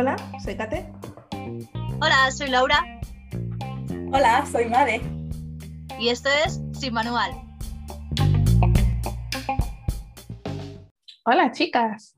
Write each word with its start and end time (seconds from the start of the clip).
Hola, 0.00 0.16
soy 0.42 0.56
Kate. 0.56 0.90
Hola, 2.00 2.30
soy 2.30 2.48
Laura 2.48 2.82
Hola, 4.10 4.46
soy 4.50 4.64
Made. 4.64 5.02
y 5.98 6.08
esto 6.08 6.30
es 6.46 6.58
Sin 6.72 6.94
Manual. 6.94 7.30
Hola, 11.26 11.52
chicas. 11.52 12.16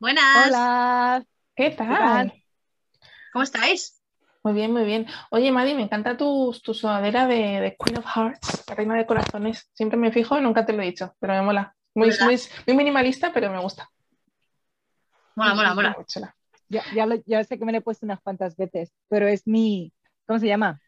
Buenas. 0.00 0.48
Hola. 0.48 1.24
¿Qué 1.54 1.70
tal? 1.70 1.86
tal? 1.96 2.42
¿Cómo 3.32 3.44
estáis? 3.44 4.02
Muy 4.42 4.54
bien, 4.54 4.72
muy 4.72 4.82
bien. 4.82 5.06
Oye, 5.30 5.52
Madi, 5.52 5.74
me 5.74 5.82
encanta 5.82 6.16
tu, 6.16 6.58
tu 6.60 6.74
sudadera 6.74 7.28
de, 7.28 7.60
de 7.60 7.76
Queen 7.78 7.98
of 7.98 8.16
Hearts, 8.16 8.64
la 8.66 8.74
reina 8.74 8.96
de 8.96 9.06
corazones. 9.06 9.70
Siempre 9.74 9.96
me 9.96 10.10
fijo 10.10 10.36
y 10.36 10.40
nunca 10.40 10.66
te 10.66 10.72
lo 10.72 10.82
he 10.82 10.86
dicho, 10.86 11.14
pero 11.20 11.34
me 11.34 11.42
mola. 11.42 11.72
Muy, 11.94 12.10
¿Verdad? 12.10 12.26
muy, 12.26 12.40
muy 12.66 12.76
minimalista, 12.76 13.32
pero 13.32 13.48
me 13.52 13.60
gusta. 13.60 13.88
Mola, 15.36 15.54
mola, 15.54 15.72
mola. 15.72 15.96
Ya, 16.68 16.84
ya, 16.90 17.06
lo- 17.06 17.22
ya 17.26 17.44
sé 17.44 17.58
que 17.58 17.64
me 17.64 17.72
lo 17.72 17.78
he 17.78 17.80
puesto 17.82 18.06
unas 18.06 18.20
cuantas 18.20 18.56
veces, 18.56 18.92
pero 19.08 19.28
es 19.28 19.46
mi, 19.46 19.92
¿cómo 20.26 20.38
se 20.40 20.46
llama? 20.48 20.80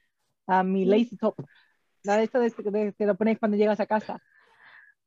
Ah, 0.47 0.63
mi 0.65 0.87
lazy 0.87 1.17
top. 1.19 1.37
La 2.05 2.17
de 2.19 2.25
esto 2.25 2.41
de, 2.41 2.51
de- 2.73 2.95
que 2.95 3.07
lo 3.07 3.17
pones 3.17 3.39
cuando 3.39 3.57
llegas 3.59 3.81
a 3.81 3.87
casa. 3.87 4.21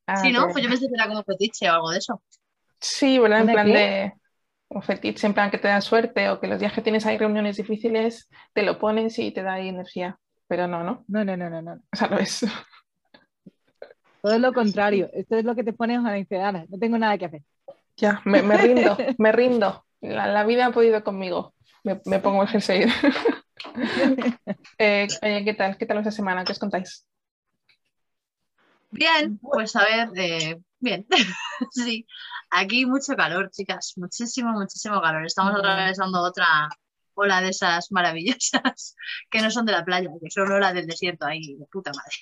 Ah, 0.08 0.30
Sí, 0.30 0.32
¿no? 0.32 0.48
Pues 0.52 0.64
yo 0.64 0.70
pensé 0.70 0.88
que 0.88 0.94
era 0.96 1.08
como 1.08 1.24
fetiche 1.24 1.70
o 1.70 1.74
algo 1.74 1.90
de 1.92 1.98
eso. 2.00 2.22
Sí, 2.80 3.20
¿verdad? 3.20 3.42
En 3.42 3.50
¿Una 3.50 3.52
plan 3.52 3.72
qué? 3.72 3.74
de 3.74 4.14
un 4.70 4.82
fetiche, 4.84 5.28
en 5.28 5.34
plan 5.34 5.52
que 5.52 5.58
te 5.58 5.68
da 5.68 5.82
suerte 5.82 6.30
o 6.30 6.40
que 6.40 6.48
los 6.48 6.60
días 6.60 6.74
que 6.74 6.82
tienes 6.82 7.06
ahí 7.06 7.18
reuniones 7.18 7.58
difíciles, 7.58 8.30
te 8.54 8.64
lo 8.64 8.80
pones 8.80 9.20
y 9.20 9.32
te 9.32 9.44
da 9.44 9.54
ahí 9.54 9.70
energía. 9.70 10.20
Pero 10.48 10.68
no, 10.68 10.84
¿no? 10.84 11.08
No, 11.08 11.24
no, 11.24 11.36
no, 11.38 11.50
no, 11.50 11.62
no. 11.62 11.82
O 11.94 11.96
sea, 11.98 12.08
no 12.10 12.18
es. 12.20 12.46
Todo 14.22 14.38
lo 14.40 14.54
contrario. 14.54 15.10
Esto 15.14 15.36
es 15.38 15.46
lo 15.46 15.56
que 15.56 15.64
te 15.64 15.74
pones 15.74 16.00
a 16.00 16.02
la 16.04 16.14
ansiedad. 16.14 16.66
No 16.70 16.78
tengo 16.80 16.98
nada 16.98 17.18
que 17.18 17.26
hacer. 17.26 17.44
Ya, 17.98 18.22
me, 18.26 18.42
me 18.44 18.58
rindo, 18.58 19.08
me 19.18 19.32
rindo. 19.32 19.86
La, 20.02 20.28
la 20.28 20.44
vida 20.44 20.68
ha 20.68 20.72
podido 20.72 21.04
conmigo. 21.04 21.54
Me, 21.84 22.02
me 22.06 22.20
pongo 22.20 22.44
el 22.44 22.50
jersey. 22.50 22.86
Eh, 24.80 25.08
oye, 25.22 25.46
¿qué 25.46 25.54
tal? 25.54 25.78
¿Qué 25.78 25.86
tal 25.86 26.00
esta 26.00 26.10
semana? 26.10 26.44
¿Qué 26.44 26.52
os 26.52 26.60
contáis? 26.60 27.08
Bien, 28.90 29.38
pues 29.38 29.76
a 29.76 29.84
ver, 29.84 30.10
eh, 30.16 30.60
bien. 30.80 31.06
sí, 31.72 32.06
aquí 32.50 32.86
mucho 32.86 33.16
calor, 33.16 33.52
chicas. 33.52 33.94
Muchísimo, 33.98 34.52
muchísimo 34.52 35.00
calor. 35.02 35.26
Estamos 35.26 35.54
atravesando 35.56 36.22
otra 36.22 36.70
ola 37.14 37.42
de 37.42 37.50
esas 37.50 37.92
maravillosas 37.92 38.96
que 39.30 39.42
no 39.42 39.52
son 39.52 39.66
de 39.66 39.74
la 39.74 39.86
playa, 39.86 40.10
que 40.22 40.32
son 40.32 40.52
olas 40.52 40.74
del 40.74 40.88
desierto 40.88 41.26
ahí, 41.26 41.56
de 41.56 41.66
puta 41.68 41.92
madre. 41.96 42.16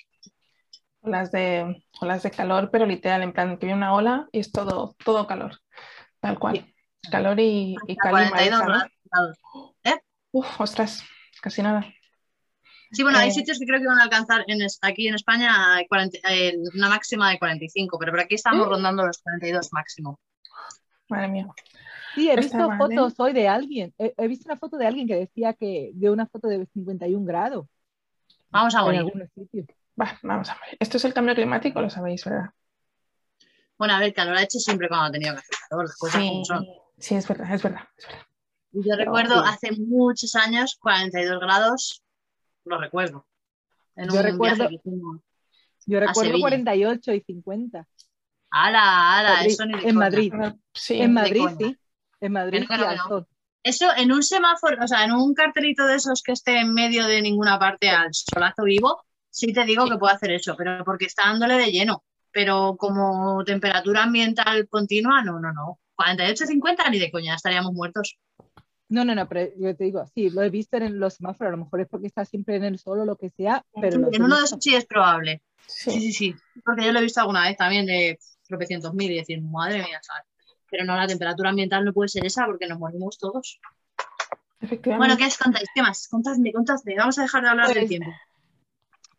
Olas 1.00 1.32
de, 1.32 1.82
olas 2.00 2.22
de 2.22 2.30
calor, 2.30 2.68
pero 2.70 2.84
literal, 2.84 3.22
en 3.22 3.32
plan 3.32 3.56
que 3.56 3.66
viene 3.66 3.78
una 3.78 3.94
ola 3.94 4.28
y 4.30 4.40
es 4.40 4.52
todo, 4.52 4.94
todo 5.02 5.26
calor. 5.26 5.58
Tal 6.20 6.38
cual. 6.38 6.72
Calor 7.10 7.38
y, 7.40 7.76
y 7.86 7.96
calima 7.96 8.30
42 8.30 8.60
esa, 8.60 8.66
¿no? 8.66 8.90
grados. 9.04 9.38
Uf, 10.32 10.60
ostras, 10.60 11.02
casi 11.40 11.62
nada. 11.62 11.84
Sí, 12.92 13.02
bueno, 13.02 13.18
hay 13.18 13.28
Eh, 13.28 13.32
sitios 13.32 13.58
que 13.58 13.66
creo 13.66 13.80
que 13.80 13.86
van 13.86 14.00
a 14.00 14.04
alcanzar 14.04 14.44
en 14.48 14.60
aquí 14.82 15.08
en 15.08 15.14
España 15.14 15.52
40 15.88 16.18
eh, 16.28 16.56
una 16.74 16.88
máxima 16.88 17.30
de 17.30 17.38
45, 17.38 17.98
pero 17.98 18.12
por 18.12 18.20
aquí 18.20 18.34
estamos 18.34 18.66
¿Mm? 18.66 18.70
rondando 18.70 19.06
los 19.06 19.18
42 19.18 19.72
máximo. 19.72 20.20
Madre 21.08 21.28
mía. 21.28 21.48
Sí, 22.14 22.28
he 22.28 22.34
Está 22.34 22.40
visto 22.42 22.68
mal, 22.68 22.92
¿eh? 22.92 22.96
fotos 22.96 23.14
hoy 23.18 23.32
de 23.32 23.48
alguien. 23.48 23.94
He, 23.98 24.12
he 24.16 24.28
visto 24.28 24.48
una 24.48 24.58
foto 24.58 24.76
de 24.76 24.86
alguien 24.86 25.06
que 25.06 25.14
decía 25.16 25.54
que 25.54 25.90
de 25.94 26.10
una 26.10 26.26
foto 26.26 26.48
de 26.48 26.66
51 26.66 27.24
grados 27.24 27.66
Vamos 28.50 28.74
a 28.74 28.82
morir. 28.82 29.04
Va, 30.00 30.18
vamos 30.22 30.50
a 30.50 30.54
ver. 30.54 30.76
Esto 30.80 30.96
es 30.96 31.04
el 31.04 31.14
cambio 31.14 31.34
climático, 31.36 31.80
lo 31.80 31.88
sabéis, 31.90 32.24
¿verdad? 32.24 32.50
Bueno, 33.78 33.94
a 33.94 34.00
ver, 34.00 34.12
calor 34.12 34.36
ha 34.36 34.42
hecho 34.42 34.58
siempre 34.58 34.88
cuando 34.88 35.06
ha 35.06 35.12
tenido 35.12 35.34
que 35.34 35.38
hacer 35.40 35.56
calor, 35.68 35.84
las 35.84 35.96
cosas 35.96 36.20
como 36.20 36.44
son. 36.44 36.66
Sí, 37.00 37.14
es 37.16 37.26
verdad, 37.26 37.52
es 37.52 37.62
verdad. 37.62 37.82
es 37.96 38.06
verdad. 38.06 38.26
Yo 38.72 38.82
Pero, 38.84 38.96
recuerdo 38.98 39.42
sí. 39.42 39.48
hace 39.52 39.72
muchos 39.80 40.36
años 40.36 40.76
42 40.80 41.40
grados, 41.40 42.02
lo 42.64 42.78
recuerdo. 42.78 43.26
En 43.96 44.08
Yo 44.08 44.18
un 44.18 44.22
recuerdo- 44.22 44.56
viaje 44.68 44.68
que 44.68 44.74
hicimos. 44.88 45.20
Yo 45.86 45.98
recuerdo 46.00 46.20
Sevilla. 46.30 46.40
48 46.42 47.12
y 47.14 47.20
50. 47.22 47.88
¡Hala, 48.52 49.18
hala! 49.18 49.34
Madrid, 49.34 49.50
Eso 49.50 49.66
ni 49.66 49.88
en. 49.88 49.96
Madrid. 49.96 50.32
Sí, 50.72 51.00
En 51.00 51.12
Madrid, 51.12 51.46
sí. 51.58 51.76
En 52.20 52.32
Madrid, 52.32 52.64
sí, 52.68 52.76
no. 52.78 53.08
sol. 53.08 53.26
Eso 53.62 53.86
en 53.96 54.12
un 54.12 54.22
semáforo, 54.22 54.82
o 54.82 54.86
sea, 54.88 55.04
en 55.04 55.12
un 55.12 55.34
cartelito 55.34 55.86
de 55.86 55.96
esos 55.96 56.22
que 56.22 56.32
esté 56.32 56.58
en 56.60 56.72
medio 56.72 57.06
de 57.06 57.20
ninguna 57.22 57.58
parte 57.58 57.90
al 57.90 58.08
solazo 58.12 58.62
vivo, 58.64 59.02
sí 59.30 59.52
te 59.52 59.64
digo 59.64 59.88
que 59.88 59.96
puedo 59.98 60.14
hacer 60.14 60.30
eso, 60.30 60.54
pero 60.56 60.84
porque 60.84 61.06
está 61.06 61.24
dándole 61.26 61.56
de 61.56 61.70
lleno. 61.72 62.04
Pero 62.30 62.76
como 62.78 63.42
temperatura 63.44 64.04
ambiental 64.04 64.68
continua, 64.68 65.22
no, 65.24 65.40
no, 65.40 65.52
no. 65.52 65.79
48, 66.00 66.46
50 66.46 66.90
ni 66.90 66.98
de 66.98 67.10
coña, 67.10 67.34
estaríamos 67.34 67.74
muertos. 67.74 68.18
No, 68.88 69.04
no, 69.04 69.14
no, 69.14 69.28
pero 69.28 69.52
yo 69.56 69.76
te 69.76 69.84
digo, 69.84 70.04
sí, 70.14 70.30
lo 70.30 70.42
he 70.42 70.48
visto 70.48 70.78
en 70.78 70.98
los 70.98 71.14
semáforos, 71.14 71.48
a 71.48 71.56
lo 71.56 71.64
mejor 71.64 71.82
es 71.82 71.88
porque 71.88 72.06
está 72.06 72.24
siempre 72.24 72.56
en 72.56 72.64
el 72.64 72.78
sol 72.78 73.00
o 73.00 73.04
lo 73.04 73.16
que 73.16 73.28
sea, 73.28 73.62
pero 73.80 74.08
En 74.10 74.22
uno 74.22 74.38
de 74.38 74.44
esos 74.44 74.58
sí 74.60 74.74
es 74.74 74.86
probable. 74.86 75.42
Sí, 75.66 75.90
sí. 75.90 76.00
sí, 76.00 76.12
sí. 76.12 76.34
Porque 76.64 76.86
yo 76.86 76.92
lo 76.92 76.98
he 76.98 77.02
visto 77.02 77.20
alguna 77.20 77.46
vez 77.46 77.56
también 77.56 77.84
de 77.84 78.18
tropecientos 78.48 78.94
mil 78.94 79.12
y 79.12 79.16
decir, 79.16 79.42
madre 79.42 79.82
mía, 79.82 80.00
¿sabes? 80.02 80.24
Pero 80.70 80.84
no, 80.84 80.96
la 80.96 81.06
temperatura 81.06 81.50
ambiental 81.50 81.84
no 81.84 81.92
puede 81.92 82.08
ser 82.08 82.24
esa 82.24 82.46
porque 82.46 82.66
nos 82.66 82.78
morimos 82.78 83.18
todos. 83.18 83.60
Efectivamente. 84.60 84.96
Bueno, 84.96 85.16
¿qué 85.18 85.26
os 85.26 85.36
contáis? 85.36 85.68
¿Qué 85.74 85.82
más? 85.82 86.08
Contadme, 86.08 86.52
contadme. 86.52 86.96
Vamos 86.96 87.18
a 87.18 87.22
dejar 87.22 87.42
de 87.42 87.48
hablar 87.48 87.68
del 87.68 87.76
Pues, 87.76 87.88
tiempo. 87.88 88.10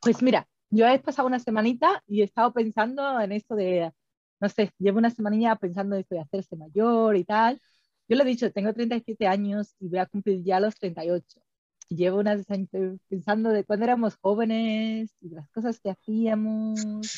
Pues 0.02 0.22
mira, 0.24 0.48
yo 0.72 0.88
he 0.88 0.98
pasado 1.00 1.28
una 1.28 1.40
semanita 1.40 2.04
y 2.08 2.22
he 2.22 2.24
estado 2.24 2.52
pensando 2.52 3.20
en 3.22 3.32
esto 3.32 3.56
de, 3.56 3.92
no 4.42 4.50
sé, 4.50 4.72
llevo 4.80 4.98
una 5.00 5.10
semanilla 5.12 5.56
pensando 5.56 5.96
en 5.96 6.02
esto 6.02 6.16
de 6.16 6.22
hacerse 6.22 6.56
mayor 6.58 7.16
y 7.18 7.24
tal. 7.26 7.62
Yo 8.10 8.18
lo 8.18 8.24
he 8.24 8.26
dicho, 8.28 8.52
tengo 8.52 8.74
37 8.74 9.28
años 9.28 9.76
y 9.80 9.88
voy 9.90 10.00
a 10.00 10.06
cumplir 10.08 10.44
ya 10.44 10.60
los 10.60 10.76
38. 10.76 11.40
Y 11.90 11.96
llevo 11.98 12.20
unas 12.20 12.50
años 12.52 12.70
pensando 13.10 13.50
de 13.52 13.64
cuando 13.66 13.86
éramos 13.86 14.18
jóvenes 14.22 15.12
y 15.22 15.30
las 15.30 15.50
cosas 15.52 15.80
que 15.80 15.92
hacíamos. 15.92 17.10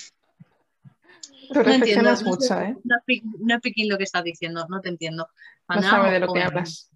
Tú 1.47 1.53
No 1.55 1.63
reflexionas 1.63 2.21
entiendo, 2.21 2.29
mucho, 2.29 2.45
sé, 2.45 2.63
¿eh? 2.63 2.77
No 2.83 2.95
es 2.97 3.03
pic- 3.05 3.23
no 3.39 3.55
es 3.55 3.61
piquín 3.61 3.89
lo 3.89 3.97
que 3.97 4.03
estás 4.03 4.23
diciendo, 4.23 4.65
no 4.69 4.81
te 4.81 4.89
entiendo. 4.89 5.27
No 5.69 5.81
sabe 5.81 6.11
de 6.11 6.19
lo 6.19 6.33
que 6.33 6.41
hablas. 6.41 6.91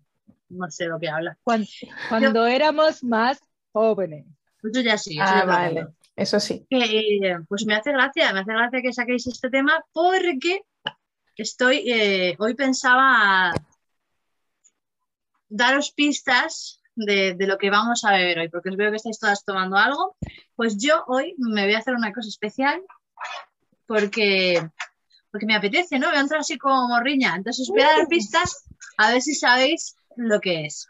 No 0.50 0.70
sé 0.70 0.86
de 0.86 0.90
lo 0.90 1.00
que 1.00 1.10
hablas. 1.10 1.38
Cuando, 1.44 1.68
cuando 2.08 2.46
éramos 2.48 3.04
más 3.04 3.40
jóvenes. 3.72 4.26
Eso 4.64 4.82
ya 4.82 4.98
sí, 4.98 5.18
Ah, 5.20 5.46
vale. 5.46 5.88
Eso 6.18 6.40
sí. 6.40 6.66
Eh, 6.72 7.38
pues 7.48 7.66
me 7.68 7.76
hace 7.76 7.92
gracia, 7.92 8.34
me 8.34 8.40
hace 8.40 8.52
gracia 8.52 8.82
que 8.82 8.92
saquéis 8.92 9.28
este 9.28 9.52
tema 9.52 9.86
porque 9.94 10.64
estoy, 11.36 11.84
eh, 11.86 12.36
hoy 12.40 12.56
pensaba 12.56 13.54
daros 15.48 15.92
pistas 15.92 16.82
de, 16.96 17.36
de 17.36 17.46
lo 17.46 17.60
que 17.60 17.70
vamos 17.70 18.04
a 18.04 18.14
beber 18.14 18.40
hoy, 18.40 18.50
porque 18.50 18.70
os 18.70 18.78
veo 18.78 18.90
que 18.90 18.98
estáis 18.98 19.20
todas 19.20 19.46
tomando 19.46 19.78
algo. 19.78 20.18
Pues 20.56 20.78
yo 20.80 21.04
hoy 21.06 21.36
me 21.38 21.66
voy 21.66 21.76
a 21.76 21.80
hacer 21.80 21.94
una 21.94 22.12
cosa 22.12 22.30
especial 22.30 22.82
porque, 23.86 24.68
porque 25.30 25.46
me 25.46 25.56
apetece, 25.56 26.00
¿no? 26.00 26.08
Voy 26.08 26.18
a 26.18 26.22
entrar 26.22 26.40
así 26.40 26.58
como 26.58 26.88
morriña. 26.88 27.36
Entonces 27.36 27.70
os 27.70 27.70
voy 27.70 27.84
a 27.84 27.96
dar 27.96 28.08
pistas 28.08 28.66
a 28.98 29.12
ver 29.12 29.22
si 29.22 29.36
sabéis 29.36 29.96
lo 30.16 30.40
que 30.40 30.66
es. 30.66 30.88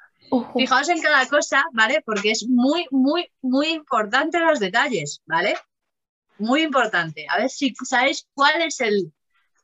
Fijaos 0.56 0.90
en 0.90 1.02
cada 1.02 1.26
cosa, 1.28 1.64
¿vale? 1.74 2.02
Porque 2.06 2.32
es 2.32 2.48
muy, 2.48 2.86
muy, 2.92 3.32
muy 3.42 3.68
importante 3.70 4.40
los 4.40 4.60
detalles, 4.60 5.22
¿vale? 5.26 5.56
Muy 6.38 6.64
importante. 6.64 7.26
A 7.30 7.38
ver 7.38 7.50
si 7.50 7.74
sabéis 7.84 8.28
cuál 8.34 8.62
es 8.62 8.80
el. 8.82 9.14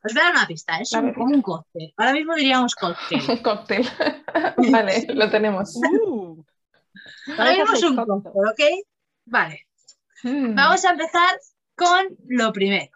Os 0.04 0.12
voy 0.12 0.20
a 0.20 0.24
dar 0.26 0.32
una 0.34 0.46
pista, 0.46 0.78
es 0.78 0.92
A 0.94 0.98
un- 1.00 1.06
ver. 1.06 1.14
como 1.14 1.26
un 1.34 1.42
cóctel. 1.42 1.94
Ahora 1.96 2.12
mismo 2.12 2.34
diríamos 2.34 2.74
cóctel. 2.74 3.20
Un 3.28 3.36
cóctel. 3.42 3.88
vale, 4.72 5.06
lo 5.14 5.30
tenemos. 5.30 5.76
Uh, 5.76 6.42
Ahora 7.38 7.52
mismo 7.52 7.72
es 7.74 7.82
un 7.82 7.96
cóctel. 7.96 8.32
¿ok? 8.34 8.86
Vale. 9.26 9.66
Mm. 10.22 10.54
Vamos 10.54 10.84
a 10.84 10.90
empezar 10.90 11.38
con 11.76 12.06
lo 12.28 12.52
primero. 12.52 12.90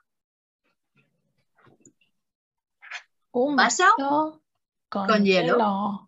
Un 3.32 3.56
vaso 3.56 3.84
con 4.88 5.24
hielo. 5.24 5.54
hielo. 5.56 6.07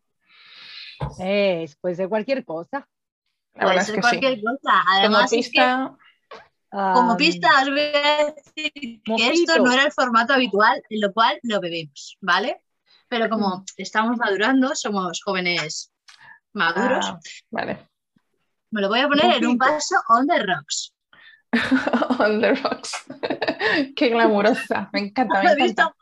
Es, 1.18 1.76
puede 1.76 1.94
ser 1.94 2.08
cualquier 2.08 2.44
cosa. 2.44 2.86
La 3.54 3.62
Puede 3.62 3.68
verdad 3.68 3.80
es 3.80 3.86
ser 3.86 3.94
que 3.96 4.00
cualquier 4.00 4.34
sí. 4.34 4.42
cosa. 4.42 4.82
Como 4.84 4.98
Además, 4.98 5.24
es 5.24 5.30
que 5.30 5.36
pista, 5.50 5.96
como 6.70 7.10
Am, 7.12 7.16
pista 7.16 7.48
os 7.62 7.68
voy 7.68 7.80
a 7.80 8.32
decir 8.32 8.72
que 8.72 9.02
Mojito. 9.06 9.32
esto 9.32 9.58
no 9.64 9.72
era 9.72 9.84
el 9.84 9.92
formato 9.92 10.34
habitual, 10.34 10.80
en 10.88 11.00
lo 11.00 11.12
cual 11.12 11.38
lo 11.42 11.60
bebemos, 11.60 12.16
¿vale? 12.20 12.62
Pero 13.08 13.28
como 13.28 13.64
estamos 13.76 14.16
madurando, 14.18 14.74
somos 14.76 15.20
jóvenes 15.24 15.92
maduros, 16.52 17.06
ah, 17.06 17.20
vale. 17.50 17.88
me 18.70 18.80
lo 18.82 18.88
voy 18.88 19.00
a 19.00 19.08
poner 19.08 19.36
en 19.36 19.46
un 19.46 19.58
vaso 19.58 19.96
on 20.08 20.26
the 20.28 20.42
rocks. 20.44 20.94
On 22.20 22.40
the 22.40 22.54
rocks. 22.54 22.92
Qué 23.96 24.10
glamurosa. 24.10 24.88
Me 24.92 25.00
encanta, 25.00 25.42
me 25.42 25.50
encanta. 25.50 25.94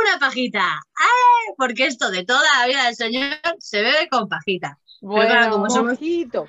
Una 0.00 0.18
pajita. 0.18 0.64
¡Ay! 0.96 1.54
Porque 1.56 1.86
esto 1.86 2.10
de 2.10 2.24
toda 2.24 2.42
la 2.60 2.66
vida 2.66 2.84
del 2.86 2.96
señor 2.96 3.36
se 3.58 3.82
bebe 3.82 4.08
con 4.10 4.28
pajita. 4.28 4.78
Claro, 5.00 5.14
Bueno, 5.16 5.50
como 5.50 5.70
somos- 5.70 5.92
Mojito. 5.92 6.48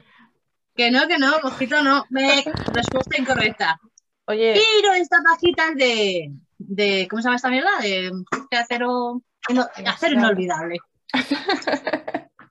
Que 0.76 0.90
no, 0.90 1.08
que 1.08 1.18
no, 1.20 1.34
mojito 1.44 1.84
no. 1.84 2.06
Me... 2.10 2.44
Respuesta 2.74 3.16
incorrecta. 3.20 3.80
oye, 4.26 4.54
Pero 4.82 4.94
esta 4.94 5.18
pajita 5.24 5.68
es 5.70 5.76
de, 5.76 6.32
de. 6.58 7.08
¿Cómo 7.10 7.22
se 7.22 7.28
llama 7.28 7.36
esta 7.36 7.50
mierda? 7.50 7.78
De, 7.80 8.12
de 8.50 8.58
acero. 8.58 9.22
no, 9.50 9.68
acero 9.86 10.14
inolvidable. 10.16 10.78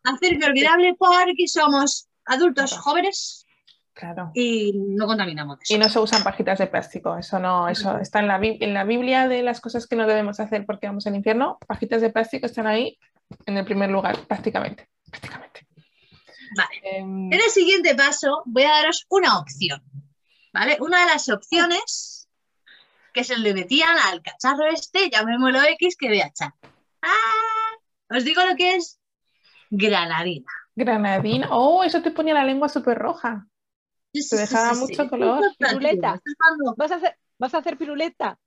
hacer 0.05 0.33
inolvidable 0.35 0.95
porque 0.99 1.47
somos 1.49 2.09
adultos 2.27 2.77
jóvenes 2.79 3.42
Claro. 3.95 4.31
y 4.35 4.73
no 4.75 5.07
contaminamos. 5.07 5.59
Y 5.71 5.77
no 5.79 5.89
se 5.89 5.99
usan 5.99 6.23
pajitas 6.25 6.59
de 6.59 6.67
plástico, 6.67 7.17
eso 7.19 7.39
no, 7.39 7.69
eso 7.69 7.99
está 7.99 8.21
en 8.21 8.27
la, 8.29 8.39
Bi- 8.39 8.57
en 8.61 8.73
la 8.73 8.85
Biblia 8.85 9.29
de 9.29 9.43
las 9.43 9.61
cosas 9.61 9.87
que 9.87 9.97
no 9.97 10.07
debemos 10.07 10.41
hacer 10.41 10.65
porque 10.65 10.87
vamos 10.87 11.07
al 11.07 11.15
infierno, 11.15 11.59
pajitas 11.67 12.01
de 12.01 12.11
plástico 12.11 12.47
están 12.47 12.67
ahí 12.67 12.99
en 13.47 13.57
el 13.59 13.65
primer 13.67 13.91
lugar, 13.91 14.19
prácticamente. 14.27 14.89
prácticamente. 15.11 15.67
Vale. 16.57 16.81
Em, 16.85 17.27
En 17.33 17.39
el 17.41 17.51
siguiente 17.51 17.95
paso 17.95 18.43
voy 18.47 18.63
a 18.65 18.71
daros 18.71 19.05
una 19.11 19.39
opción, 19.39 19.83
¿vale? 20.53 20.79
Una 20.81 21.01
de 21.01 21.07
las 21.13 21.29
opciones 21.29 22.29
que 23.13 23.25
se 23.25 23.37
le 23.39 23.53
metían 23.53 23.97
al 24.11 24.23
cacharro 24.23 24.67
este, 24.73 25.11
llamémoslo 25.11 25.63
X, 25.65 25.97
que 25.99 26.09
voy 26.09 26.21
a 26.23 26.27
echar. 26.29 26.55
¡Ah! 27.03 28.17
Os 28.17 28.25
digo 28.25 28.43
lo 28.45 28.57
que 28.57 28.77
es 28.77 28.99
granadina. 29.71 30.51
granadina, 30.75 31.49
oh, 31.51 31.83
eso 31.85 32.01
te 32.03 32.11
ponía 32.11 32.33
la 32.35 32.45
lengua 32.45 32.69
súper 32.71 32.99
roja. 32.99 33.47
Sí, 34.13 34.29
Te 34.29 34.37
dejaba 34.37 34.75
mucho 34.75 35.09
color. 35.09 35.43
Piruleta. 35.59 36.21
¿Vas 36.77 36.93
a 36.93 36.97
hacer, 36.97 37.17
vas 37.39 37.55
a 37.55 37.59
hacer 37.59 37.77
piruleta? 37.79 38.39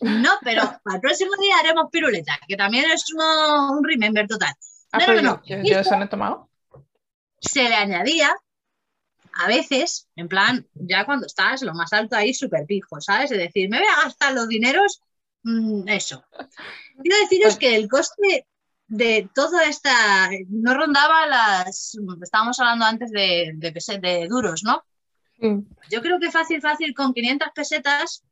No, 0.00 0.30
pero 0.42 0.62
para 0.82 0.96
el 0.96 1.00
próximo 1.00 1.30
día 1.40 1.56
haremos 1.60 1.86
piruleta, 1.90 2.38
que 2.46 2.56
también 2.56 2.90
es 2.90 3.04
uno- 3.14 3.72
un 3.78 3.84
remember 3.84 4.26
total. 4.26 4.52
Ah, 4.92 4.98
No, 4.98 5.06
pero 5.06 5.22
no, 5.22 5.30
no. 5.34 5.42
yo, 5.44 5.56
yo 5.62 5.78
eso 5.78 5.96
no 5.96 6.04
he 6.04 6.08
tomado. 6.08 6.48
Se 7.40 7.62
le 7.68 7.74
añadía 7.74 8.34
a 9.34 9.48
veces, 9.48 10.08
en 10.16 10.28
plan, 10.28 10.66
ya 10.74 11.06
cuando 11.06 11.26
estás 11.26 11.62
lo 11.62 11.74
más 11.74 11.92
alto 11.92 12.16
ahí, 12.16 12.34
súper 12.34 12.66
pijo, 12.66 13.00
¿sabes? 13.00 13.30
Es 13.30 13.38
decir, 13.38 13.68
me 13.70 13.78
voy 13.78 13.86
a 13.88 14.04
gastar 14.04 14.34
los 14.34 14.48
dineros, 14.48 15.00
mm, 15.42 15.88
eso. 15.88 16.24
Quiero 17.02 17.16
deciros 17.20 17.56
que 17.56 17.76
el 17.76 17.88
coste 17.88 18.46
de 18.88 19.28
toda 19.34 19.64
esta, 19.64 20.30
no 20.48 20.74
rondaba 20.74 21.26
las, 21.26 21.96
estábamos 22.22 22.60
hablando 22.60 22.84
antes 22.84 23.10
de, 23.10 23.52
de 23.56 24.26
duros, 24.28 24.62
¿no? 24.64 24.84
Mm, 25.42 25.66
Yo 25.90 26.00
creo 26.02 26.18
que 26.20 26.30
fácil, 26.30 26.60
fácil, 26.60 26.94
con 26.94 27.12
500 27.12 27.50
pesetas, 27.54 28.24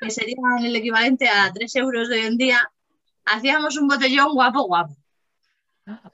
que 0.00 0.10
serían 0.10 0.64
el 0.64 0.74
equivalente 0.76 1.28
a 1.28 1.52
3 1.52 1.74
euros 1.76 2.08
de 2.08 2.16
hoy 2.16 2.26
en 2.26 2.36
día, 2.36 2.60
hacíamos 3.24 3.76
un 3.76 3.88
botellón 3.88 4.32
guapo, 4.34 4.64
guapo. 4.64 4.94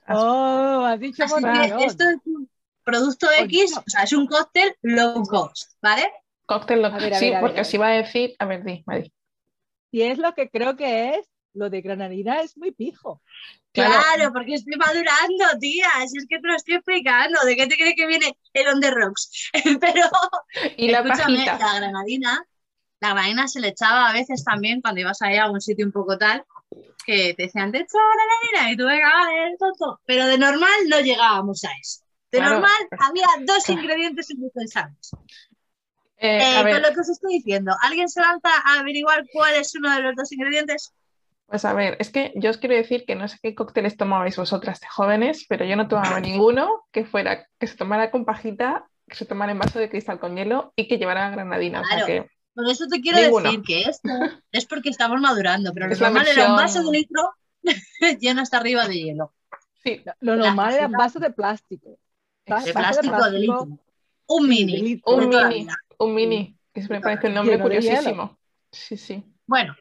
Oh, 0.09 0.85
has 0.85 0.99
dicho 0.99 1.23
Así 1.23 1.43
que 1.43 1.85
esto 1.85 2.03
es 2.09 2.17
un 2.25 2.49
producto 2.83 3.27
X, 3.31 3.77
o 3.77 3.83
sea, 3.85 4.03
es 4.03 4.13
un 4.13 4.25
cóctel 4.25 4.75
low 4.81 5.23
cost, 5.23 5.73
¿vale? 5.81 6.05
Cóctel, 6.45 6.81
lo- 6.81 6.87
A 6.87 6.97
ver, 6.99 7.13
a 7.13 7.19
sí, 7.19 7.25
ver, 7.25 7.35
a 7.35 7.41
ver, 7.41 7.41
porque 7.41 7.59
a 7.59 7.61
os 7.63 7.73
iba 7.73 7.87
a 7.87 7.91
decir, 7.91 8.35
a 8.39 8.45
ver, 8.45 8.63
di, 8.63 8.83
Mari. 8.87 9.13
Si 9.91 10.01
es 10.01 10.17
lo 10.17 10.33
que 10.33 10.49
creo 10.49 10.75
que 10.75 11.15
es, 11.15 11.29
lo 11.53 11.69
de 11.69 11.81
granadina 11.81 12.41
es 12.41 12.57
muy 12.57 12.71
pijo. 12.71 13.21
Claro, 13.71 14.01
Claro. 14.17 14.33
porque 14.33 14.55
estoy 14.55 14.75
madurando, 14.77 15.45
tía, 15.59 15.89
si 16.07 16.17
es 16.17 16.25
que 16.27 16.39
te 16.39 16.47
lo 16.47 16.55
estoy 16.55 16.75
explicando, 16.75 17.39
¿de 17.45 17.55
qué 17.55 17.67
te 17.67 17.75
crees 17.77 17.93
que 17.95 18.07
viene 18.07 18.35
el 18.53 18.67
on 18.67 18.81
the 18.81 18.91
rocks? 18.91 19.49
Pero 19.79 20.01
Y 20.77 20.89
la 20.89 21.03
escúchame, 21.03 21.37
pajita. 21.37 21.57
la 21.59 21.75
granadina, 21.75 22.43
la 23.01 23.09
granadina 23.11 23.47
se 23.47 23.59
le 23.61 23.69
echaba 23.69 24.09
a 24.09 24.13
veces 24.13 24.43
también 24.43 24.81
cuando 24.81 25.01
ibas 25.01 25.21
a 25.21 25.31
ir 25.33 25.39
a 25.39 25.45
algún 25.45 25.61
sitio 25.61 25.85
un 25.85 25.91
poco 25.93 26.17
tal, 26.17 26.45
que 27.05 27.33
te 27.35 27.43
decían, 27.45 27.71
te 27.71 27.79
echo 27.79 27.97
granadina, 28.53 28.73
y 28.73 28.77
tú, 28.77 28.85
venga, 28.85 29.09
vale, 29.13 29.57
tonto. 29.59 30.01
Pero 30.05 30.27
de 30.27 30.37
normal 30.39 30.71
no 30.89 30.99
llegábamos 31.01 31.63
a 31.65 31.69
eso. 31.81 32.01
De 32.31 32.39
Claro. 32.39 32.41
normal 32.41 32.71
había 32.97 33.27
dos 33.45 33.69
ingredientes 33.69 34.29
indispensables. 34.31 35.17
Eh, 36.17 36.43
Eh, 36.57 36.63
con 36.69 36.81
lo 36.81 36.89
que 36.93 37.01
os 37.01 37.09
estoy 37.09 37.33
diciendo, 37.35 37.73
¿alguien 37.81 38.09
se 38.09 38.21
lanza 38.21 38.49
a 38.65 38.79
averiguar 38.79 39.25
cuál 39.31 39.55
es 39.55 39.75
uno 39.75 39.93
de 39.93 40.01
los 40.01 40.15
dos 40.15 40.31
ingredientes? 40.31 40.93
Pues 41.49 41.65
a 41.65 41.73
ver, 41.73 41.95
es 41.99 42.11
que 42.11 42.31
yo 42.35 42.49
os 42.49 42.57
quiero 42.57 42.75
decir 42.75 43.05
que 43.05 43.15
no 43.15 43.27
sé 43.27 43.37
qué 43.41 43.55
cócteles 43.55 43.97
tomabais 43.97 44.37
vosotras 44.37 44.79
de 44.79 44.87
jóvenes, 44.87 45.45
pero 45.49 45.65
yo 45.65 45.75
no 45.75 45.87
tomaba 45.87 46.19
ninguno 46.19 46.85
que 46.91 47.05
fuera, 47.05 47.47
que 47.59 47.67
se 47.67 47.75
tomara 47.75 48.11
con 48.11 48.25
pajita, 48.25 48.87
que 49.07 49.15
se 49.15 49.25
tomara 49.25 49.51
en 49.51 49.59
vaso 49.59 49.79
de 49.79 49.89
cristal 49.89 50.19
con 50.19 50.35
hielo 50.35 50.71
y 50.75 50.87
que 50.87 50.97
llevara 50.97 51.29
granadina. 51.29 51.81
O 51.81 51.85
sea 51.85 52.05
Claro. 52.05 52.07
que 52.07 52.29
Por 52.53 52.69
eso 52.69 52.87
te 52.87 53.01
quiero 53.01 53.19
Ninguno. 53.19 53.43
decir 53.45 53.61
que 53.63 53.81
esto 53.81 54.09
es 54.51 54.65
porque 54.65 54.89
estamos 54.89 55.19
madurando, 55.21 55.73
pero 55.73 55.87
lo 55.87 55.93
Es 55.93 56.01
normal 56.01 56.27
era 56.27 56.49
un 56.49 56.55
vaso 56.57 56.83
de 56.83 56.97
litro 56.97 57.29
lleno 58.19 58.41
hasta 58.41 58.57
arriba 58.57 58.87
de 58.87 58.95
hielo. 58.95 59.33
sí, 59.83 60.03
Lo 60.19 60.35
normal 60.35 60.73
eran 60.73 60.91
cajita. 60.91 60.97
vasos 60.97 61.21
de 61.21 61.31
plástico. 61.31 61.89
De 62.45 62.53
vaso 62.53 62.71
plástico 62.73 63.29
de 63.31 63.39
litro. 63.39 63.67
Un 64.27 64.47
mini. 64.47 64.73
de 64.75 64.81
litro. 64.83 65.11
un 65.15 65.29
mini, 65.29 65.67
un 65.97 66.13
mini, 66.15 66.57
que 66.73 66.81
me 66.89 67.01
parece 67.01 67.27
un 67.27 67.33
nombre 67.33 67.59
curiosísimo. 67.59 68.37
Sí, 68.71 68.97
sí, 68.97 69.23
Bueno, 69.47 69.75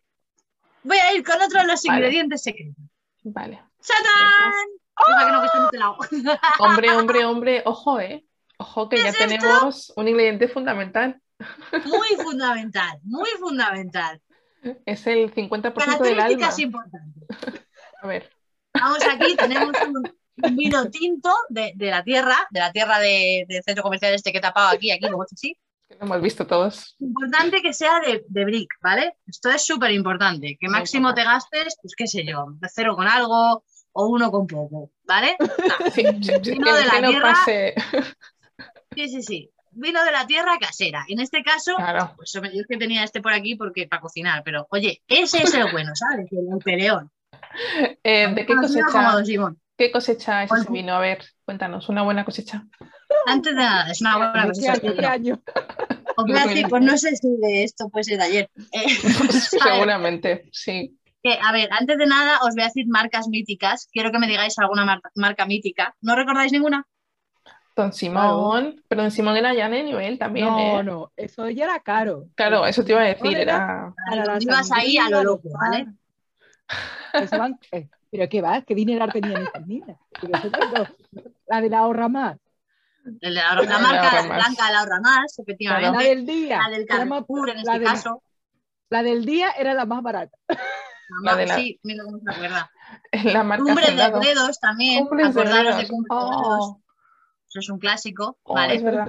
voy 0.83 0.97
a 0.99 1.15
ir 1.15 1.25
con 1.25 1.41
otro 1.41 1.61
de 1.61 1.67
los 1.67 1.83
Vale. 1.83 1.99
ingredientes 1.99 2.43
secretos. 2.43 2.85
vale. 3.25 3.63
¡Chatán! 3.81 4.53
Deja 5.07 5.27
que 5.27 5.33
no, 5.33 5.41
que 5.41 5.47
está 5.47 5.61
mutilado. 5.61 5.97
Hombre, 6.59 6.91
hombre, 6.91 7.25
hombre, 7.25 7.63
ojo, 7.65 8.01
eh. 8.01 8.25
Ojo 8.59 8.89
que 8.89 8.97
¿Qué 8.97 9.03
ya 9.05 9.09
esto? 9.11 9.25
tenemos 9.27 9.93
un 9.97 10.09
ingrediente 10.09 10.49
fundamental. 10.49 11.21
Muy 11.87 12.09
fundamental, 12.23 12.99
muy 13.05 13.29
fundamental. 13.39 14.21
Es 14.85 15.07
el 15.07 15.33
50% 15.33 15.99
del 16.01 16.19
alma. 16.21 16.51
Importantes. 16.59 17.29
A 18.03 18.07
ver, 18.09 18.31
Vamos 18.75 18.99
aquí, 19.09 19.37
tenemos 19.37 19.73
un, 19.87 20.13
un 20.43 20.57
vino 20.57 20.91
tinto 20.91 21.33
de, 21.49 21.73
de 21.77 21.91
la 21.91 22.03
tierra, 22.03 22.37
de 22.51 22.59
la 22.61 22.73
tierra 22.73 22.99
de- 22.99 23.45
del 23.49 23.63
centro 23.63 23.85
comercial 23.85 24.15
este 24.15 24.33
que 24.33 24.39
he 24.39 24.41
tapado 24.41 24.69
aquí, 24.71 24.91
aquí, 24.91 25.09
como 25.09 25.23
así. 25.23 25.57
Que 25.89 25.95
lo 25.97 26.05
hemos 26.05 26.21
visto 26.21 26.47
todos. 26.47 26.97
Importante 26.99 27.63
que 27.63 27.73
sea 27.73 28.01
de, 28.01 28.25
de 28.29 28.45
brick, 28.45 28.69
¿vale? 28.83 29.15
Esto 29.27 29.51
es 29.51 29.65
súper 29.65 29.91
importante. 29.93 30.57
Que 30.61 30.69
máximo 30.69 31.15
te 31.15 31.25
gastes, 31.25 31.77
pues 31.81 31.95
qué 31.97 32.07
sé 32.07 32.25
yo, 32.25 32.47
cero 32.73 32.95
con 32.95 33.09
algo 33.09 33.65
o 33.93 34.07
uno 34.07 34.31
con 34.31 34.47
poco, 34.47 34.91
¿vale? 35.05 35.37
Sí, 35.95 36.05
sí, 36.23 36.33
sí, 36.43 36.51
Vino 36.53 36.75
de 36.75 36.85
la 36.85 36.93
que 36.93 37.01
no 37.01 37.09
tierra. 37.11 37.33
pase. 37.33 37.75
Sí, 38.95 39.09
sí, 39.09 39.23
sí. 39.23 39.51
Vino 39.71 40.03
de 40.05 40.13
la 40.13 40.27
tierra 40.27 40.59
casera. 40.61 41.05
En 41.09 41.21
este 41.21 41.43
caso, 41.43 41.77
Claro, 41.77 42.13
pues 42.17 42.33
yo 42.33 42.41
es 42.43 42.67
que 42.69 42.77
tenía 42.77 43.05
este 43.05 43.21
por 43.23 43.33
aquí 43.33 43.55
porque 43.57 43.87
para 43.87 44.03
cocinar, 44.03 44.43
pero 44.45 44.67
oye, 44.71 45.03
ese 45.09 45.43
es 45.43 45.55
el 45.55 45.71
bueno, 45.73 45.93
¿sabes? 45.95 46.27
El, 46.33 46.53
el 46.53 46.59
peleón. 46.59 47.11
Eh, 48.03 48.29
¿de 48.35 48.47
qué 48.47 48.55
como 48.55 48.63
cosecha, 48.63 49.55
qué 49.77 49.91
cosecha 49.93 50.43
es 50.45 50.53
ese 50.53 50.61
Oye. 50.69 50.81
vino? 50.81 50.95
A 50.95 51.01
ver, 51.01 51.25
cuéntanos, 51.45 51.89
una 51.89 52.03
buena 52.03 52.25
cosecha. 52.25 52.65
Antes 53.27 53.55
de 53.55 53.59
nada, 53.61 53.91
es 53.91 54.01
una 54.01 54.17
buena 54.17 54.43
a 56.43 56.47
decir, 56.47 56.67
pues 56.69 56.83
no 56.83 56.97
sé 56.99 57.17
si 57.17 57.29
de 57.41 57.65
esto 57.65 57.89
puede 57.89 58.05
ser 58.05 58.19
de 58.19 58.25
ayer. 58.25 58.51
Eh, 58.73 58.89
¿sabes? 59.03 59.49
Seguramente, 59.51 60.49
sí. 60.53 60.99
Que, 61.23 61.39
a 61.43 61.53
ver, 61.53 61.69
antes 61.73 61.99
de 61.99 62.07
nada 62.07 62.39
os 62.43 62.55
voy 62.55 62.63
a 62.63 62.67
decir 62.67 62.87
marcas 62.89 63.29
míticas. 63.29 63.89
Quiero 63.93 64.11
que 64.13 64.19
me 64.19 64.27
digáis 64.29 64.59
alguna 64.59 64.85
mar- 64.85 65.01
marca 65.15 65.47
mítica. 65.47 65.95
¿No 66.01 66.15
recordáis 66.15 66.53
ninguna? 66.53 66.87
Don 67.77 67.93
Simón, 67.93 68.83
pero 68.89 69.03
Don 69.03 69.11
Simón 69.13 69.37
era 69.37 69.55
ya 69.55 69.69
de 69.69 69.85
nivel 69.85 70.19
también, 70.19 70.47
No, 70.47 70.81
¿eh? 70.81 70.83
no, 70.83 71.13
eso 71.17 71.49
ya 71.49 71.65
era 71.65 71.79
caro. 71.79 72.27
Claro, 72.35 72.67
eso 72.67 72.85
te 72.85 72.91
iba 72.91 73.03
a 73.03 73.05
decir, 73.05 73.37
era... 73.37 73.95
Ibas 74.41 74.73
ahí 74.73 74.99
a 74.99 75.09
lo 75.09 75.23
loco, 75.23 75.49
¿vale? 75.53 75.85
pan. 75.85 75.99
Eso 77.23 77.39
van- 77.39 77.59
eh, 77.71 77.89
pero 78.11 78.29
qué 78.29 78.41
va, 78.43 78.63
qué 78.63 78.75
dinero. 78.75 79.07
Pero 79.13 79.29
eso 79.29 80.51
no- 80.51 81.23
la 81.47 81.61
de 81.61 81.71
la 81.71 81.79
ahorra 81.79 82.09
más, 82.09 82.37
de 83.21 83.31
la, 83.31 83.55
la 83.55 83.63
La 83.63 83.79
marca 83.79 84.23
más. 84.23 84.27
blanca 84.29 84.71
la 84.71 84.81
ahorra 84.81 85.01
más, 85.01 85.35
la 85.39 85.43
efectivamente. 85.43 86.05
del 86.05 86.27
día, 86.27 86.59
La 86.59 86.77
del 86.77 86.87
Carrefour, 86.87 87.51
en 87.51 87.57
la 87.57 87.63
este 87.63 87.79
de- 87.79 87.85
caso. 87.85 88.23
la 88.91 89.03
del 89.03 89.25
día 89.25 89.51
era 89.53 89.75
la 89.75 89.85
más 89.87 90.03
barata. 90.03 90.37
La 91.23 91.37
de 91.37 91.47
la- 91.47 91.55
Sí, 91.57 91.81
mira 91.83 92.05
cómo 92.05 92.19
se 92.19 92.31
acuerda. 92.31 92.71
la 93.25 93.43
marca 93.43 93.65
Cumbres 93.65 93.97
de 93.97 94.11
dedos 94.29 94.61
también. 94.61 95.07
Cumbres 95.07 95.35
de 95.35 95.41
Acordaros 95.41 95.77
de 95.77 95.83
dedos. 95.83 95.91
Cumbres 95.91 96.19
de 96.19 96.27
dedos. 96.27 96.65
Oh, 96.69 96.81
Eso 97.49 97.59
es 97.61 97.69
un 97.71 97.79
clásico, 97.79 98.39
oh, 98.43 98.55
¿vale? 98.55 98.75
es 98.75 98.83
verdad. 98.83 99.09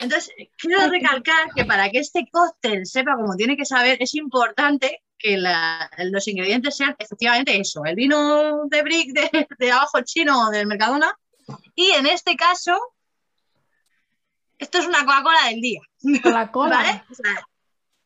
Entonces, 0.00 0.30
quiero 0.58 0.88
recalcar 0.88 1.50
que 1.54 1.64
para 1.64 1.88
que 1.88 2.00
este 2.00 2.26
cóctel 2.30 2.84
sepa 2.84 3.14
como 3.14 3.36
tiene 3.36 3.56
que 3.56 3.64
saber, 3.64 3.96
es 4.00 4.14
importante 4.16 5.02
que 5.16 5.36
la- 5.38 5.88
los 5.98 6.26
ingredientes 6.26 6.76
sean 6.76 6.96
efectivamente 6.98 7.56
eso, 7.58 7.84
el 7.84 7.94
vino 7.94 8.64
de 8.66 8.82
brick 8.82 9.12
de, 9.14 9.46
de 9.58 9.72
abajo 9.72 10.00
chino 10.02 10.50
del 10.50 10.66
Mercadona 10.66 11.16
y 11.76 11.90
en 11.92 12.06
este 12.06 12.34
caso, 12.36 12.76
esto 14.64 14.78
es 14.78 14.86
una 14.86 15.00
Coca-Cola 15.04 15.48
del 15.50 15.60
día, 15.60 15.80
Coca-Cola. 16.22 16.76
¿vale? 16.76 17.02
O 17.10 17.14
sea, 17.14 17.46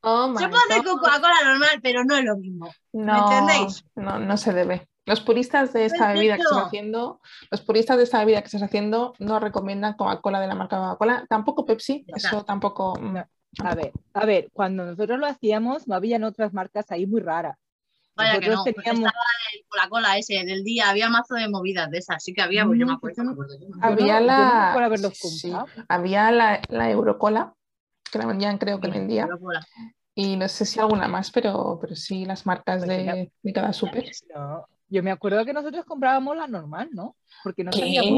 Oh 0.01 0.29
my 0.29 0.39
se 0.39 0.49
puede 0.49 0.63
hacer 0.69 0.85
con 0.85 0.99
Coca-Cola 0.99 1.35
normal, 1.45 1.81
pero 1.83 2.05
no 2.05 2.17
es 2.17 2.25
lo 2.25 2.37
mismo. 2.37 2.73
No, 2.93 3.19
entendéis? 3.19 3.85
no, 3.97 4.19
no 4.19 4.37
se 4.37 4.53
debe. 4.53 4.89
Los 5.07 5.21
puristas 5.23 5.73
de 5.73 5.87
esta 5.87 6.13
bebida 6.13 6.37
que 6.37 6.43
estás 6.43 6.67
haciendo, 6.67 7.21
los 7.51 7.63
puristas 7.63 7.97
de 7.97 8.03
esta 8.03 8.19
bebida 8.19 8.41
que 8.43 8.47
estás 8.47 8.63
haciendo 8.63 9.15
no 9.19 9.41
recomiendan 9.41 9.95
Coca-Cola 9.95 10.39
de 10.41 10.47
la 10.47 10.55
marca 10.55 10.77
Coca-Cola, 10.77 11.25
tampoco 11.29 11.65
Pepsi, 11.65 12.05
eso 12.09 12.45
tampoco. 12.45 12.95
mm, 13.01 13.17
A 13.65 13.75
ver, 13.75 13.93
a 14.13 14.27
ver, 14.27 14.51
cuando 14.53 14.85
nosotros 14.85 15.19
lo 15.19 15.27
hacíamos 15.27 15.89
no 15.89 15.95
habían 15.95 16.25
otras 16.25 16.53
marcas 16.53 16.91
ahí 16.91 17.07
muy 17.07 17.23
raras. 17.23 17.57
Vaya 18.19 18.41
que 18.41 18.49
no, 18.49 18.65
teníamos- 18.65 19.07
estaba 19.07 19.25
el 19.55 19.65
Coca-Cola 19.69 20.19
ese 20.19 20.35
del 20.45 20.65
día, 20.65 20.91
había 20.91 21.09
mazo 21.09 21.35
de 21.35 21.49
movidas 21.49 21.91
de 21.91 21.99
esas, 21.99 22.23
sí 22.23 22.33
que 22.35 22.43
había, 22.43 22.67
pues 22.67 22.79
yo 22.79 22.87
me 22.87 22.93
acuerdo. 22.95 23.25
me 23.25 23.31
yo. 23.61 23.69
Había 23.81 24.15
no- 24.15 24.21
yo 24.21 24.21
no 24.21 24.27
la- 24.27 24.73
sí. 25.39 25.53
Había 25.89 26.31
la, 26.31 26.61
la 26.69 26.91
Eurocola, 26.91 27.55
que 28.11 28.19
la 28.19 28.27
vendían 28.27 28.59
creo 28.59 28.81
que 28.81 28.89
vendía, 28.89 29.25
Coca-Cola. 29.27 29.67
y 30.15 30.37
no 30.37 30.49
sé 30.49 30.65
si 30.65 30.81
alguna 30.81 31.09
más, 31.09 31.31
pero, 31.31 31.79
pero 31.81 31.95
sí 31.95 32.25
las 32.25 32.45
marcas 32.47 32.85
Pues 32.85 32.89
de, 32.89 33.33
de 33.43 33.53
cada 33.53 33.73
súper. 33.73 34.11
No, 34.35 34.67
yo 34.89 35.03
me 35.03 35.11
acuerdo 35.11 35.45
que 35.45 35.53
nosotros 35.53 35.85
comprábamos 35.85 36.37
la 36.37 36.47
normal, 36.47 36.89
¿no? 36.93 37.15
Porque 37.45 37.63
no 37.63 37.71
sabíamos. 37.81 38.11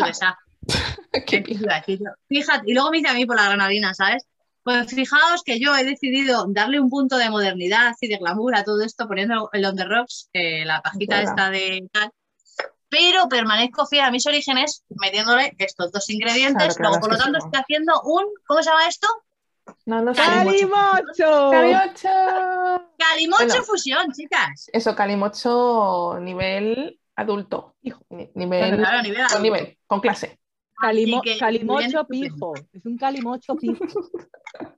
Que 0.00 0.10
estás. 0.10 0.34
Fíjate, 2.28 2.70
y 2.70 2.74
luego 2.74 2.90
me 2.90 2.98
dice 2.98 3.10
a 3.10 3.14
mí 3.14 3.26
por 3.26 3.36
la 3.36 3.44
granadina, 3.44 3.94
¿sabes? 3.94 4.26
Pues 4.66 4.92
fijaos 4.92 5.44
que 5.44 5.60
yo 5.60 5.76
he 5.76 5.84
decidido 5.84 6.44
darle 6.48 6.80
un 6.80 6.90
punto 6.90 7.16
de 7.18 7.30
modernidad 7.30 7.92
y 8.00 8.08
de 8.08 8.16
glamour 8.16 8.56
a 8.56 8.64
todo 8.64 8.82
esto 8.82 9.06
poniendo 9.06 9.48
el 9.52 9.64
on 9.64 9.76
the 9.76 9.84
rocks, 9.84 10.28
eh, 10.32 10.64
la 10.64 10.82
pajita 10.82 11.22
esta 11.22 11.50
de 11.50 11.88
tal, 11.92 12.10
pero 12.88 13.28
permanezco 13.28 13.86
fiel 13.86 14.06
a 14.06 14.10
mis 14.10 14.26
orígenes 14.26 14.82
metiéndole 14.88 15.54
estos 15.56 15.92
dos 15.92 16.10
ingredientes, 16.10 16.74
Claro, 16.74 16.90
luego 16.90 17.00
por 17.00 17.12
lo 17.12 17.16
tanto 17.16 17.38
estoy 17.38 17.60
haciendo 17.60 18.00
un, 18.06 18.24
¿cómo 18.44 18.60
se 18.60 18.68
llama 18.70 18.88
esto? 18.88 19.06
No. 19.84 20.12
¡Calimocho! 20.12 21.50
¡Calimocho! 21.52 22.88
Calimocho 22.98 23.46
Bueno. 23.46 23.64
fusión, 23.64 24.12
chicas. 24.12 24.68
Eso, 24.72 24.96
calimocho 24.96 26.18
nivel 26.20 26.98
adulto. 27.14 27.76
Ni- 27.82 28.30
Nivel, 28.34 28.78
Claro, 28.78 29.02
nivel 29.02 29.16
con 29.18 29.26
adulto. 29.26 29.42
nivel, 29.42 29.78
con 29.86 30.00
clase. 30.00 30.40
Calimo- 30.80 31.22
que, 31.22 31.38
calimocho 31.38 32.04
bien, 32.08 32.34
pijo. 32.34 32.54
Es 32.72 32.84
un 32.84 32.96
calimocho 32.98 33.56
pijo. 33.56 33.84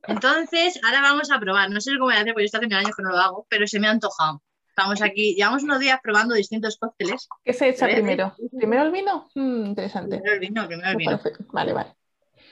Entonces, 0.09 0.79
ahora 0.85 1.03
vamos 1.03 1.31
a 1.31 1.39
probar. 1.39 1.71
No 1.71 1.81
sé 1.81 1.93
cómo 1.93 2.07
voy 2.07 2.15
a 2.15 2.21
hacer, 2.21 2.33
porque 2.33 2.47
esto 2.47 2.59
hace 2.59 2.67
mil 2.67 2.77
años 2.77 2.97
que 2.97 3.03
no 3.03 3.11
lo 3.11 3.19
hago, 3.19 3.47
pero 3.49 3.67
se 3.67 3.79
me 3.81 3.89
ha 3.89 3.91
antojado. 3.91 4.43
Estamos 4.69 5.03
aquí, 5.03 5.35
llevamos 5.35 5.65
unos 5.65 5.81
días 5.81 5.99
probando 6.03 6.35
distintos 6.37 6.79
cócteles. 6.79 7.29
¿Qué 7.45 7.53
se 7.53 7.69
echa 7.69 7.87
primero? 7.87 8.33
¿Primero 8.57 8.85
el 8.85 8.93
vino? 8.93 9.29
Mm, 9.35 9.67
interesante. 9.67 10.17
Primero 10.19 10.35
el 10.35 10.41
vino, 10.41 10.67
primero 10.69 10.89
el 10.91 10.97
vino. 10.97 11.21
Vale, 11.53 11.73
vale. 11.73 11.97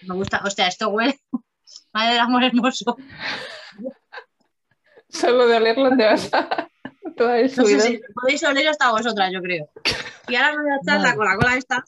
Me 0.02 0.14
gusta, 0.16 0.42
hostia, 0.44 0.66
esto 0.66 0.88
huele. 0.88 1.18
Madre 1.92 2.10
del 2.14 2.20
amor 2.20 2.42
hermoso. 2.44 2.96
Solo 5.08 5.46
de 5.46 5.56
olerlo 5.56 5.96
te 5.96 6.04
vas 6.04 6.28
a 6.32 6.68
toda 7.16 7.38
el 7.38 7.46
No 7.56 7.64
sé 7.64 7.80
si 7.80 8.00
podéis 8.14 8.42
oler 8.44 8.68
hasta 8.68 8.90
vosotras, 8.90 9.30
yo 9.32 9.40
creo. 9.40 9.70
Y 10.28 10.34
ahora 10.34 10.56
me 10.56 10.62
voy 10.64 10.72
a 10.72 10.76
echar 10.82 11.00
la. 11.00 11.14
Coca-Cola 11.14 11.56
esta. 11.56 11.84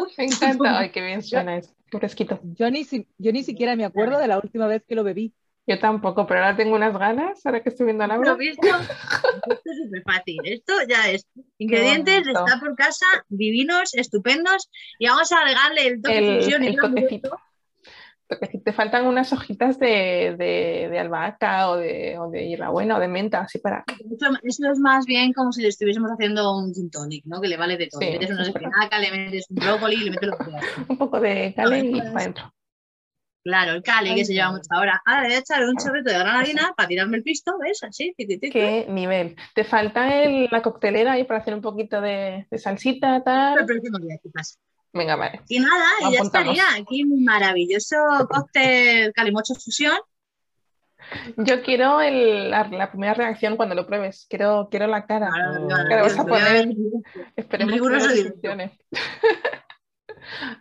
Uy, 0.00 0.12
Me 0.18 0.24
encanta. 0.26 0.78
Ay, 0.78 0.90
qué 0.90 1.00
bien 1.00 1.22
suena 1.22 1.56
eso. 1.56 1.72
Fresquito. 1.90 2.40
Yo 2.42 2.70
ni, 2.70 2.84
si- 2.84 3.06
yo 3.18 3.32
ni 3.32 3.42
siquiera 3.42 3.76
me 3.76 3.84
acuerdo 3.84 4.18
de 4.18 4.26
la 4.28 4.38
última 4.38 4.66
vez 4.66 4.82
que 4.86 4.94
lo 4.94 5.04
bebí. 5.04 5.32
Yo 5.68 5.78
tampoco, 5.80 6.26
pero 6.26 6.40
ahora 6.40 6.56
tengo 6.56 6.76
unas 6.76 6.96
ganas, 6.96 7.44
ahora 7.44 7.60
que 7.60 7.70
estoy 7.70 7.86
viendo 7.86 8.04
a 8.04 8.06
¿Lo 8.06 8.36
visto? 8.36 8.62
Esto 8.66 9.60
es 9.64 9.78
súper 9.82 10.02
fácil. 10.04 10.38
Esto 10.44 10.72
ya 10.88 11.10
es. 11.10 11.26
Ingredientes 11.58 12.26
estar 12.26 12.60
por 12.60 12.76
casa, 12.76 13.06
divinos, 13.28 13.92
estupendos. 13.94 14.70
Y 15.00 15.08
vamos 15.08 15.32
a 15.32 15.40
agregarle 15.40 15.86
el 15.88 16.00
toque 16.02 16.18
El, 16.18 16.36
fusión 16.36 16.62
y 16.62 16.66
el 16.68 16.76
toquecito. 16.76 17.40
Toquecito. 18.28 18.64
Te 18.64 18.72
faltan 18.72 19.06
unas 19.06 19.32
hojitas 19.32 19.78
de, 19.78 20.34
de, 20.38 20.88
de 20.90 20.98
albahaca 20.98 21.70
o 21.70 21.76
de, 21.76 22.18
o 22.18 22.28
de 22.30 22.48
hierbabuena 22.48 22.96
o 22.96 23.00
de 23.00 23.08
menta, 23.08 23.40
así 23.40 23.58
para. 23.58 23.84
Eso, 23.86 24.26
eso 24.42 24.72
es 24.72 24.78
más 24.78 25.06
bien 25.06 25.32
como 25.32 25.52
si 25.52 25.62
le 25.62 25.68
estuviésemos 25.68 26.10
haciendo 26.10 26.56
un 26.56 26.74
gin 26.74 26.90
tonic, 26.90 27.24
¿no? 27.26 27.40
Que 27.40 27.48
le 27.48 27.56
vale 27.56 27.76
de 27.76 27.86
todo. 27.88 28.00
Sí, 28.00 28.06
le 28.06 28.18
metes 28.18 28.30
una 28.30 28.42
espinaca, 28.48 28.98
le 28.98 29.10
metes 29.10 29.46
un 29.50 29.56
brócoli, 29.56 29.96
le 29.96 30.10
metes 30.10 30.28
lo 30.28 30.38
que 30.38 30.44
quieras. 30.44 30.64
Un 30.88 30.98
poco 30.98 31.20
de 31.20 31.52
cale 31.54 31.80
y 31.80 31.92
para 32.00 32.10
adentro. 32.10 32.52
Claro, 33.44 33.72
el 33.74 33.82
cali 33.84 34.12
que 34.16 34.24
se 34.24 34.32
lleva 34.34 34.50
mucho 34.50 34.66
ahora. 34.70 35.00
Ahora 35.06 35.22
le 35.22 35.28
voy 35.28 35.36
a 35.36 35.38
echar 35.38 35.62
un 35.62 35.76
chorrito 35.76 36.10
de 36.10 36.18
granadina 36.18 36.74
para 36.76 36.88
tirarme 36.88 37.18
el 37.18 37.22
pisto, 37.22 37.56
¿ves? 37.60 37.80
Así. 37.84 38.12
¿Qué 38.16 38.86
nivel? 38.88 39.36
¿Te 39.54 39.62
falta 39.62 40.20
el- 40.24 40.48
la 40.50 40.62
coctelera 40.62 41.12
ahí 41.12 41.22
para 41.22 41.38
hacer 41.38 41.54
un 41.54 41.60
poquito 41.60 42.00
de, 42.00 42.48
de 42.50 42.58
salsita, 42.58 43.22
tal? 43.22 43.64
próximo 43.64 43.98
día, 44.00 44.18
chicas. 44.20 44.58
Venga, 44.96 45.16
vale. 45.16 45.40
Y 45.48 45.60
nada, 45.60 45.84
y 46.08 46.12
ya 46.14 46.20
estaría. 46.22 46.64
Aquí 46.78 47.04
mi 47.04 47.22
maravilloso 47.22 47.96
cóctel 48.28 49.12
calimocho 49.12 49.54
fusión. 49.54 49.96
Yo 51.36 51.62
quiero 51.62 52.00
el- 52.00 52.50
la, 52.50 52.66
la 52.68 52.90
primera 52.90 53.14
reacción 53.14 53.56
cuando 53.56 53.74
lo 53.74 53.86
pruebes. 53.86 54.26
Quiero, 54.28 54.68
quiero 54.70 54.86
la 54.88 55.06
cara. 55.06 55.28
Ahora, 55.28 55.84
¿Qué 55.88 55.94
le 55.94 56.02
vas 56.02 56.18
a 56.18 56.24
ver- 56.24 56.68
Esperemos 57.36 57.74
que 57.74 57.80
no. 57.80 58.70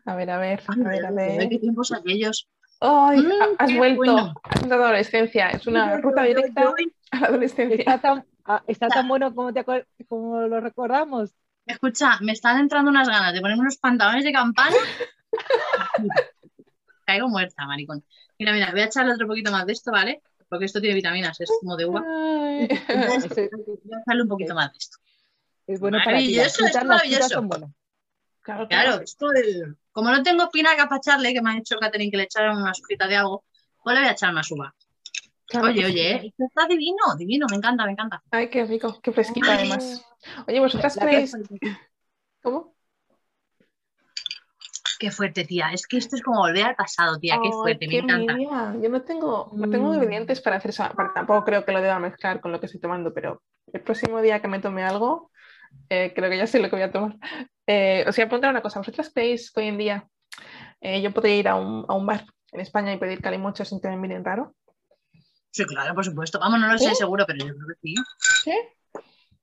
A 0.06 0.16
ver, 0.16 0.30
a 0.30 0.38
ver, 0.38 0.62
a 0.68 0.76
ver, 0.90 1.06
a 1.06 1.12
ver. 1.12 1.50
qué 1.50 1.58
tiempos 1.58 1.92
aquellos. 1.92 2.48
¡Ay! 2.82 3.20
Mm, 3.22 3.32
has 3.58 3.76
vuelto. 3.76 3.96
bueno. 3.98 4.34
Has 4.44 4.62
entrado 4.62 4.84
a 4.84 4.86
la 4.86 4.90
adolescencia. 4.92 5.50
Es 5.50 5.66
una 5.66 5.96
Yo, 5.96 6.02
ruta 6.02 6.22
yo, 6.24 6.28
yo, 6.34 6.36
directa 6.36 6.62
yo. 6.64 6.74
a 7.12 7.20
la 7.22 7.28
adolescencia. 7.28 7.78
Está 7.78 7.98
tan, 8.00 8.26
ah, 8.46 8.62
está 8.68 8.88
tan 8.90 9.08
bueno 9.08 9.34
como, 9.34 9.52
te 9.54 9.66
como 10.08 10.42
lo 10.42 10.60
recordamos. 10.60 11.34
Escucha, 11.66 12.20
me 12.22 12.32
están 12.34 12.60
entrando 12.60 12.92
unas 12.92 13.08
ganas 13.08 13.34
de 13.34 13.42
ponerme 13.42 13.62
unos 13.62 13.78
pantalones 13.78 14.24
de 14.24 14.32
campana. 14.32 14.76
Caigo 17.06 17.28
muerta, 17.28 17.66
maricón. 17.66 18.04
Mira, 18.40 18.52
mira, 18.54 18.72
voy 18.72 18.82
a 18.82 18.86
echarle 18.86 19.14
otro 19.14 19.28
poquito 19.28 19.52
más 19.52 19.66
de 19.66 19.74
esto, 19.74 19.92
¿vale? 19.92 20.22
Porque 20.50 20.66
esto 20.66 20.80
tiene 20.80 20.96
vitaminas, 20.96 21.40
es 21.40 21.50
como 21.60 21.76
de 21.78 21.86
uva. 21.86 22.04
Entonces, 22.88 23.50
voy 23.52 23.94
a 23.94 24.00
echarle 24.02 24.22
un 24.24 24.28
poquito 24.30 24.54
más 24.56 24.72
de 24.72 24.78
esto. 24.78 24.98
Es 25.68 25.80
bueno 25.80 25.98
para 26.04 26.18
ti. 26.20 26.36
Maravilloso, 26.38 26.66
es 26.66 26.84
maravilloso. 26.86 27.48
Claro, 28.42 28.68
Claro, 28.68 29.02
esto 29.02 29.30
de- 29.30 29.74
como 29.92 30.12
no 30.12 30.22
tengo 30.22 30.44
espinaca 30.44 30.88
para 30.88 30.98
echarle, 30.98 31.34
que 31.34 31.42
me 31.42 31.52
ha 31.52 31.56
dicho 31.56 31.78
Catherine 31.80 32.12
que 32.12 32.18
le 32.18 32.24
echaran 32.24 32.58
una 32.58 32.72
hojita 32.72 33.08
de 33.08 33.16
algo, 33.16 33.44
pues 33.84 33.96
le 33.96 34.02
voy 34.02 34.10
a 34.10 34.14
echar 34.14 34.34
más 34.34 34.52
uva. 34.52 34.74
Claro 35.48 35.68
Oye, 35.68 35.86
oye, 35.86 36.12
¿eh? 36.12 36.22
esto 36.28 36.46
está 36.46 36.68
divino, 36.68 37.16
divino, 37.18 37.48
me 37.50 37.58
encanta, 37.58 37.86
me 37.86 37.92
encanta. 37.92 38.22
Ay, 38.32 38.50
qué 38.50 38.66
rico, 38.66 39.00
qué 39.02 39.12
fresquito 39.12 39.48
Ay. 39.50 39.58
además. 39.58 40.06
Oye, 40.48 40.60
¿vosotras 40.60 40.98
creéis? 41.00 41.36
¿Cómo? 42.42 42.76
Qué 45.00 45.12
fuerte, 45.12 45.44
tía. 45.44 45.72
Es 45.74 45.88
que 45.88 45.98
esto 45.98 46.16
es 46.16 46.22
como 46.22 46.40
volver 46.40 46.66
al 46.66 46.76
pasado, 46.76 47.20
tía. 47.20 47.38
Qué 47.44 47.52
fuerte, 47.52 47.86
me 47.88 47.94
qué 47.94 48.00
encanta. 48.00 48.34
envidia. 48.34 48.76
Yo 48.82 48.90
no 48.90 49.02
tengo, 49.02 49.50
no 49.54 49.70
tengo 49.70 49.92
Mm. 49.92 49.96
ingredientes 49.96 50.42
para 50.42 50.56
hacer 50.56 50.74
para- 50.96 51.14
tampoco 51.14 51.44
creo 51.44 51.66
que 51.66 51.72
lo 51.74 51.82
deba 51.82 52.00
mezclar 52.00 52.40
con 52.40 52.52
lo 52.52 52.60
que 52.60 52.68
estoy 52.68 52.80
tomando, 52.80 53.14
pero 53.14 53.42
el 53.74 53.82
próximo 53.82 54.22
día 54.22 54.42
que 54.42 54.48
me 54.48 54.60
tome 54.60 54.84
algo, 54.84 55.32
eh, 55.90 56.14
creo 56.16 56.30
que 56.30 56.38
ya 56.38 56.48
sé 56.48 56.60
lo 56.60 56.70
que 56.70 56.78
voy 56.78 56.84
a 56.84 56.92
tomar. 56.92 57.18
Eh, 57.68 58.06
os 58.08 58.16
voy 58.16 58.24
a 58.24 58.28
preguntar 58.28 58.52
una 58.52 58.62
cosa. 58.62 58.80
¿Vosotras 58.80 59.12
creéis 59.14 59.52
que 59.52 59.62
hoy 59.62 59.68
en 59.68 59.78
día 59.78 60.08
eh, 60.82 61.02
yo 61.02 61.12
podría 61.12 61.36
ir 61.38 61.48
a 61.50 61.56
un, 61.56 61.86
a 61.90 61.94
un 61.96 62.06
bar 62.06 62.26
en 62.54 62.62
España 62.62 62.94
y 62.94 62.98
pedir 62.98 63.22
calimocho 63.22 63.66
sin 63.66 63.82
que 63.82 63.90
me 63.90 63.98
miren 63.98 64.24
raro? 64.24 64.56
Sí, 65.56 65.66
claro, 65.66 65.96
por 65.96 66.04
supuesto. 66.04 66.38
Vamos, 66.38 66.60
no 66.60 66.70
lo 66.70 66.78
sé 66.78 66.90
¿Sí? 66.90 66.96
seguro, 66.96 67.26
pero 67.26 67.40
yo 67.46 67.54
creo 67.56 67.68
que 67.68 67.76
sí. 67.82 67.96
¿Sí? 68.44 68.52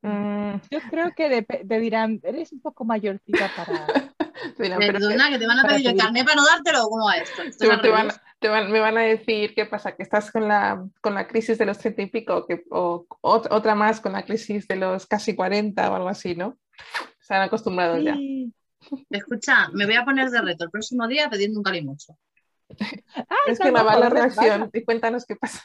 Mm, 0.02 0.57
Yo 0.71 0.78
creo 0.90 1.12
que 1.16 1.42
te 1.42 1.81
dirán, 1.81 2.21
eres 2.23 2.52
un 2.52 2.61
poco 2.61 2.85
mayorcita 2.85 3.50
para... 3.57 3.87
dirán, 4.59 4.78
que- 4.81 4.92
Perdona, 4.92 5.31
que 5.31 5.38
te 5.38 5.47
van 5.47 5.59
a 5.61 5.64
pedir 5.66 5.88
el 5.88 5.97
carnet 5.97 6.25
para 6.26 6.37
no 6.37 6.45
dártelo 6.45 6.85
o 6.85 6.90
cómo 6.90 7.07
va 7.07 7.16
esto. 7.16 7.40
Esto 7.42 7.59
te- 7.61 7.64
es 7.66 7.71
al 7.73 7.81
te 7.81 7.88
van- 7.88 8.11
te 8.40 8.49
van- 8.49 8.71
me 8.71 8.81
van 8.81 8.99
a 8.99 9.02
decir 9.02 9.54
qué 9.54 9.64
pasa, 9.64 9.97
que 9.97 10.02
estás 10.02 10.31
con 10.31 10.47
la, 10.49 10.85
con 11.00 11.14
la 11.14 11.26
crisis 11.26 11.57
de 11.57 11.64
los 11.64 11.78
30 11.78 12.02
y 12.02 12.07
pico, 12.11 12.45
que, 12.47 12.62
o 12.71 13.07
ot- 13.23 13.49
otra 13.50 13.75
más 13.75 14.00
con 14.02 14.12
la 14.12 14.25
crisis 14.25 14.69
de 14.69 14.76
los 14.76 15.07
casi 15.07 15.35
40 15.35 15.90
o 15.90 15.95
algo 15.95 16.09
así, 16.11 16.35
¿no? 16.35 16.59
Se 17.21 17.33
han 17.35 17.40
acostumbrado 17.42 17.97
ya. 17.99 18.14
Sí. 18.16 18.52
Escucha, 19.09 19.69
me 19.73 19.87
voy 19.87 19.95
a 19.95 20.04
poner 20.04 20.28
de 20.28 20.42
reto 20.42 20.64
el 20.64 20.71
próximo 20.71 21.07
día 21.09 21.31
pidiendo 21.31 21.59
un 21.59 21.62
calimocho. 21.64 22.19
Ah, 23.17 23.37
Es 23.47 23.52
está 23.55 23.64
que 23.64 23.73
la 23.73 24.09
reacción 24.09 24.71
y 24.73 24.85
cuéntanos 24.85 25.25
qué 25.26 25.37
pasa. 25.37 25.62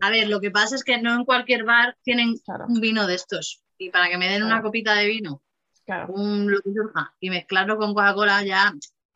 A 0.00 0.10
ver, 0.10 0.28
lo 0.28 0.40
que 0.40 0.50
pasa 0.50 0.74
es 0.74 0.84
que 0.84 1.00
no 1.00 1.14
en 1.14 1.24
cualquier 1.24 1.64
bar 1.64 1.96
tienen 2.02 2.36
Claro, 2.44 2.66
un 2.68 2.80
vino 2.80 3.06
de 3.06 3.14
estos. 3.14 3.62
Y 3.78 3.90
para 3.90 4.08
que 4.08 4.18
me 4.18 4.28
den 4.28 4.42
una 4.42 4.62
copita 4.62 4.94
de 4.94 5.06
vino, 5.06 5.42
claro, 5.84 6.12
un 6.12 6.50
lo 6.50 6.60
que 6.60 6.70
surja, 6.72 7.14
y 7.20 7.30
mezclarlo 7.30 7.76
con 7.78 7.94
Coca-Cola, 7.94 8.42
ya 8.44 8.72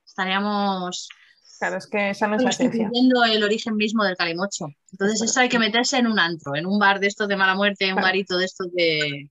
estaríamos 0.07 1.09
claro, 1.59 1.77
es 1.77 1.87
que 1.87 2.11
esa 2.11 2.27
no 2.29 2.37
es 2.37 2.43
la 2.43 2.51
esencia. 2.51 2.91
el 2.93 3.45
origen 3.45 3.77
mismo 3.77 4.05
del 4.05 4.17
calimocho. 4.17 4.67
Entonces, 4.93 5.23
eso 5.23 5.41
hay 5.41 5.49
que 5.49 5.59
meterse 5.59 5.99
en 5.99 6.07
un 6.07 6.19
antro, 6.19 6.55
en 6.57 6.67
un 6.67 6.79
bar 6.79 7.01
de 7.01 7.07
estos 7.09 7.29
de 7.29 7.37
mala 7.37 7.55
muerte, 7.55 7.87
un 7.87 7.93
Claro. 7.93 8.07
garito 8.07 8.37
de 8.39 8.45
estos 8.47 8.73
de. 8.73 9.31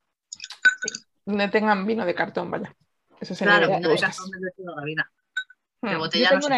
No 1.25 1.49
tengan 1.51 1.85
vino 1.85 2.05
de 2.05 2.15
cartón, 2.15 2.49
vaya. 2.49 2.75
Eso 3.19 3.35
sería 3.35 3.57
Claro, 3.57 3.75
vino 3.75 3.89
de 3.89 3.97
cartón 3.99 4.31
de 4.31 4.51
toda 4.55 4.75
la 4.77 4.83
vida. 4.83 5.11
De 5.81 5.95
Hmm. 5.95 6.01
Yo 6.13 6.39
no 6.39 6.45
una, 6.47 6.57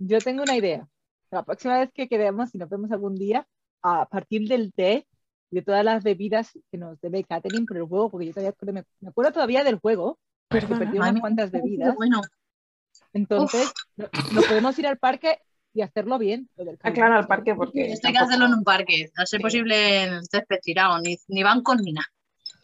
yo 0.00 0.18
tengo 0.18 0.42
una 0.42 0.56
idea. 0.56 0.88
La 1.30 1.44
próxima 1.44 1.78
vez 1.78 1.90
que 1.94 2.08
quedemos, 2.08 2.50
si 2.50 2.58
nos 2.58 2.68
vemos 2.68 2.90
algún 2.90 3.14
día, 3.14 3.46
a 3.82 4.06
partir 4.06 4.48
del 4.48 4.72
té 4.72 5.06
y 5.50 5.56
de 5.56 5.62
todas 5.62 5.84
las 5.84 6.02
bebidas 6.02 6.50
que 6.70 6.78
nos 6.78 7.00
debe 7.00 7.22
Catherine 7.24 7.66
por 7.66 7.76
el 7.76 7.84
juego, 7.84 8.10
porque 8.10 8.26
yo 8.26 8.32
todavía 8.32 8.72
me, 8.72 8.84
me 9.00 9.08
acuerdo 9.10 9.32
todavía 9.32 9.62
del 9.64 9.78
juego, 9.78 10.18
que 10.48 10.58
Perdona. 10.60 10.78
perdió 10.80 10.98
Madre 11.00 11.10
unas 11.12 11.20
cuantas 11.20 11.50
bebidas. 11.52 11.94
Bueno, 11.96 12.20
Entonces, 13.12 13.72
no- 13.96 14.08
nos 14.34 14.46
podemos 14.46 14.78
ir 14.78 14.86
al 14.86 14.98
parque 14.98 15.38
y 15.72 15.82
hacerlo 15.82 16.18
bien. 16.18 16.48
lo 16.56 16.64
del 16.64 16.78
Ah, 16.82 16.92
claro, 16.92 17.14
al 17.16 17.26
parque 17.26 17.54
porque 17.54 17.92
esto 17.92 18.08
hay 18.08 18.14
que 18.14 18.18
hacerlo 18.20 18.46
en 18.46 18.54
un 18.54 18.64
parque, 18.64 19.10
a 19.16 19.26
ser 19.26 19.38
Sí. 19.38 19.42
posible 19.42 20.02
en 20.04 20.14
el 20.14 20.24
césped 20.26 20.58
tirado, 20.62 20.98
ni, 21.00 21.16
ni 21.28 21.42
bancos 21.42 21.80
ni 21.82 21.92
nada. 21.92 22.06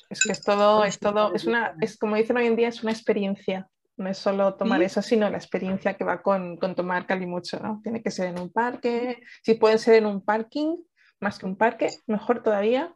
es 0.09 0.21
que 0.23 0.33
es 0.33 0.41
todo, 0.43 0.79
Pues 0.79 0.95
es 0.95 1.01
todo, 1.01 1.35
es 1.35 1.45
una, 1.47 1.75
es 1.81 1.99
como 1.99 2.15
dicen 2.17 2.37
hoy 2.37 2.47
en 2.47 2.55
día, 2.57 2.69
es 2.69 2.81
una 2.83 2.93
experiencia. 2.93 3.69
No 3.97 4.09
es 4.11 4.19
solo 4.19 4.55
tomar 4.57 4.81
Sí. 4.81 4.83
eso, 4.83 5.01
sino 5.03 5.29
la 5.31 5.39
experiencia 5.39 5.95
que 5.97 6.05
va 6.05 6.23
con, 6.23 6.57
con 6.59 6.75
tomar 6.75 7.07
calimucho, 7.07 7.59
¿no? 7.61 7.81
Tiene 7.83 8.03
que 8.03 8.11
ser 8.11 8.29
en 8.29 8.39
un 8.41 8.53
parque, 8.53 9.23
si 9.43 9.55
puede 9.55 9.79
ser 9.79 9.97
en 9.97 10.07
un 10.07 10.23
parking, 10.25 10.77
más 11.21 11.39
que 11.39 11.47
un 11.47 11.57
parque, 11.57 11.89
mejor 12.07 12.43
todavía, 12.43 12.95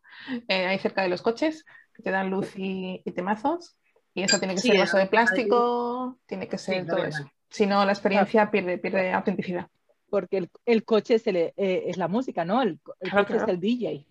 eh, 0.49 0.67
ahí 0.67 0.79
cerca 0.79 1.03
de 1.03 1.09
los 1.09 1.23
coches, 1.23 1.65
que 1.95 2.03
te 2.03 2.11
dan 2.11 2.31
luz 2.31 2.53
y, 2.57 3.03
y 3.05 3.13
temazos. 3.13 3.79
Y 4.15 4.23
eso 4.23 4.39
tiene 4.39 4.55
que 4.55 4.61
Sí, 4.61 4.69
ser 4.69 4.77
vaso 4.77 4.99
de 4.99 5.07
plástico, 5.07 6.19
tiene 6.27 6.49
que 6.49 6.59
ser 6.59 6.87
todo 6.87 7.05
eso. 7.05 7.31
Si 7.49 7.67
no, 7.67 7.85
la 7.85 7.93
experiencia 7.93 8.51
pierde, 8.51 8.79
pierde 8.79 9.13
autenticidad. 9.13 9.69
Porque 10.11 10.39
el, 10.39 10.51
el 10.67 10.85
coche 10.85 11.17
eh, 11.25 11.85
es 11.87 11.97
la 11.97 12.09
música, 12.09 12.45
¿no? 12.45 12.63
El, 12.63 12.81
co- 12.81 12.95
el 13.01 13.11
Claro, 13.11 13.27
coche 13.27 13.37
claro. 13.37 13.47
es 13.47 13.49
el 13.49 13.61
DJ. 13.61 14.07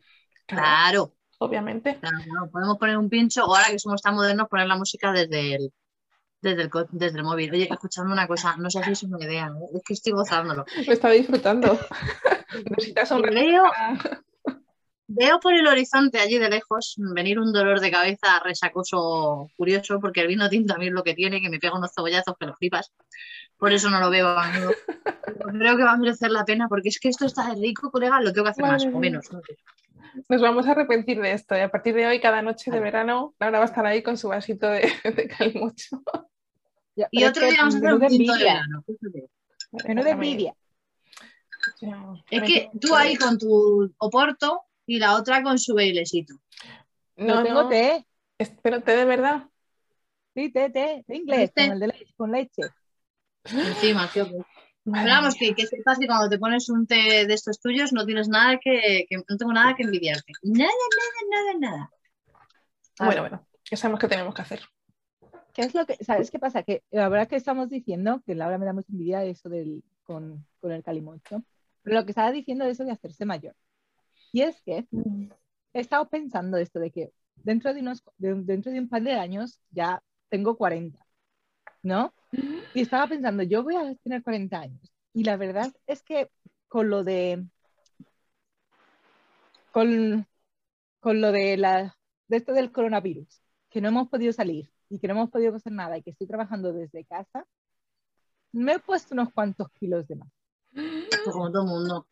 Claro, 0.45 1.15
obviamente. 1.39 1.99
Claro, 1.99 2.17
claro, 2.23 2.49
podemos 2.51 2.77
poner 2.77 2.97
un 2.97 3.09
pincho 3.09 3.45
o 3.45 3.55
ahora 3.55 3.69
que 3.71 3.79
somos 3.79 4.01
tan 4.01 4.15
modernos 4.15 4.47
poner 4.47 4.67
la 4.67 4.77
música 4.77 5.11
desde 5.11 5.55
el, 5.55 5.73
desde 6.41 6.63
el, 6.63 6.69
desde 6.91 7.17
el 7.17 7.23
móvil. 7.23 7.51
Oye, 7.51 7.67
escuchadme 7.69 8.13
una 8.13 8.27
cosa, 8.27 8.55
no 8.57 8.69
sé 8.69 8.83
si 8.83 8.91
es 8.91 9.03
una 9.03 9.23
idea, 9.23 9.47
¿eh? 9.47 9.65
es 9.75 9.81
que 9.83 9.93
estoy 9.93 10.13
gozándolo. 10.13 10.65
Lo 10.85 10.93
estaba 10.93 11.13
disfrutando. 11.13 11.77
Necesitas 12.69 13.11
un 13.11 13.21
veo, 13.21 13.63
veo 15.07 15.39
por 15.39 15.53
el 15.53 15.67
horizonte 15.67 16.19
allí 16.19 16.37
de 16.37 16.49
lejos 16.49 16.95
venir 16.97 17.39
un 17.39 17.51
dolor 17.51 17.79
de 17.79 17.91
cabeza 17.91 18.39
resacoso 18.43 19.49
curioso, 19.57 19.99
porque 19.99 20.21
el 20.21 20.27
vino 20.27 20.49
tinto 20.49 20.73
a 20.73 20.77
mí 20.77 20.87
es 20.87 20.93
lo 20.93 21.03
que 21.03 21.13
tiene, 21.13 21.41
que 21.41 21.49
me 21.49 21.59
pega 21.59 21.77
unos 21.77 21.91
cebollazos 21.93 22.35
que 22.39 22.45
lo 22.45 22.55
flipas. 22.55 22.91
Por 23.57 23.73
eso 23.73 23.89
no 23.89 23.99
lo 23.99 24.09
veo 24.09 24.27
a 24.27 24.47
menudo. 24.47 24.71
Creo 25.59 25.77
que 25.77 25.83
va 25.83 25.91
a 25.91 25.97
merecer 25.97 26.31
la 26.31 26.45
pena, 26.45 26.67
porque 26.69 26.89
es 26.89 26.99
que 26.99 27.09
esto 27.09 27.25
está 27.25 27.53
rico, 27.53 27.91
colega, 27.91 28.21
lo 28.21 28.31
tengo 28.31 28.45
que 28.45 28.51
hacer 28.51 28.65
más 28.65 28.85
o 28.85 28.99
menos. 28.99 29.31
no. 29.31 29.41
Nos 30.27 30.41
vamos 30.41 30.67
a 30.67 30.71
arrepentir 30.71 31.21
de 31.21 31.33
esto. 31.33 31.55
Y 31.55 31.59
a 31.59 31.69
partir 31.69 31.93
de 31.93 32.07
hoy, 32.07 32.19
cada 32.19 32.41
noche 32.41 32.71
de 32.71 32.79
verano, 32.79 33.35
Laura 33.39 33.59
va 33.59 33.65
a 33.65 33.67
estar 33.67 33.85
ahí 33.85 34.01
con 34.01 34.17
su 34.17 34.29
vasito 34.29 34.67
de, 34.67 34.91
de 35.03 35.27
calimocho. 35.27 36.01
Ya, 36.99 37.07
Y 37.11 37.23
otro 37.23 37.47
día 37.47 37.59
vamos 37.59 37.75
a 37.75 37.77
hacer 37.77 37.93
un 37.93 37.99
tinto 38.07 38.33
de 38.33 38.39
envidia, 38.39 38.53
verano. 38.53 38.83
menuda 39.87 40.09
envidia. 40.09 40.55
Es 42.29 42.43
que 42.43 42.69
tú 42.81 42.93
ahí 42.93 43.15
con 43.15 43.37
tu 43.37 43.93
Oporto 43.99 44.63
y 44.85 44.99
la 44.99 45.15
otra 45.15 45.41
con 45.41 45.57
su 45.57 45.75
bailesito. 45.75 46.33
No, 47.15 47.35
No, 47.35 47.43
tengo 47.43 47.69
té, 47.69 48.05
pero 48.61 48.81
té 48.81 48.97
de 48.97 49.05
verdad. 49.05 49.43
sí, 50.33 50.51
té, 50.51 50.69
té, 50.69 51.05
de 51.07 51.15
inglés, 51.15 51.53
Té. 51.53 51.63
con 51.67 51.71
el 51.73 51.79
de 51.79 51.87
leche, 51.87 52.13
con 52.17 52.31
leche. 52.31 52.61
Encima, 53.45 54.09
vamos, 54.83 55.35
mía. 55.39 55.39
que, 55.39 55.55
que 55.55 55.67
sepas 55.67 55.99
que 55.99 56.07
cuando 56.07 56.29
te 56.29 56.37
pones 56.37 56.67
un 56.69 56.85
té 56.85 57.25
de 57.25 57.33
estos 57.33 57.61
tuyos 57.61 57.93
no 57.93 58.05
tienes 58.05 58.27
nada 58.27 58.59
que, 58.61 59.05
que- 59.09 59.17
no 59.17 59.37
tengo 59.37 59.53
nada 59.53 59.73
que 59.75 59.83
envidiarte. 59.83 60.33
Nada, 60.43 60.69
nada, 61.29 61.53
nada, 61.59 61.59
nada. 61.59 61.91
Bueno, 62.99 63.21
bueno, 63.21 63.47
ya 63.69 63.77
sabemos 63.77 64.01
qué 64.01 64.07
tenemos 64.09 64.35
que 64.35 64.41
hacer. 64.41 64.61
¿Qué 65.59 65.65
es 65.65 65.75
lo 65.75 65.85
que, 65.85 66.01
sabes 66.05 66.31
qué 66.31 66.39
pasa? 66.39 66.63
Que 66.63 66.83
la 66.89 67.09
verdad 67.09 67.27
que 67.27 67.35
estamos 67.35 67.67
diciendo, 67.67 68.23
que 68.25 68.33
Laura 68.33 68.57
me 68.57 68.65
da 68.65 68.71
mucha 68.71 68.93
envidia 68.93 69.19
de 69.19 69.31
eso 69.31 69.49
del, 69.49 69.83
con, 70.03 70.47
con 70.61 70.71
el 70.71 70.83
calimocho, 70.83 71.43
pero 71.81 71.97
lo 71.97 72.05
que 72.05 72.11
estaba 72.11 72.31
diciendo 72.31 72.63
de 72.63 72.71
eso 72.71 72.85
de 72.85 72.93
hacerse 72.93 73.25
mayor. 73.25 73.57
Y 74.31 74.43
es 74.43 74.61
que 74.61 74.87
he 75.73 75.79
estado 75.81 76.07
pensando 76.07 76.55
esto 76.55 76.79
de 76.79 76.91
que 76.91 77.11
dentro 77.35 77.73
de, 77.73 77.81
unos, 77.81 78.05
de 78.15 78.35
dentro 78.35 78.71
de 78.71 78.79
un 78.79 78.87
par 78.87 79.03
de 79.03 79.15
años 79.15 79.59
ya 79.69 80.01
tengo 80.29 80.55
40, 80.55 81.05
¿no? 81.83 82.13
Y 82.73 82.79
estaba 82.79 83.07
pensando, 83.07 83.43
yo 83.43 83.61
voy 83.61 83.75
a 83.75 83.93
tener 83.95 84.23
40 84.23 84.57
años. 84.61 84.93
Y 85.13 85.25
la 85.25 85.35
verdad 85.35 85.73
es 85.87 86.03
que 86.03 86.31
con 86.69 86.89
lo 86.89 87.03
de... 87.03 87.45
Con, 89.73 90.25
con 91.01 91.19
lo 91.19 91.33
de, 91.33 91.57
la, 91.57 91.97
de 92.29 92.37
esto 92.37 92.53
del 92.53 92.71
coronavirus, 92.71 93.41
que 93.69 93.81
no 93.81 93.89
hemos 93.89 94.07
podido 94.07 94.31
salir 94.31 94.71
y 94.89 94.99
que 94.99 95.07
no 95.07 95.13
hemos 95.13 95.29
podido 95.29 95.55
hacer 95.55 95.71
nada 95.73 95.97
y 95.97 96.03
que 96.03 96.11
estoy 96.11 96.27
trabajando 96.27 96.73
desde 96.73 97.05
casa, 97.05 97.45
me 98.51 98.73
he 98.73 98.79
puesto 98.79 99.13
unos 99.13 99.31
cuantos 99.33 99.69
kilos 99.79 100.07
de 100.07 100.15
más. 100.15 100.29
Como 101.23 101.51
todo 101.51 101.63
el 101.63 101.67
mundo. 101.69 102.07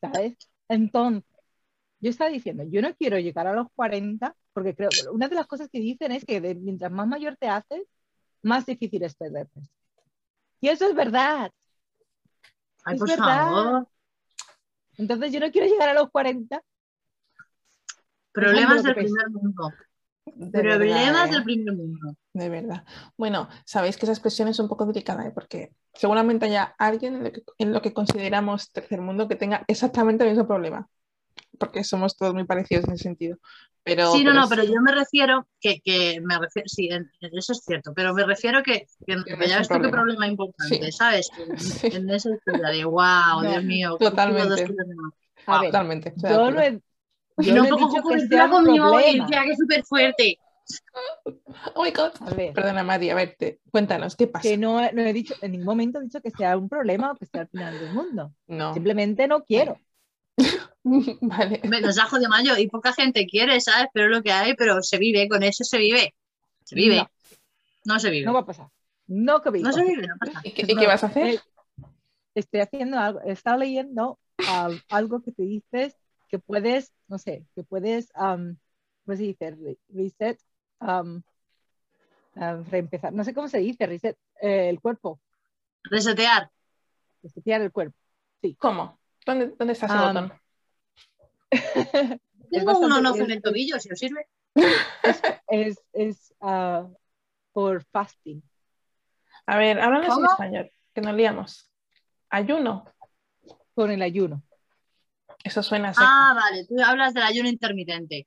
¿sabes? 0.00 0.36
Entonces, 0.68 1.24
yo 2.00 2.10
estaba 2.10 2.30
diciendo, 2.30 2.64
yo 2.64 2.82
no 2.82 2.94
quiero 2.94 3.18
llegar 3.18 3.46
a 3.46 3.54
los 3.54 3.68
40, 3.74 4.36
porque 4.52 4.74
creo 4.76 4.90
que 4.90 5.08
una 5.10 5.28
de 5.28 5.34
las 5.34 5.46
cosas 5.46 5.68
que 5.70 5.80
dicen 5.80 6.12
es 6.12 6.24
que 6.24 6.40
de- 6.40 6.54
mientras 6.54 6.92
más 6.92 7.08
mayor 7.08 7.36
te 7.36 7.48
haces, 7.48 7.82
más 8.42 8.66
difícil 8.66 9.02
es 9.02 9.14
perder 9.16 9.48
peso. 9.48 9.70
Y 10.60 10.68
eso 10.68 10.88
es 10.88 10.94
verdad. 10.94 11.50
Ay, 12.84 12.94
Es 12.94 12.98
por 13.00 13.08
verdad. 13.08 13.46
favor. 13.46 13.88
Entonces, 14.98 15.32
yo 15.32 15.40
no 15.40 15.50
quiero 15.50 15.66
llegar 15.66 15.88
a 15.88 15.94
los 15.94 16.10
40. 16.10 16.62
Problemas 18.32 18.82
del 18.84 18.94
primer 18.94 19.30
mundo. 19.30 19.72
De 20.34 20.60
Problemas 20.60 21.06
verdad, 21.06 21.28
¿eh? 21.28 21.30
del 21.32 21.44
primer 21.44 21.74
mundo. 21.74 22.16
De 22.32 22.48
verdad. 22.48 22.84
Bueno, 23.16 23.48
sabéis 23.64 23.96
que 23.96 24.06
esa 24.06 24.12
expresión 24.12 24.48
es 24.48 24.58
un 24.58 24.68
poco 24.68 24.84
delicada, 24.84 25.26
¿eh? 25.26 25.30
porque 25.32 25.72
seguramente 25.94 26.46
haya 26.46 26.74
alguien 26.78 27.16
en 27.16 27.24
lo, 27.24 27.32
que, 27.32 27.42
en 27.58 27.72
lo 27.72 27.80
que 27.80 27.92
consideramos 27.94 28.70
tercer 28.72 29.00
mundo 29.00 29.28
que 29.28 29.36
tenga 29.36 29.64
exactamente 29.68 30.24
el 30.24 30.30
mismo 30.30 30.46
problema, 30.46 30.88
porque 31.58 31.84
somos 31.84 32.16
todos 32.16 32.34
muy 32.34 32.44
parecidos 32.44 32.84
en 32.86 32.94
ese 32.94 33.04
sentido. 33.04 33.38
Pero, 33.84 34.10
sí, 34.12 34.24
no, 34.24 34.34
no, 34.34 34.48
pero 34.48 34.64
yo 34.64 34.80
me 34.82 34.92
refiero 34.92 35.46
que, 35.60 35.80
que 35.80 36.20
me 36.20 36.38
refiero, 36.38 36.68
sí, 36.68 36.88
en- 36.90 37.08
eso 37.20 37.52
es 37.52 37.60
cierto, 37.64 37.92
pero 37.94 38.12
me 38.14 38.24
refiero 38.26 38.62
que, 38.64 38.86
que, 39.06 39.14
que 39.24 39.36
tú 39.36 39.38
qué 39.80 39.88
problema. 39.88 40.26
importante, 40.26 40.86
Sí. 40.86 40.92
¿sabes? 40.92 41.30
En, 41.38 41.56
Sí. 41.58 41.86
en 41.92 42.10
esa 42.10 42.30
historia 42.30 42.68
de 42.70 42.84
wow, 42.84 43.42
No, 43.42 43.50
Dios 43.50 43.64
mío, 43.64 43.96
totalmente. 43.98 44.64
A 45.46 45.60
ver, 45.60 45.70
Totalmente. 45.70 46.14
yo 46.18 46.48
he, 46.60 46.80
yo 47.38 47.54
no 47.54 47.62
no 47.62 47.66
he 47.66 47.70
cojo 47.70 47.88
dicho 47.88 48.02
con 48.02 48.14
que 48.16 48.22
el 48.22 48.28
sea 48.28 48.44
un 48.44 48.50
flaco 48.50 48.62
mi 48.96 49.18
ya 49.30 49.42
que 49.44 49.50
es 49.50 49.58
súper 49.58 49.84
fuerte. 49.84 50.38
Oh 51.74 51.84
my 51.84 51.90
God. 51.92 52.10
A 52.20 52.34
ver, 52.34 52.52
Perdona, 52.52 52.82
Mari, 52.82 53.10
a 53.10 53.14
ver, 53.14 53.36
te- 53.38 53.60
cuéntanos, 53.70 54.16
¿qué 54.16 54.26
pasa? 54.26 54.48
que 54.48 54.56
no, 54.56 54.82
he- 54.82 54.92
no 54.92 55.02
he 55.02 55.12
dicho, 55.12 55.34
en 55.40 55.52
ningún 55.52 55.66
momento 55.66 56.00
he 56.00 56.02
dicho 56.04 56.20
que 56.20 56.30
sea 56.30 56.56
un 56.56 56.68
problema 56.68 57.12
o 57.12 57.16
que 57.16 57.26
sea 57.26 57.42
el 57.42 57.48
final 57.48 57.78
del 57.78 57.92
mundo. 57.92 58.32
No. 58.48 58.74
Simplemente 58.74 59.28
no 59.28 59.44
quiero. 59.44 59.78
Vale. 60.82 61.60
Hombre, 61.62 61.80
Nos 61.80 61.96
da 61.96 62.08
de 62.18 62.28
mayo 62.28 62.56
y 62.56 62.68
poca 62.68 62.92
gente 62.92 63.26
quiere, 63.26 63.60
¿sabes? 63.60 63.88
Pero 63.92 64.06
es 64.06 64.16
lo 64.16 64.22
que 64.22 64.32
hay, 64.32 64.54
pero 64.54 64.82
se 64.82 64.98
vive, 64.98 65.28
con 65.28 65.42
eso 65.42 65.64
se 65.64 65.78
vive. 65.78 66.14
Se 66.64 66.74
vive. 66.74 66.96
No. 66.96 67.10
No, 67.84 68.00
se 68.00 68.10
vive. 68.10 68.26
No 68.26 68.32
va 68.34 68.40
a 68.40 68.46
pasar. 68.46 68.68
No 69.06 69.40
que 69.40 69.50
No 69.52 69.72
se 69.72 69.84
vive, 69.84 70.06
no 70.06 70.16
pasa. 70.18 70.40
¿Y 70.42 70.50
qué, 70.50 70.62
y 70.66 70.74
qué 70.76 70.86
vas 70.86 71.04
a 71.04 71.06
hacer? 71.06 71.26
Eh, 71.26 71.40
Estoy 72.34 72.60
haciendo 72.60 72.98
algo, 72.98 73.20
he 73.24 73.32
estado 73.32 73.56
leyendo 73.58 74.18
algo 74.90 75.22
que 75.22 75.32
te 75.32 75.42
dices 75.44 75.96
que 76.28 76.38
puedes, 76.38 76.92
no 77.08 77.18
sé, 77.18 77.44
que 77.54 77.62
puedes, 77.62 78.10
um, 78.16 78.56
¿cómo 79.04 79.16
se 79.16 79.22
dice? 79.22 79.50
Re- 79.52 79.78
Reset, 79.88 80.40
um, 80.80 81.22
ah, 82.36 82.62
reempezar, 82.70 83.12
no 83.12 83.24
sé 83.24 83.32
cómo 83.34 83.48
se 83.48 83.58
dice, 83.58 83.86
reset 83.86 84.16
eh, 84.40 84.68
el 84.68 84.80
cuerpo, 84.80 85.20
Resetear. 85.84 86.50
resetear 87.22 87.60
el 87.62 87.72
cuerpo. 87.72 87.96
¿Cómo? 88.58 88.98
¿Dónde, 89.24 89.54
dónde 89.58 89.72
está 89.72 89.86
ese 89.86 89.96
botón? 89.98 90.32
Tengo 92.50 92.66
bastante- 92.66 92.86
un 92.86 92.92
onojo 92.92 93.16
es- 93.16 93.20
en 93.22 93.30
el 93.30 93.42
tobillo, 93.42 93.78
si 93.80 93.90
os 93.92 93.98
sirve. 93.98 94.26
Es, 95.48 95.80
es 95.92 96.34
ah, 96.40 96.88
por 97.52 97.84
fasting. 97.84 98.42
A 99.46 99.56
ver, 99.58 99.78
háblanos 99.80 100.18
en 100.18 100.24
español, 100.24 100.70
que 100.94 101.00
nos 101.00 101.14
liamos. 101.14 101.70
Ayuno. 102.30 102.84
con 103.74 103.90
el 103.90 104.02
ayuno. 104.02 104.42
Eso 105.44 105.62
suena 105.62 105.92
seco. 105.94 106.04
Ah, 106.08 106.32
vale, 106.34 106.64
tú 106.66 106.74
hablas 106.84 107.14
del 107.14 107.22
ayuno 107.22 107.48
intermitente. 107.48 108.26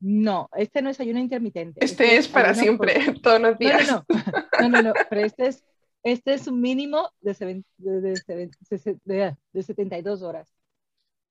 No, 0.00 0.48
este 0.54 0.82
no 0.82 0.90
es 0.90 1.00
ayuno 1.00 1.18
intermitente. 1.18 1.84
este 1.84 2.16
es 2.16 2.28
para 2.28 2.48
por- 2.48 2.56
siempre, 2.56 2.94
todos 3.22 3.40
los 3.40 3.58
días. 3.58 3.86
no, 3.88 4.04
no, 4.08 4.08
no, 4.60 4.68
no, 4.68 4.82
no, 4.82 4.92
pero 5.08 5.22
este 5.24 5.46
es, 5.48 5.64
este 6.02 6.34
es 6.34 6.46
un 6.46 6.60
mínimo 6.60 7.10
de, 7.20 7.34
seven- 7.34 7.64
de, 7.78 8.00
de 8.00 8.22
de- 8.26 9.00
de- 9.04 9.36
de 9.52 9.62
72 9.62 10.22
horas. 10.22 10.52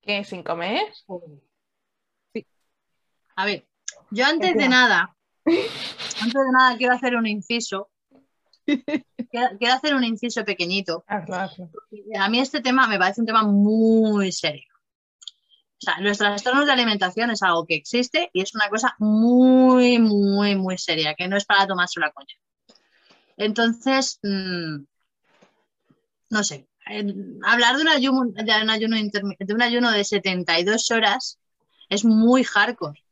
¿Qué? 0.02 0.24
¿Sin 0.24 0.44
comer? 0.44 0.82
A 3.36 3.46
ver, 3.46 3.68
yo 4.12 4.26
antes 4.26 4.54
de 4.56 4.70
nada, 4.70 5.16
antes 5.46 6.34
de 6.34 6.52
nada 6.54 6.78
quiero 6.78 6.94
hacer 6.96 7.16
un 7.16 7.28
inciso. 7.28 7.90
Quiero, 9.32 9.58
quiero 9.60 9.74
hacer 9.74 9.94
un 9.96 10.04
inciso 10.04 10.46
pequeñito. 10.46 11.04
A 11.08 12.30
mí 12.30 12.40
este 12.40 12.62
tema 12.62 12.88
me 12.88 12.98
parece 12.98 13.20
un 13.22 13.28
tema 13.28 13.44
muy 13.44 14.32
serio. 14.32 14.72
O 15.82 15.86
sea, 15.86 16.00
los 16.00 16.18
trastornos 16.18 16.66
de 16.66 16.72
alimentación 16.72 17.32
es 17.32 17.44
algo 17.44 17.66
que 17.66 17.76
existe 17.76 18.30
y 18.34 18.42
es 18.42 18.56
una 18.56 18.70
cosa 18.70 18.96
muy, 19.00 20.00
muy, 20.00 20.56
muy 20.56 20.78
seria, 20.78 21.16
que 21.16 21.28
no 21.28 21.38
es 21.38 21.46
para 21.46 21.68
tomarse 21.68 22.00
la 22.00 22.12
coña. 22.12 22.34
Entonces, 23.38 24.20
mm, 24.24 24.84
no 26.30 26.44
sé, 26.44 26.68
hablar 27.44 27.76
de 27.76 27.82
un 27.82 27.90
ayuno, 27.90 28.26
de 28.26 28.44
un 28.64 28.70
ayuno, 28.70 28.96
de 29.40 29.54
un 29.54 29.62
ayuno 29.62 29.92
de 29.92 30.04
72 30.04 30.92
horas 30.92 31.40
es 31.90 32.04
muy 32.06 32.44
hardcore 32.44 33.04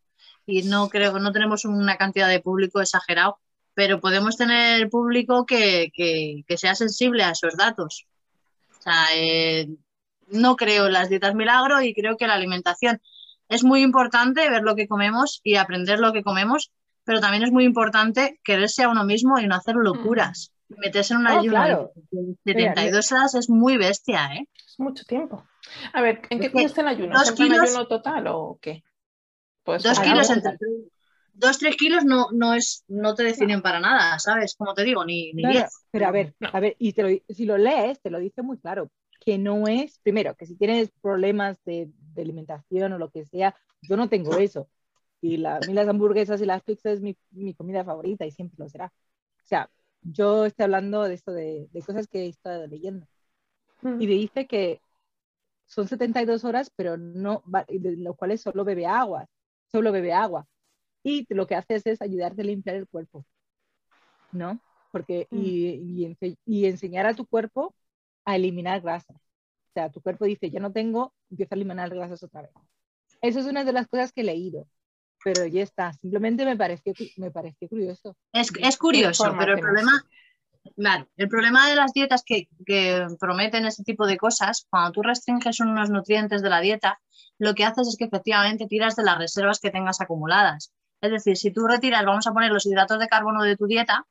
y 0.46 0.64
no 0.64 0.90
creo 0.90 1.18
no 1.20 1.32
tenemos 1.32 1.66
una 1.66 1.98
cantidad 1.98 2.30
de 2.30 2.40
público 2.42 2.82
exagerado, 2.82 3.40
pero 3.74 4.00
podemos 4.02 4.38
tener 4.38 4.90
público 4.90 5.46
que, 5.46 5.90
que- 5.94 6.44
que 6.48 6.58
sea 6.58 6.76
sensible 6.76 7.24
a 7.24 7.32
esos 7.32 7.56
datos. 7.58 8.06
O 8.80 8.82
sea, 8.82 9.06
eh, 9.16 9.68
no 10.34 10.56
creo 10.56 10.88
en 10.88 10.94
las 10.94 11.10
dietas 11.10 11.36
milagro 11.36 11.82
y 11.82 11.94
creo 11.94 12.18
que 12.18 12.28
la 12.28 12.34
alimentación 12.36 13.02
es 13.50 13.64
muy 13.64 13.82
importante 13.82 14.50
ver 14.50 14.64
lo 14.64 14.76
que 14.76 14.88
comemos 14.88 15.40
y 15.44 15.56
aprender 15.56 16.00
lo 16.00 16.12
que 16.14 16.24
comemos, 16.24 16.72
pero 17.04 17.20
también 17.20 17.44
es 17.44 17.52
muy 17.52 17.66
importante 17.66 18.40
quererse 18.44 18.84
a 18.84 18.90
uno 18.90 19.04
mismo 19.04 19.40
y 19.40 19.48
no 19.48 19.56
hacer 19.56 19.76
locuras. 19.76 20.52
Meterse 20.70 21.14
en 21.14 21.20
un 21.20 21.28
Oh, 21.28 21.40
ayuno 21.40 21.58
claro. 21.58 21.92
de 22.12 22.36
72 22.46 23.12
horas 23.12 23.36
es 23.36 23.50
muy 23.50 23.78
bestia, 23.78 24.34
¿eh? 24.36 24.48
Es 24.68 24.80
mucho 24.80 25.04
tiempo. 25.06 25.44
A 25.94 26.02
ver, 26.02 26.22
¿en 26.30 26.40
qué 26.40 26.48
Es 26.48 26.52
consiste 26.52 26.82
el 26.82 26.88
ayuno? 26.88 27.14
dos 27.14 27.24
¿Siempre 27.24 27.46
en 27.46 27.52
kilos- 27.54 27.70
ayuno 27.70 27.88
total 27.88 28.28
o 28.28 28.58
qué? 28.62 28.84
Pues 29.64 29.84
Dos 29.84 30.00
kilos 30.00 30.30
entre 30.30 30.58
dos, 31.34 31.58
tres 31.60 31.76
kilos 31.78 32.06
no, 32.06 32.28
no 32.32 32.54
es, 32.54 32.84
no 32.88 33.16
te 33.16 33.24
definen 33.24 33.62
para 33.62 33.80
nada, 33.80 34.20
¿sabes? 34.20 34.56
Como 34.56 34.74
te 34.74 34.84
digo, 34.84 35.04
ni, 35.06 35.32
ni 35.34 35.46
diez. 35.48 35.86
pero 35.92 36.08
a 36.08 36.12
ver, 36.12 36.34
No. 36.40 36.50
a 36.54 36.60
ver, 36.60 36.76
y 36.80 36.94
te 36.94 37.04
lo- 37.04 37.34
si 37.34 37.46
lo 37.46 37.58
lees, 37.58 38.02
te 38.02 38.10
lo 38.10 38.20
dice 38.20 38.42
muy 38.42 38.58
claro, 38.60 38.90
que 39.26 39.38
no 39.38 39.68
es, 39.68 40.00
primero, 40.00 40.36
que 40.36 40.46
si 40.46 40.56
tienes 40.56 40.92
problemas 41.02 41.64
de, 41.66 41.92
de 42.14 42.22
alimentación 42.22 42.94
o 42.94 42.98
lo 43.00 43.10
que 43.12 43.26
sea, 43.26 43.56
yo 43.82 43.98
no 43.98 44.10
tengo 44.10 44.38
eso, 44.38 44.70
Y 45.22 45.38
la, 45.38 45.58
a 45.58 45.62
mí 45.62 45.74
las 45.74 45.88
hamburguesas 45.88 46.42
y 46.42 46.46
las 46.46 46.64
pizzas 46.64 46.94
es 46.96 47.02
mi, 47.02 47.18
mi, 47.32 47.54
comida 47.56 47.86
favorita 47.86 48.26
y 48.26 48.32
siempre 48.32 48.58
lo 48.60 48.70
será. 48.70 48.88
O 49.44 49.46
sea, 49.46 49.70
yo 50.02 50.46
estoy 50.46 50.66
hablando 50.66 51.04
de 51.04 51.14
esto, 51.16 51.32
de, 51.34 51.70
de 51.72 51.82
cosas 51.84 52.08
que 52.08 52.26
he 52.26 52.30
estado 52.30 52.68
leyendo. 52.68 53.08
Mm. 53.82 54.02
Y 54.02 54.08
dice 54.08 54.48
que 54.48 54.82
son 55.66 55.88
72 55.88 56.44
horas, 56.46 56.72
pero 56.76 56.98
no, 56.98 57.44
de 57.70 57.98
lo 57.98 58.16
cuales 58.16 58.42
solo 58.42 58.66
bebe 58.66 58.86
agua, 58.88 59.28
solo 59.72 59.92
bebe 59.92 60.14
agua. 60.14 60.48
Y 61.04 61.26
lo 61.34 61.48
que 61.48 61.56
haces 61.56 61.86
es 61.88 62.02
ayudarte 62.02 62.42
a 62.42 62.46
limpiar 62.46 62.76
el 62.78 62.88
cuerpo, 62.88 63.26
¿no? 64.32 64.60
Porque, 64.92 65.28
Mm. 65.32 65.38
y, 65.40 66.16
y, 66.22 66.38
y 66.46 66.66
enseñar 66.66 67.06
a 67.06 67.16
tu 67.16 67.26
cuerpo 67.26 67.76
a 68.26 68.36
eliminar 68.36 68.82
grasas. 68.82 69.18
O 69.18 69.74
sea, 69.74 69.90
tu 69.90 70.02
cuerpo 70.02 70.26
dice, 70.26 70.52
ya 70.52 70.60
no 70.60 70.72
tengo, 70.72 71.14
empieza 71.30 71.56
a 71.56 71.58
eliminar 71.58 71.90
grasas 71.90 72.22
otra 72.24 72.44
vez. 72.44 72.52
Eso 73.22 73.40
es 73.40 73.46
una 73.46 73.64
de 73.64 73.74
las 73.74 73.88
cosas 73.88 74.12
que 74.12 74.22
he 74.22 74.24
leído, 74.26 74.68
pero 75.24 75.46
ya 75.48 75.64
está. 75.64 75.94
Simplemente 75.94 76.46
me 76.46 76.58
pareció, 76.58 76.94
me 77.18 77.32
pareció 77.32 77.68
curioso. 77.70 78.16
Es, 78.32 78.52
es 78.60 78.78
curioso, 78.78 79.34
pero 79.40 79.54
el 79.54 79.60
problema, 79.60 80.06
claro, 80.76 81.08
el 81.18 81.30
problema 81.30 81.70
de 81.70 81.76
las 81.76 81.94
dietas 81.94 82.24
que, 82.26 82.48
que, 82.66 83.08
prometen 83.20 83.66
ese 83.66 83.84
tipo 83.84 84.06
de 84.06 84.18
cosas, 84.18 84.68
cuando 84.70 84.92
tú 84.92 85.02
restringes 85.02 85.60
unos 85.60 85.90
nutrientes 85.90 86.42
de 86.42 86.50
la 86.50 86.60
dieta, 86.60 87.00
lo 87.40 87.56
que 87.56 87.66
haces 87.66 87.88
es 87.88 87.98
que 87.98 88.06
efectivamente 88.06 88.68
tiras 88.68 88.96
de 88.96 89.04
las 89.04 89.18
reservas 89.18 89.60
que 89.60 89.72
tengas 89.72 90.02
acumuladas. 90.02 90.74
Es 91.02 91.12
decir, 91.12 91.38
si 91.38 91.52
tú 91.52 91.66
retiras, 91.66 92.06
vamos 92.06 92.28
a 92.28 92.32
poner 92.32 92.52
los 92.52 92.66
hidratos 92.66 93.00
de 93.00 93.08
carbono 93.08 93.44
de 93.44 93.58
tu 93.58 93.66
dieta, 93.66 94.06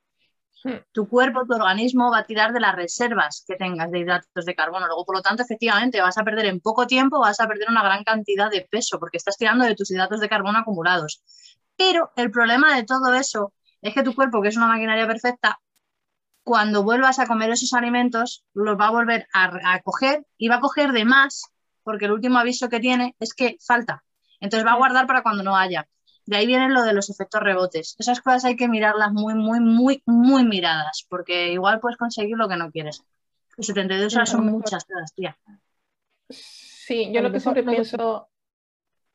tu 0.93 1.09
cuerpo, 1.09 1.45
tu 1.47 1.55
organismo 1.55 2.11
va 2.11 2.19
a 2.19 2.25
tirar 2.25 2.53
de 2.53 2.61
las 2.61 2.75
reservas 2.75 3.45
que 3.47 3.57
tengas 3.57 3.91
de 3.91 4.01
hidratos 4.01 4.45
de 4.45 4.55
carbono. 4.55 4.87
Luego, 4.87 5.05
por 5.05 5.17
lo 5.17 5.23
tanto, 5.23 5.43
efectivamente, 5.43 6.01
vas 6.01 6.19
a 6.19 6.25
perder 6.25 6.47
en 6.47 6.61
poco 6.61 6.87
tiempo, 6.87 7.21
vas 7.21 7.41
a 7.41 7.49
perder 7.49 7.69
una 7.69 7.83
gran 7.83 8.05
cantidad 8.05 8.51
de 8.51 8.67
peso 8.71 8.99
porque 8.99 9.17
estás 9.17 9.37
tirando 9.37 9.65
de 9.65 9.75
tus 9.75 9.91
hidratos 9.91 10.21
de 10.21 10.29
carbono 10.29 10.59
acumulados. 10.59 11.23
Pero 11.77 12.13
el 12.17 12.31
problema 12.31 12.75
de 12.77 12.85
todo 12.85 13.13
eso 13.15 13.53
es 13.81 13.95
que 13.95 14.03
tu 14.03 14.15
cuerpo, 14.15 14.43
que 14.43 14.49
es 14.49 14.57
una 14.57 14.69
maquinaria 14.69 15.07
perfecta, 15.07 15.61
cuando 16.45 16.83
vuelvas 16.83 17.19
a 17.19 17.27
comer 17.27 17.51
esos 17.51 17.73
alimentos, 17.73 18.45
los 18.55 18.79
va 18.79 18.89
a 18.89 18.91
volver 18.91 19.27
a, 19.33 19.75
a 19.75 19.81
coger 19.83 20.27
y 20.37 20.49
va 20.49 20.57
a 20.57 20.61
coger 20.61 20.93
de 20.93 21.05
más 21.05 21.45
porque 21.83 22.07
el 22.07 22.13
último 22.13 22.39
aviso 22.39 22.69
que 22.69 22.81
tiene 22.81 23.17
es 23.19 23.35
que 23.35 23.57
falta. 23.65 24.05
Entonces 24.41 24.67
va 24.67 24.73
a 24.73 24.77
guardar 24.77 25.07
para 25.07 25.23
cuando 25.23 25.43
no 25.43 25.57
haya. 25.57 25.89
De 26.27 26.37
ahí 26.37 26.47
viene 26.47 26.69
lo 26.69 26.83
de 26.83 26.93
los 26.93 27.11
efectos 27.11 27.43
rebotes. 27.43 27.97
Esas 27.99 28.21
cosas 28.21 28.45
hay 28.45 28.57
que 28.57 28.69
mirarlas 28.69 29.13
muy, 29.13 29.35
muy, 29.35 29.61
muy, 29.61 30.03
muy 30.07 30.45
miradas, 30.45 31.05
porque 31.09 31.53
igual 31.53 31.81
puedes 31.81 31.97
conseguir 31.97 32.37
lo 32.37 32.49
que 32.49 32.57
no 32.57 32.71
quieres. 32.71 33.03
Y 33.57 33.65
72 33.65 34.15
horas 34.15 34.31
son 34.31 34.47
muchas 34.47 34.87
horas, 34.91 35.13
tía. 35.15 35.37
Sí, 36.29 37.13
yo 37.13 37.23
lo 37.23 37.33
que 37.33 37.41
siempre 37.41 37.63
pienso, 37.63 38.29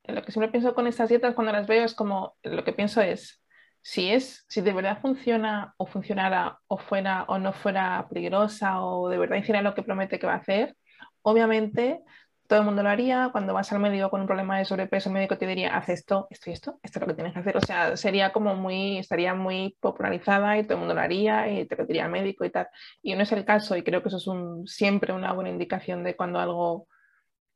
lo 0.03 0.23
que 0.23 0.31
siempre 0.31 0.51
pienso 0.51 0.75
con 0.75 0.87
estas 0.87 1.09
dietas 1.09 1.33
cuando 1.33 1.53
las 1.53 1.67
veo 1.67 1.85
es 1.85 1.95
como, 1.95 2.35
lo 2.43 2.63
que 2.63 2.73
pienso 2.73 3.01
es, 3.01 3.41
si 3.81 4.11
es, 4.11 4.45
si 4.49 4.61
de 4.61 4.73
verdad 4.73 4.99
funciona 5.01 5.73
o 5.77 5.85
funcionara 5.85 6.59
o 6.67 6.77
fuera 6.77 7.23
o 7.29 7.39
no 7.39 7.53
fuera 7.53 8.05
peligrosa 8.09 8.81
o 8.81 9.09
de 9.09 9.17
verdad 9.17 9.37
hiciera 9.37 9.61
lo 9.61 9.73
que 9.73 9.83
promete 9.83 10.19
que 10.19 10.27
va 10.27 10.33
a 10.33 10.37
hacer, 10.37 10.75
obviamente 11.21 12.03
todo 12.47 12.59
el 12.59 12.65
mundo 12.65 12.83
lo 12.83 12.89
haría. 12.89 13.29
Cuando 13.31 13.53
vas 13.53 13.71
al 13.71 13.79
médico 13.79 14.09
con 14.09 14.21
un 14.21 14.27
problema 14.27 14.57
de 14.57 14.65
sobrepeso, 14.65 15.09
el 15.09 15.13
médico 15.13 15.37
te 15.37 15.45
diría, 15.45 15.75
haz 15.75 15.89
esto, 15.89 16.27
esto 16.29 16.49
y 16.49 16.53
esto, 16.53 16.79
esto 16.81 16.99
es 16.99 17.01
lo 17.01 17.07
que 17.07 17.13
tienes 17.13 17.33
que 17.33 17.39
hacer. 17.39 17.57
O 17.57 17.61
sea, 17.61 17.97
sería 17.97 18.31
como 18.31 18.55
muy, 18.55 18.97
estaría 18.97 19.33
muy 19.35 19.77
popularizada 19.79 20.57
y 20.57 20.63
todo 20.63 20.75
el 20.75 20.79
mundo 20.79 20.95
lo 20.95 21.01
haría 21.01 21.51
y 21.51 21.65
te 21.65 21.75
lo 21.75 21.85
diría 21.85 22.05
al 22.05 22.11
médico 22.11 22.45
y 22.45 22.49
tal. 22.49 22.67
Y 23.01 23.15
no 23.15 23.23
es 23.23 23.31
el 23.31 23.45
caso 23.45 23.75
y 23.75 23.83
creo 23.83 24.01
que 24.01 24.09
eso 24.09 24.17
es 24.17 24.27
un, 24.27 24.67
siempre 24.67 25.13
una 25.13 25.33
buena 25.33 25.49
indicación 25.49 26.03
de 26.03 26.15
cuando 26.15 26.39
algo 26.39 26.87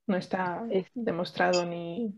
no 0.08 0.18
está 0.18 0.64
demostrado 0.94 1.66
ni... 1.66 2.14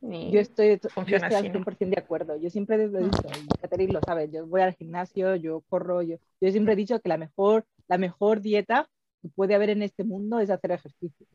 ni 0.00 0.32
yo 0.32 0.40
estoy, 0.40 0.78
funciona 0.88 1.28
yo 1.28 1.36
estoy 1.36 1.36
así, 1.36 1.46
al 1.46 1.52
¿no? 1.52 1.64
100% 1.64 1.94
de 1.94 2.00
acuerdo. 2.00 2.36
Yo 2.36 2.50
siempre 2.50 2.88
lo 2.88 2.98
he 2.98 3.04
dicho, 3.04 3.22
y 3.34 3.58
Catherine 3.60 3.92
lo 3.92 4.00
sabe, 4.00 4.30
yo 4.30 4.46
voy 4.46 4.62
al 4.62 4.74
gimnasio, 4.74 5.36
yo 5.36 5.62
corro, 5.68 6.02
yo, 6.02 6.16
yo 6.40 6.50
siempre 6.50 6.74
he 6.74 6.76
dicho 6.76 7.00
que 7.00 7.08
la 7.08 7.18
mejor, 7.18 7.64
la 7.88 7.98
mejor 7.98 8.40
dieta 8.40 8.88
que 9.22 9.28
puede 9.28 9.54
haber 9.54 9.70
en 9.70 9.82
este 9.82 10.04
mundo 10.04 10.40
es 10.40 10.50
hacer 10.50 10.72
ejercicio. 10.72 11.26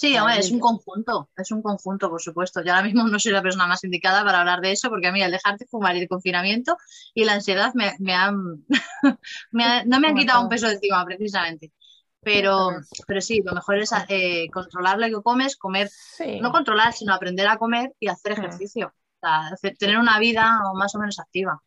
Sí, 0.00 0.16
hombre, 0.16 0.38
es 0.38 0.52
un 0.52 0.60
conjunto, 0.60 1.28
es 1.36 1.50
un 1.50 1.60
conjunto, 1.60 2.08
por 2.08 2.22
supuesto. 2.22 2.62
Yo 2.62 2.72
ahora 2.72 2.84
mismo 2.86 3.02
no 3.08 3.18
soy 3.18 3.32
la 3.32 3.42
persona 3.42 3.66
más 3.66 3.82
indicada 3.82 4.24
para 4.24 4.38
hablar 4.40 4.60
de 4.60 4.70
eso, 4.70 4.88
porque 4.90 5.08
a 5.08 5.12
mí 5.12 5.20
el 5.20 5.32
dejarte 5.32 5.66
fumar 5.66 5.96
y 5.96 6.00
el 6.02 6.08
confinamiento 6.08 6.76
y 7.14 7.24
la 7.24 7.32
ansiedad 7.32 7.72
me, 7.74 7.94
me 7.98 8.14
han, 8.14 8.64
me 9.50 9.64
ha, 9.64 9.84
no 9.84 9.98
me 9.98 10.06
han 10.06 10.14
quitado 10.14 10.42
un 10.42 10.48
peso 10.48 10.68
de 10.68 10.74
encima, 10.74 11.04
precisamente. 11.04 11.72
Pero, 12.20 12.68
pero 13.08 13.20
sí, 13.20 13.42
lo 13.44 13.52
mejor 13.54 13.78
es 13.78 13.90
eh, 14.08 14.48
controlar 14.52 14.98
lo 14.98 15.06
que 15.06 15.22
comes, 15.22 15.56
comer, 15.56 15.88
Sí. 15.90 16.38
no 16.40 16.52
controlar, 16.52 16.92
sino 16.92 17.12
aprender 17.12 17.48
a 17.48 17.56
comer 17.56 17.92
y 17.98 18.06
hacer 18.06 18.32
Mm. 18.38 18.40
ejercicio. 18.44 18.86
O 18.88 19.18
sea, 19.26 19.48
hacer- 19.48 19.76
tener 19.76 19.98
una 19.98 20.20
vida 20.20 20.60
más 20.74 20.94
o 20.94 21.00
menos 21.00 21.18
activa. 21.18 21.60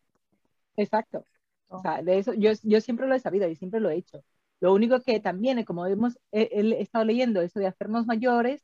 Exacto. 0.78 1.26
O 1.68 1.82
sea, 1.82 2.02
de 2.02 2.20
eso 2.20 2.34
yo, 2.34 2.52
yo 2.64 2.80
siempre 2.80 3.08
lo 3.08 3.16
he 3.16 3.20
sabido 3.20 3.48
y 3.50 3.58
siempre 3.58 3.82
lo 3.82 3.90
he 3.90 3.96
hecho. 3.98 4.24
Lo 4.62 4.74
único 4.74 5.02
que 5.04 5.22
también, 5.22 5.64
como 5.66 5.88
hemos 5.88 6.20
he, 6.34 6.44
he 6.54 6.82
estado 6.84 7.06
leyendo 7.06 7.42
eso 7.42 7.60
de 7.60 7.68
hacernos 7.68 8.08
mayores, 8.08 8.64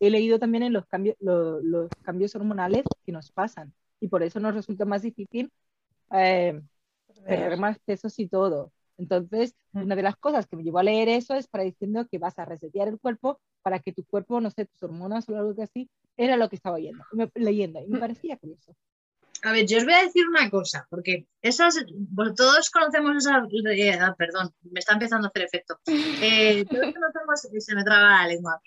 he 0.00 0.10
leído 0.10 0.38
también 0.40 0.64
en 0.64 0.74
los 0.74 0.86
cambios, 0.86 1.16
lo- 1.20 1.60
los 1.62 1.92
cambios 2.02 2.34
hormonales 2.36 2.88
que 3.06 3.12
nos 3.12 3.32
pasan 3.32 3.74
y 4.00 4.08
por 4.08 4.22
eso 4.24 4.40
nos 4.40 4.54
resulta 4.54 4.86
más 4.86 5.02
difícil 5.02 5.52
eh, 6.12 6.60
perder 7.26 7.58
más 7.58 7.78
pesos 7.80 8.18
y 8.18 8.28
todo. 8.28 8.72
Entonces, 8.98 9.54
Mm. 9.74 9.84
una 9.84 9.96
de 9.96 10.02
las 10.02 10.16
cosas 10.16 10.46
que 10.46 10.56
me 10.56 10.62
llevó 10.64 10.78
a 10.78 10.82
leer 10.84 11.08
eso 11.08 11.34
es 11.34 11.48
para 11.48 11.64
diciendo 11.64 12.06
que 12.10 12.18
vas 12.18 12.38
a 12.38 12.44
resetear 12.44 12.88
el 12.88 12.98
cuerpo 13.00 13.40
para 13.62 13.80
que 13.80 13.92
tu 13.92 14.04
cuerpo, 14.04 14.40
no 14.40 14.50
sé, 14.50 14.66
tus 14.66 14.82
hormonas 14.82 15.28
o 15.28 15.36
algo 15.36 15.62
así, 15.62 15.90
era 16.16 16.36
lo 16.36 16.48
que 16.48 16.56
estaba 16.56 16.76
oyendo, 16.76 17.04
leyendo 17.34 17.80
y 17.82 17.88
me 17.88 17.98
Mm. 17.98 18.00
parecía 18.00 18.36
curioso. 18.38 18.74
A 19.44 19.52
ver, 19.52 19.66
yo 19.66 19.76
os 19.76 19.84
voy 19.84 19.92
a 19.92 20.04
decir 20.04 20.26
una 20.26 20.48
cosa, 20.48 20.86
porque 20.88 21.26
esas, 21.42 21.76
todos 22.34 22.70
conocemos 22.70 23.14
esas, 23.18 23.44
eh, 23.76 23.92
ah, 24.00 24.14
perdón, 24.16 24.54
me 24.62 24.80
está 24.80 24.94
empezando 24.94 25.26
a 25.26 25.28
hacer 25.28 25.42
efecto. 25.42 25.78
Eh, 25.86 26.64
todos 26.70 26.94
conocemos, 26.94 27.40
se 27.58 27.74
me 27.74 27.84
traba 27.84 28.22
la 28.22 28.28
lengua, 28.28 28.62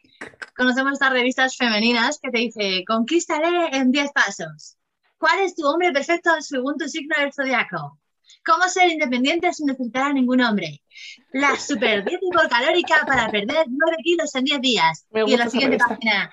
conocemos 0.56 0.94
estas 0.94 1.13
revistas 1.13 1.58
femeninas 1.58 2.20
que 2.22 2.30
te 2.30 2.38
dice, 2.38 2.84
conquístale 2.86 3.76
en 3.76 3.92
10 3.92 4.12
pasos. 4.12 4.78
¿Cuál 5.18 5.40
es 5.40 5.56
tu 5.56 5.66
hombre 5.66 5.92
perfecto 5.92 6.30
según 6.42 6.78
tu 6.78 6.88
signo 6.88 7.16
del 7.18 7.34
zodiaco? 7.34 8.00
¿Cómo 8.46 8.70
ser 8.70 8.90
independiente 8.90 9.52
sin 9.54 9.66
necesitar 9.66 10.12
a 10.12 10.13
ningún 10.13 10.42
hombre? 10.42 10.84
La 11.32 11.60
super 11.60 12.06
dieta 12.06 12.24
hipercalórica 12.24 13.04
para 13.08 13.32
perder 13.32 13.66
9 13.68 13.98
kilos 14.04 14.36
en 14.36 14.44
10 14.44 14.62
días. 14.62 15.08
Me 15.10 15.24
y 15.26 15.34
en 15.34 15.40
la 15.40 15.50
siguiente 15.50 15.78
revista. 15.78 15.96
página, 15.96 16.32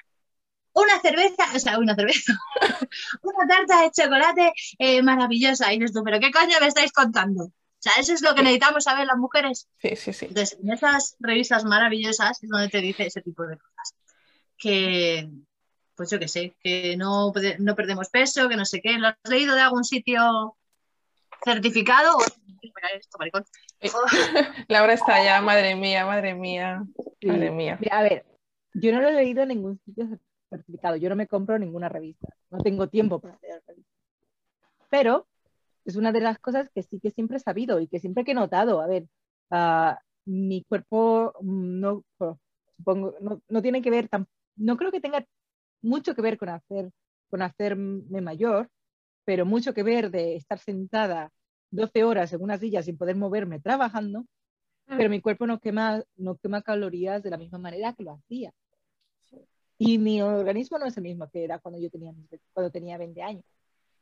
una 0.75 1.01
cerveza, 1.01 1.45
o 1.55 1.59
sea, 1.59 1.79
una 1.79 1.95
cerveza, 1.95 2.33
una 3.23 3.47
tarta 3.47 3.83
de 3.83 3.91
chocolate 3.91 4.53
eh, 4.79 5.03
maravillosa. 5.03 5.73
Y 5.73 5.79
dices 5.79 5.95
tú, 5.95 6.03
¿pero 6.05 6.21
qué 6.21 6.31
coño 6.31 6.57
me 6.61 6.67
estáis 6.67 6.93
contando? 6.93 7.45
O 7.45 7.53
sea, 7.79 7.93
eso 7.99 8.13
es 8.15 8.23
lo 8.23 8.35
que 8.35 8.43
necesitamos 8.43 8.85
saber 8.85 9.07
las 9.07 9.19
mujeres. 9.19 9.69
Sí, 9.79 9.95
sí, 9.97 10.13
sí. 10.13 10.27
Entonces, 10.27 10.59
en 10.61 10.73
esas 10.73 11.17
revistas 11.21 11.65
maravillosas 11.65 12.43
es 12.43 12.49
donde 12.49 12.69
te 12.69 12.81
dice 12.81 13.07
ese 13.07 13.21
tipo 13.21 13.47
de 13.47 13.59
cosas. 13.59 13.95
Que, 14.57 15.29
pues 15.95 16.11
yo 16.11 16.19
qué 16.19 16.29
sé, 16.29 16.57
que 16.63 16.97
no, 16.97 17.33
no 17.59 17.75
perdemos 17.77 18.09
peso, 18.09 18.49
que 18.49 18.57
no 18.57 18.65
sé 18.65 18.81
qué. 18.81 18.99
¿Lo 18.99 19.09
has 19.09 19.17
leído 19.29 19.55
de 19.55 19.61
algún 19.61 19.85
sitio 19.85 20.57
certificado? 21.45 22.17
Maricón. 23.19 23.45
Laura 24.69 24.95
está 24.95 25.23
ya, 25.23 25.41
madre 25.43 25.75
mía, 25.75 26.07
madre 26.07 26.35
mía, 26.35 26.85
madre 27.23 27.51
mía. 27.51 27.79
A 27.91 28.03
ver, 28.03 28.25
yo 28.73 28.93
no 28.93 29.01
lo 29.01 29.09
he 29.09 29.13
leído 29.13 29.43
en 29.43 29.49
ningún 29.49 29.81
sitio 29.85 30.09
certificado, 30.09 30.34
yo 31.01 31.09
no 31.09 31.17
me 31.17 31.27
compro 31.27 31.59
ninguna 31.59 31.89
revista, 31.89 32.29
no 32.51 32.59
tengo 32.59 32.89
tiempo 32.89 33.21
para 33.21 33.39
leer 33.43 33.63
revistas. 33.67 33.95
Pero 34.91 35.27
es 35.85 35.97
una 35.97 36.13
de 36.13 36.21
las 36.21 36.39
cosas 36.39 36.71
que 36.75 36.83
sí 36.83 37.01
que 37.01 37.11
siempre 37.11 37.37
he 37.37 37.41
sabido 37.41 37.81
y 37.81 37.89
que 37.89 38.01
siempre 38.01 38.25
que 38.25 38.33
he 38.33 38.35
notado. 38.35 38.81
A 38.81 38.87
ver, 38.87 39.07
ah, 39.51 39.99
mi 40.25 40.65
cuerpo 40.65 41.35
mm, 41.41 41.81
no, 41.81 42.05
supongo, 42.77 43.15
no, 43.21 43.41
no 43.49 43.63
tiene 43.63 43.83
que 43.83 43.91
ver, 43.91 44.09
tan, 44.09 44.27
no 44.57 44.77
creo 44.77 44.91
que 44.91 45.01
tenga 45.01 45.27
mucho 45.83 46.15
que 46.15 46.23
ver 46.23 46.39
con, 46.39 46.49
hacer, 46.49 46.91
con 47.29 47.43
hacerme 47.43 48.21
mayor, 48.21 48.69
pero 49.25 49.47
mucho 49.47 49.75
que 49.75 49.83
ver 49.83 50.11
de 50.11 50.37
estar 50.37 50.59
sentada 50.59 51.31
12 51.71 52.05
horas 52.05 52.33
en 52.33 52.43
una 52.43 52.59
silla 52.59 52.83
sin 52.83 52.97
poder 52.97 53.17
moverme 53.17 53.61
trabajando, 53.61 54.27
pero 54.87 55.11
mi 55.11 55.21
cuerpo 55.21 55.47
no 55.47 55.61
quema, 55.61 56.03
no 56.17 56.37
quema 56.37 56.63
calorías 56.63 57.23
de 57.23 57.31
la 57.31 57.39
misma 57.39 57.59
manera 57.59 57.95
que 57.95 58.05
lo 58.05 58.13
hacía. 58.13 58.53
Y 59.79 59.99
mi 59.99 60.23
organismo 60.23 60.79
no 60.79 60.87
es 60.87 60.97
el 60.97 61.03
mismo 61.03 61.29
que 61.29 61.45
era 61.45 61.59
cuando 61.59 61.81
yo 61.81 61.91
tenía, 61.91 62.13
cuando 62.53 62.71
tenía 62.71 62.97
20 62.97 63.23
años 63.23 63.45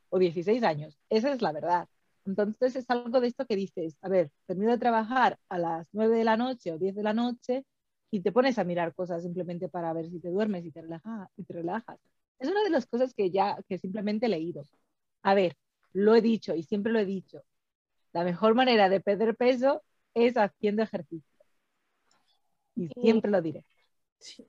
o 0.09 0.19
16 0.19 0.63
años. 0.63 0.99
Esa 1.09 1.33
es 1.33 1.41
la 1.41 1.51
verdad. 1.51 1.87
Entonces 2.25 2.75
es 2.75 2.89
algo 2.89 3.19
de 3.19 3.27
esto 3.27 3.45
que 3.45 3.55
dices, 3.55 3.97
a 4.01 4.09
ver, 4.09 4.31
termino 4.45 4.71
de 4.71 4.77
trabajar 4.77 5.39
a 5.49 5.57
las 5.57 5.87
9 5.91 6.17
de 6.17 6.23
la 6.23 6.37
noche 6.37 6.71
o 6.71 6.77
10 6.77 6.95
de 6.95 7.03
la 7.03 7.13
noche 7.13 7.65
y 8.11 8.21
te 8.21 8.31
pones 8.31 8.59
a 8.59 8.63
mirar 8.63 8.93
cosas 8.93 9.23
simplemente 9.23 9.69
para 9.69 9.91
ver 9.91 10.09
si 10.09 10.19
te 10.19 10.29
duermes 10.29 10.65
y 10.65 10.71
te, 10.71 10.81
relaja, 10.83 11.29
y 11.35 11.43
te 11.43 11.53
relajas. 11.53 11.99
Es 12.39 12.47
una 12.47 12.63
de 12.63 12.69
las 12.69 12.85
cosas 12.85 13.13
que 13.13 13.31
ya, 13.31 13.57
que 13.67 13.77
simplemente 13.79 14.27
he 14.27 14.29
leído. 14.29 14.63
A 15.23 15.33
ver, 15.33 15.57
lo 15.93 16.15
he 16.15 16.21
dicho 16.21 16.55
y 16.55 16.63
siempre 16.63 16.91
lo 16.93 16.99
he 16.99 17.05
dicho. 17.05 17.43
La 18.13 18.23
mejor 18.23 18.53
manera 18.53 18.89
de 18.89 19.01
perder 19.01 19.35
peso 19.35 19.81
es 20.13 20.37
haciendo 20.37 20.83
ejercicio. 20.83 21.33
Y 22.75 22.87
siempre 22.87 23.31
lo 23.31 23.41
diré. 23.41 23.65
Sí. 24.19 24.45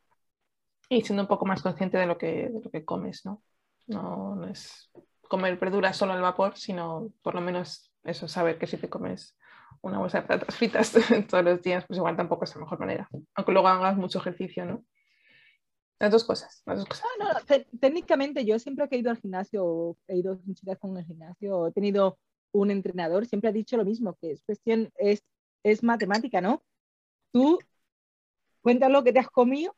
Y 0.88 1.02
siendo 1.02 1.22
un 1.22 1.28
poco 1.28 1.46
más 1.46 1.62
consciente 1.62 1.98
de 1.98 2.06
lo 2.06 2.18
que, 2.18 2.48
de 2.48 2.60
lo 2.62 2.70
que 2.70 2.84
comes, 2.84 3.24
¿no? 3.24 3.42
No, 3.86 4.34
no 4.36 4.46
es 4.46 4.90
comer 5.28 5.58
verduras 5.58 5.96
solo 5.96 6.12
al 6.12 6.22
vapor, 6.22 6.56
sino 6.56 7.10
por 7.22 7.34
lo 7.34 7.40
menos 7.40 7.90
eso, 8.04 8.28
saber 8.28 8.58
que 8.58 8.66
si 8.66 8.76
te 8.76 8.88
comes 8.88 9.36
una 9.82 9.98
bolsa 9.98 10.20
de 10.20 10.28
patatas 10.28 10.56
fritas 10.56 10.92
todos 11.28 11.44
los 11.44 11.62
días, 11.62 11.84
pues 11.86 11.96
igual 11.98 12.16
tampoco 12.16 12.44
es 12.44 12.54
la 12.54 12.62
mejor 12.62 12.78
manera. 12.78 13.08
Aunque 13.34 13.52
luego 13.52 13.68
hagas 13.68 13.96
mucho 13.96 14.18
ejercicio, 14.18 14.64
¿no? 14.64 14.84
Las 15.98 16.10
dos 16.12 16.24
cosas, 16.24 16.62
las 16.66 16.78
dos 16.78 16.88
cosas. 16.88 17.06
No, 17.18 17.32
no, 17.32 17.40
te- 17.46 17.66
técnicamente 17.80 18.44
yo 18.44 18.58
siempre 18.58 18.88
que 18.88 18.96
he 18.96 18.98
ido 18.98 19.10
al 19.10 19.18
gimnasio, 19.18 19.96
he 20.08 20.16
ido 20.18 20.38
muchas 20.44 20.78
con 20.78 20.96
el 20.98 21.04
gimnasio, 21.04 21.68
he 21.68 21.72
tenido 21.72 22.18
un 22.52 22.70
entrenador, 22.70 23.26
siempre 23.26 23.48
ha 23.50 23.52
dicho 23.52 23.76
lo 23.76 23.84
mismo, 23.84 24.14
que 24.20 24.32
es 24.32 24.42
cuestión, 24.42 24.90
es, 24.96 25.22
es 25.62 25.82
matemática, 25.82 26.40
¿no? 26.40 26.62
Tú 27.32 27.58
cuentas 28.62 28.90
lo 28.90 29.04
que 29.04 29.12
te 29.12 29.20
has 29.20 29.28
comido 29.30 29.74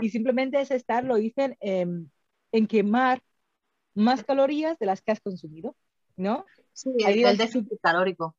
y 0.00 0.10
simplemente 0.10 0.60
es 0.60 0.70
estar, 0.70 1.04
lo 1.04 1.16
dicen, 1.16 1.56
em, 1.60 2.08
en 2.52 2.66
quemar 2.66 3.22
más 3.94 4.24
calorías 4.24 4.78
de 4.78 4.86
las 4.86 5.02
que 5.02 5.12
has 5.12 5.20
consumido, 5.20 5.76
¿no? 6.16 6.46
Sí, 6.72 6.90
Ahí 7.04 7.22
el, 7.22 7.36
déficit 7.36 7.80
calórico. 7.82 8.34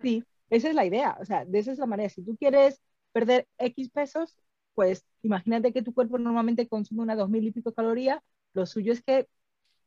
Sí, 0.00 0.24
esa 0.50 0.68
es 0.68 0.74
la 0.74 0.84
idea, 0.84 1.16
o 1.20 1.24
sea, 1.24 1.44
de 1.44 1.58
esa 1.58 1.72
es 1.72 1.78
la 1.78 1.86
manera. 1.86 2.08
Si 2.08 2.22
tú 2.22 2.36
quieres 2.36 2.80
perder 3.12 3.46
X 3.58 3.90
pesos, 3.90 4.36
pues 4.74 5.04
imagínate 5.22 5.72
que 5.72 5.82
tu 5.82 5.92
cuerpo 5.92 6.18
normalmente 6.18 6.68
consume 6.68 7.02
unas 7.02 7.18
2.000 7.18 7.46
y 7.46 7.52
pico 7.52 7.72
calorías, 7.72 8.20
lo 8.52 8.66
suyo 8.66 8.92
es 8.92 9.02
que 9.02 9.28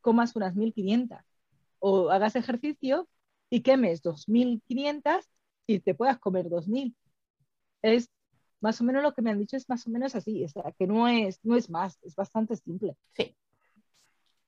comas 0.00 0.36
unas 0.36 0.54
1.500 0.54 1.20
o 1.78 2.10
hagas 2.10 2.36
ejercicio 2.36 3.08
y 3.50 3.60
quemes 3.62 4.02
2.500 4.02 5.28
y 5.66 5.80
te 5.80 5.94
puedas 5.94 6.18
comer 6.18 6.48
2.000. 6.48 6.94
Es 7.82 8.10
más 8.64 8.80
o 8.80 8.84
menos 8.84 9.02
lo 9.02 9.12
que 9.12 9.20
me 9.20 9.30
han 9.30 9.38
dicho, 9.38 9.58
es 9.58 9.68
más 9.68 9.86
o 9.86 9.90
menos 9.90 10.14
así, 10.14 10.42
o 10.42 10.48
sea, 10.48 10.72
que 10.78 10.86
no 10.86 11.06
es, 11.06 11.38
no 11.42 11.54
es 11.54 11.68
más, 11.68 11.98
es 12.02 12.16
bastante 12.16 12.56
simple. 12.56 12.96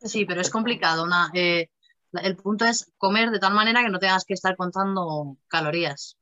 Sí, 0.00 0.24
pero 0.24 0.40
es 0.40 0.48
complicado. 0.48 1.04
Una, 1.04 1.30
eh, 1.34 1.68
el 2.22 2.34
punto 2.36 2.64
es 2.64 2.90
comer 2.96 3.30
de 3.30 3.38
tal 3.38 3.52
manera 3.52 3.82
que 3.82 3.90
no 3.90 3.98
tengas 3.98 4.24
que 4.24 4.32
estar 4.32 4.56
contando 4.56 5.36
calorías. 5.48 6.16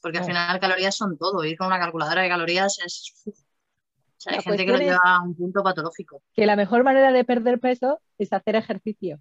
Porque 0.00 0.18
al 0.18 0.26
final 0.26 0.60
calorías 0.60 0.94
son 0.94 1.18
todo. 1.18 1.42
Ir 1.44 1.58
con 1.58 1.66
una 1.66 1.80
calculadora 1.80 2.22
de 2.22 2.28
calorías 2.28 2.78
es... 2.78 3.12
uf. 3.24 3.36
O 3.36 4.18
sea, 4.18 4.32
hay 4.32 4.38
La 4.38 4.42
gente 4.42 4.64
que 4.64 4.72
lo 4.72 4.78
lleva 4.78 5.00
a 5.02 5.22
un 5.22 5.34
punto 5.34 5.64
patológico. 5.64 6.22
Que 6.34 6.46
la 6.46 6.54
mejor 6.54 6.84
manera 6.84 7.10
de 7.10 7.24
perder 7.24 7.58
peso 7.58 8.00
es 8.16 8.32
hacer 8.32 8.54
ejercicio. 8.54 9.18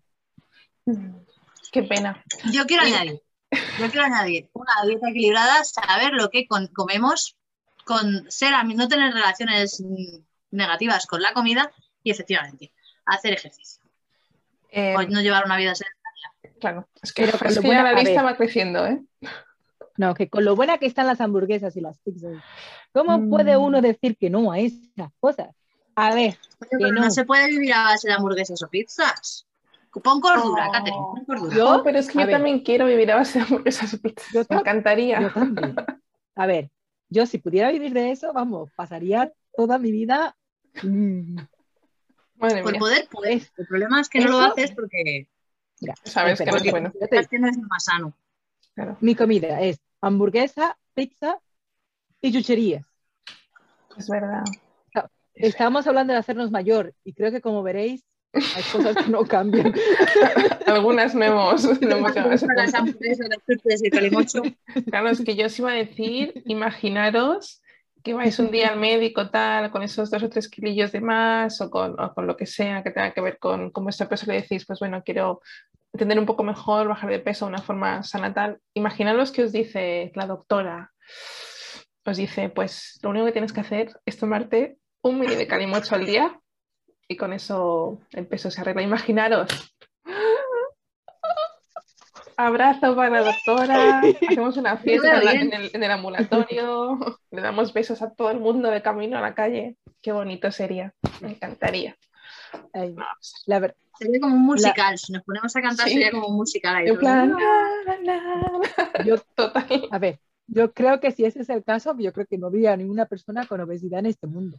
Qué 1.71 1.81
pena. 1.81 2.23
Yo 2.53 2.67
quiero 2.67 2.83
añadir, 2.83 3.21
yo 3.79 3.89
quiero 3.89 4.05
añadir 4.05 4.49
una 4.53 4.85
dieta 4.85 5.09
equilibrada, 5.09 5.63
saber 5.63 6.13
lo 6.13 6.29
que 6.29 6.47
comemos, 6.47 7.35
con 7.85 8.29
ser 8.29 8.51
no 8.75 8.87
tener 8.89 9.13
relaciones 9.13 9.81
negativas 10.51 11.05
con 11.05 11.21
la 11.21 11.31
comida 11.33 11.71
y 12.03 12.11
efectivamente 12.11 12.73
hacer 13.05 13.33
ejercicio. 13.33 13.81
Eh, 14.71 14.93
O 14.97 15.03
no 15.03 15.21
llevar 15.21 15.45
una 15.45 15.55
vida 15.55 15.73
sedentaria. 15.75 16.55
claro, 16.59 16.89
es 17.01 17.13
que, 17.13 17.25
Pero 17.25 17.37
con 17.37 17.47
es 17.47 17.55
lo 17.55 17.61
que 17.61 17.67
buena- 17.67 17.83
la 17.83 17.93
lista 17.93 18.21
ver. 18.23 18.25
va 18.33 18.35
creciendo, 18.35 18.85
¿eh? 18.85 19.01
No, 19.97 20.13
que 20.13 20.29
con 20.29 20.43
lo 20.43 20.55
buena 20.57 20.77
que 20.77 20.87
están 20.87 21.07
las 21.07 21.21
hamburguesas 21.21 21.77
y 21.77 21.81
las 21.81 21.97
pizzas, 21.99 22.33
¿cómo 22.91 23.17
Mm. 23.17 23.29
puede 23.29 23.55
uno 23.55 23.79
decir 23.81 24.17
que 24.17 24.29
no 24.29 24.51
a 24.51 24.59
esas 24.59 25.11
cosas? 25.21 25.55
A 25.95 26.13
ver, 26.13 26.37
Oye, 26.59 26.85
que 26.85 26.91
no. 26.91 27.01
no. 27.03 27.11
se 27.11 27.23
puede 27.23 27.47
vivir 27.47 27.73
a 27.73 27.83
base 27.83 28.07
de 28.09 28.15
hamburguesas 28.15 28.61
o 28.63 28.67
pizzas. 28.67 29.45
Pon 30.03 30.19
cordura, 30.19 30.67
Oh. 30.67 30.71
Catherine, 30.73 30.97
pon 30.97 31.25
cordura. 31.25 31.55
Yo- 31.55 31.81
pero 31.85 31.99
es 31.99 32.07
que 32.09 32.17
a 32.17 32.21
yo 32.23 32.27
ver. 32.27 32.35
también 32.35 32.59
quiero 32.59 32.85
vivir 32.87 33.09
a 33.13 33.15
base 33.15 33.39
de 33.39 33.45
hamburguesas 33.45 33.93
y 33.93 33.97
pizzas. 33.97 34.33
Yo 34.33 34.43
Me 34.49 34.57
encantaría. 34.57 35.21
yo 35.21 35.31
también. 35.31 35.75
A 36.35 36.45
ver, 36.47 36.69
yo 37.09 37.25
si 37.25 37.37
pudiera 37.37 37.71
vivir 37.71 37.93
de 37.93 38.11
eso, 38.11 38.33
vamos, 38.33 38.71
pasaría 38.75 39.31
toda 39.55 39.77
mi 39.77 39.91
vida. 39.91 40.35
mm, 40.83 41.37
Madre 42.37 42.63
Por 42.63 42.71
mía, 42.73 42.79
poder, 42.79 43.07
puedes. 43.09 43.43
Es- 43.43 43.51
El 43.57 43.67
problema 43.67 44.01
es 44.01 44.09
que 44.09 44.19
no 44.19 44.27
lo 44.27 44.39
haces 44.39 44.71
porque 44.71 45.29
mira, 45.79 45.95
sabes 46.03 46.39
que 46.39 46.45
no 46.51 46.57
es 46.57 46.71
bueno. 46.71 46.91
yo 46.99 47.07
te- 47.07 47.19
es 47.19 47.27
que 47.27 47.39
no 47.39 47.47
es 47.47 47.57
lo 47.57 47.63
más 47.67 47.85
sano. 47.85 48.13
Claro, 48.73 48.97
mi 48.99 49.15
comida 49.15 49.61
es 49.61 49.79
hamburguesa, 50.01 50.77
pizza 50.93 51.39
y 52.21 52.33
chucherías. 52.33 52.85
es 53.97 54.09
verdad. 54.09 54.43
Estábamos 55.33 55.85
hablando 55.87 56.13
de 56.13 56.19
hacernos 56.19 56.49
mayor 56.51 56.93
y 57.03 57.13
creo 57.13 57.29
que 57.31 57.41
como 57.41 57.61
veréis, 57.61 58.05
hay 58.35 58.63
cosas 58.71 58.95
que 58.95 59.11
no 59.11 59.25
cambian. 59.25 59.73
Algunas 60.67 61.15
no 61.15 61.23
hemos, 61.23 61.81
no 61.81 61.95
hemos. 61.95 62.13
Claro, 64.89 65.09
es 65.09 65.21
que 65.21 65.35
yo 65.35 65.45
os 65.45 65.59
iba 65.59 65.71
a 65.71 65.75
decir, 65.75 66.43
imaginaros 66.45 67.61
que 68.03 68.13
vais 68.13 68.37
un 68.37 68.51
día 68.51 68.69
al 68.69 68.79
médico 68.79 69.31
tal, 69.31 69.71
con 69.71 69.81
esos 69.81 70.11
dos 70.11 70.21
o 70.21 70.29
tres 70.29 70.47
kilillos 70.47 70.91
de 70.91 71.01
más 71.01 71.59
o 71.61 71.71
con, 71.71 71.99
o 71.99 72.13
con 72.13 72.27
lo 72.27 72.37
que 72.37 72.45
sea 72.45 72.83
que 72.83 72.91
tenga 72.91 73.11
que 73.13 73.21
ver 73.21 73.39
con, 73.39 73.71
con 73.71 73.83
vuestro 73.83 74.07
peso, 74.07 74.27
le 74.27 74.41
decís, 74.41 74.63
pues 74.65 74.79
bueno, 74.79 75.01
quiero 75.03 75.41
entender 75.91 76.19
un 76.19 76.27
poco 76.27 76.43
mejor, 76.43 76.87
bajar 76.87 77.09
de 77.09 77.19
peso 77.19 77.45
de 77.45 77.49
una 77.49 77.63
forma 77.63 78.03
sana 78.03 78.31
tal. 78.31 78.59
Imaginaros 78.75 79.31
que 79.31 79.43
os 79.43 79.51
dice 79.51 80.11
la 80.13 80.27
doctora, 80.27 80.91
os 82.05 82.17
dice, 82.17 82.49
pues 82.49 82.99
lo 83.01 83.09
único 83.09 83.25
que 83.25 83.31
tienes 83.31 83.53
que 83.53 83.61
hacer 83.61 83.99
es 84.05 84.17
tomarte 84.17 84.77
un 85.01 85.19
mini 85.19 85.35
de 85.35 85.47
calimocho 85.47 85.95
al 85.95 86.05
día 86.05 86.39
y 87.07 87.17
con 87.17 87.33
eso 87.33 87.99
el 88.11 88.25
peso 88.27 88.49
se 88.51 88.61
arregla. 88.61 88.81
Imaginaros. 88.81 89.49
Abrazo 92.37 92.95
para 92.97 93.09
la 93.09 93.21
doctora, 93.23 94.01
hacemos 94.29 94.57
una 94.57 94.75
fiesta 94.77 95.21
en, 95.31 95.53
el, 95.53 95.71
en 95.73 95.83
el 95.83 95.91
ambulatorio, 95.91 96.99
le 97.31 97.41
damos 97.41 97.71
besos 97.71 98.01
a 98.01 98.13
todo 98.13 98.29
el 98.29 98.41
mundo 98.41 98.69
de 98.71 98.81
camino 98.81 99.17
a 99.17 99.21
la 99.21 99.33
calle. 99.33 99.77
Qué 100.01 100.11
bonito 100.11 100.51
sería, 100.51 100.93
me 101.21 101.29
encantaría. 101.31 101.95
Ay, 102.73 102.91
No, 102.93 103.05
la 103.45 103.59
ver- 103.59 103.75
Sería 103.97 104.19
como 104.19 104.35
un 104.35 104.41
musical. 104.45 104.97
Si 104.97 105.13
nos 105.13 105.23
ponemos 105.23 105.55
a 105.55 105.61
cantar, 105.61 105.87
Sí. 105.87 105.93
sería 105.93 106.11
como 106.11 106.27
un 106.27 106.35
musical. 106.35 106.75
Ahí 106.75 106.83
En 106.87 106.89
todo. 106.95 106.99
plan, 106.99 107.31
la, 107.31 107.97
la, 108.03 108.17
la. 108.97 109.03
yo, 109.05 109.15
total. 109.35 109.87
a 109.89 109.97
ver, 109.99 110.19
yo 110.47 110.73
creo 110.73 110.99
que 110.99 111.11
si 111.11 111.23
ese 111.23 111.39
es 111.43 111.49
el 111.49 111.63
caso, 111.63 111.95
yo 111.97 112.11
creo 112.11 112.25
que 112.25 112.37
no 112.37 112.47
habría 112.47 112.75
ninguna 112.75 113.05
persona 113.05 113.47
con 113.47 113.61
obesidad 113.61 113.99
en 114.01 114.07
este 114.07 114.27
mundo. 114.27 114.57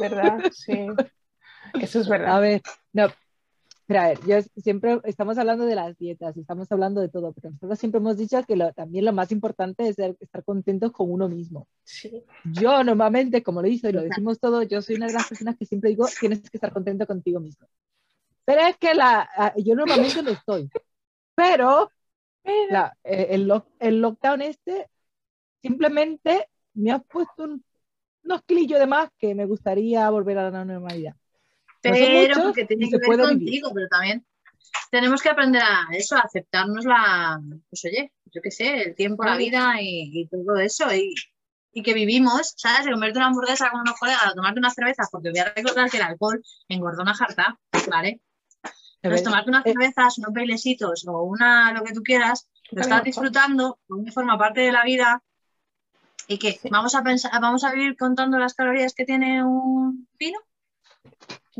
¿Verdad? 0.00 0.38
Sí. 0.52 0.86
Eso 1.80 2.00
es 2.00 2.06
A 2.08 2.10
verdad. 2.10 2.40
ver, 2.40 2.62
no. 2.92 3.06
Pero 3.86 4.00
a 4.00 4.08
ver, 4.08 4.18
yo 4.26 4.36
siempre 4.60 5.00
estamos 5.04 5.38
hablando 5.38 5.64
de 5.64 5.74
las 5.74 5.96
dietas 5.96 6.36
estamos 6.36 6.70
hablando 6.70 7.00
de 7.00 7.08
todo, 7.08 7.32
pero 7.32 7.50
nosotros 7.52 7.78
siempre 7.78 7.98
hemos 8.00 8.18
dicho 8.18 8.42
que 8.44 8.54
lo- 8.54 8.70
también 8.74 9.06
lo 9.06 9.14
más 9.14 9.32
importante 9.32 9.88
es 9.88 9.96
ser- 9.96 10.16
estar 10.20 10.44
contentos 10.44 10.92
con 10.92 11.10
uno 11.10 11.26
mismo. 11.28 11.66
Sí. 11.84 12.22
Yo 12.44 12.84
normalmente, 12.84 13.42
como 13.42 13.62
lo 13.62 13.68
hizo 13.68 13.88
y 13.88 13.92
lo 13.92 14.02
decimos 14.02 14.38
todos, 14.40 14.68
yo 14.68 14.82
soy 14.82 14.96
una 14.96 15.06
de 15.06 15.14
las 15.14 15.26
personas 15.26 15.56
que 15.56 15.64
siempre 15.64 15.88
digo, 15.88 16.06
tienes 16.20 16.42
que 16.50 16.58
estar 16.58 16.70
contento 16.70 17.06
contigo 17.06 17.40
mismo. 17.40 17.66
Pero 18.44 18.60
es 18.60 18.76
que 18.76 18.94
la, 18.94 19.26
a- 19.34 19.54
yo 19.56 19.74
normalmente 19.74 20.22
lo 20.22 20.32
estoy. 20.32 20.68
Pero 21.34 21.90
la- 22.70 22.94
eh, 23.04 23.28
el, 23.30 23.50
el 23.78 24.00
lockdown 24.02 24.42
este 24.42 24.90
simplemente 25.62 26.48
me 26.74 26.90
ha 26.92 26.98
puesto 26.98 27.44
un- 27.44 27.64
unos 28.24 28.42
kilillos 28.42 28.78
de 28.78 28.86
más 28.86 29.08
que 29.18 29.34
me 29.34 29.46
gustaría 29.46 30.08
volver 30.10 30.36
a 30.38 30.50
la 30.50 30.64
normalidad. 30.64 31.14
No 31.84 31.92
Pero 31.92 32.20
muchos 32.20 32.38
porque 32.44 32.64
tiene 32.64 32.90
que 32.90 32.98
se 32.98 33.08
ver 33.08 33.20
contigo, 33.20 33.68
vivir. 33.68 33.72
pero 33.74 33.88
también 33.88 34.26
tenemos 34.90 35.22
que 35.22 35.28
aprender 35.28 35.62
a 35.62 35.86
eso, 35.92 36.16
a 36.16 36.20
aceptarnos 36.20 36.84
la, 36.84 37.40
pues 37.70 37.84
oye, 37.84 38.12
yo 38.26 38.40
qué 38.42 38.50
sé, 38.50 38.82
el 38.82 38.94
tiempo, 38.94 39.24
la 39.24 39.36
vida 39.36 39.80
y, 39.80 40.10
y 40.12 40.28
todo 40.28 40.56
eso. 40.56 40.92
Y, 40.94 41.14
y 41.72 41.82
que 41.82 41.94
vivimos, 41.94 42.54
¿sabes? 42.56 42.84
De 42.84 42.92
comerte 42.92 43.18
una 43.18 43.28
hamburguesa 43.28 43.70
con 43.70 43.80
unos 43.80 43.98
colegas, 43.98 44.24
a 44.24 44.34
tomarte 44.34 44.58
unas 44.58 44.74
cervezas, 44.74 45.08
porque 45.10 45.30
voy 45.30 45.38
a 45.38 45.52
recordar 45.52 45.90
que 45.90 45.98
el 45.98 46.02
alcohol 46.02 46.42
engorda 46.68 47.02
una 47.02 47.14
jarta, 47.14 47.58
¿vale? 47.90 48.20
Entonces, 49.02 49.24
tomarte 49.24 49.50
unas 49.50 49.64
eh, 49.64 49.72
cervezas, 49.72 50.18
unos 50.18 50.32
bailecitos 50.32 51.06
o 51.06 51.22
una, 51.22 51.72
lo 51.72 51.84
que 51.84 51.92
tú 51.92 52.02
quieras, 52.02 52.48
lo 52.72 52.82
estás 52.82 53.04
disfrutando, 53.04 53.78
porque 53.86 54.10
forma 54.10 54.36
parte 54.36 54.60
de 54.60 54.72
la 54.72 54.84
vida. 54.84 55.22
Y 56.26 56.38
que 56.38 56.60
vamos 56.70 56.94
a 56.94 57.02
pensar, 57.02 57.30
vamos 57.40 57.64
a 57.64 57.72
vivir 57.72 57.96
contando 57.96 58.38
las 58.38 58.54
calorías 58.54 58.92
que 58.92 59.04
tiene 59.04 59.42
un 59.42 60.08
vino. 60.18 60.38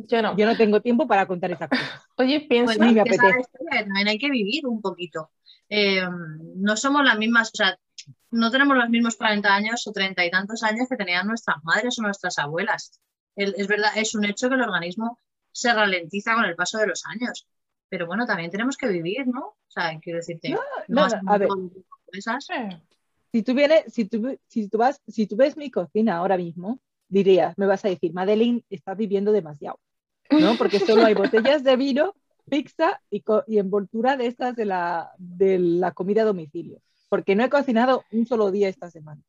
Yo 0.07 0.23
no. 0.23 0.37
yo 0.37 0.47
no 0.47 0.57
tengo 0.57 0.81
tiempo 0.81 1.07
para 1.07 1.27
contar 1.27 1.51
esas 1.51 1.69
cosas. 1.69 2.03
Oye, 2.17 2.41
piensa. 2.49 2.75
Pues 2.75 2.79
Ni 2.89 2.95
me 2.95 3.01
apetece. 3.01 3.45
también 3.71 4.09
hay 4.09 4.19
que 4.19 4.31
vivir 4.31 4.67
un 4.67 4.81
poquito. 4.81 5.31
Eh, 5.69 6.03
no 6.57 6.77
somos 6.77 7.05
las 7.05 7.19
mismas, 7.19 7.51
o 7.53 7.57
sea, 7.57 7.79
no 8.31 8.51
tenemos 8.51 8.77
los 8.77 8.89
mismos 8.89 9.17
40 9.17 9.55
años 9.55 9.87
o 9.87 9.93
30 9.93 10.25
y 10.25 10.31
tantos 10.31 10.63
años 10.63 10.87
que 10.89 10.97
tenían 10.97 11.27
nuestras 11.27 11.63
madres 11.65 11.99
o 11.99 12.03
nuestras 12.03 12.39
abuelas. 12.39 13.01
El- 13.37 13.55
es 13.57 13.67
verdad, 13.67 13.91
es 13.97 14.15
un 14.15 14.25
hecho 14.25 14.49
que 14.49 14.55
el 14.55 14.63
organismo 14.63 15.19
se 15.53 15.73
ralentiza 15.73 16.35
con 16.35 16.45
el 16.45 16.57
paso 16.57 16.79
de 16.79 16.87
los 16.87 17.05
años. 17.07 17.47
Pero 17.89 18.07
bueno, 18.07 18.27
también 18.27 18.51
tenemos 18.51 18.77
que 18.77 18.87
vivir, 18.89 19.27
¿no? 19.27 19.41
O 19.41 19.57
sea, 19.71 19.99
quiero 20.01 20.19
decirte, 20.19 20.51
No, 20.51 20.57
no 20.89 20.97
no, 20.97 21.03
vas 21.03 21.23
no, 21.23 21.33
a 21.33 21.39
ver. 21.39 21.49
esas. 22.13 22.47
Si 23.33 23.43
tú, 23.43 23.55
vienes, 23.55 23.93
si, 23.93 24.05
tú, 24.07 24.39
si, 24.47 24.69
tú 24.69 24.79
vas, 24.79 25.01
si 25.07 25.27
tú 25.27 25.37
ves 25.37 25.57
mi 25.57 25.71
cocina 25.71 26.17
ahora 26.17 26.37
mismo, 26.37 26.81
dirías, 27.09 27.57
me 27.59 27.67
vas 27.67 27.85
a 27.85 27.89
decir, 27.89 28.13
Madeline, 28.13 28.65
estás 28.71 28.97
viviendo 28.97 29.33
demasiado, 29.33 29.79
¿no? 30.31 30.57
Porque 30.57 30.81
solo 30.81 31.05
hay 31.05 31.15
botellas 31.15 31.65
de 31.65 31.77
vino, 31.77 32.15
pizza 32.49 33.01
y, 33.11 33.23
y 33.47 33.59
envoltura 33.59 34.17
de 34.17 34.27
estas 34.27 34.57
de 34.57 34.65
la, 34.65 35.11
de 35.19 35.59
la 35.59 35.93
comida 35.93 36.23
a 36.23 36.27
domicilio. 36.27 36.81
Porque 37.09 37.35
no 37.35 37.45
he 37.45 37.51
cocinado 37.51 38.05
un 38.13 38.27
solo 38.27 38.51
día 38.51 38.69
esta 38.69 38.91
semana. 38.91 39.23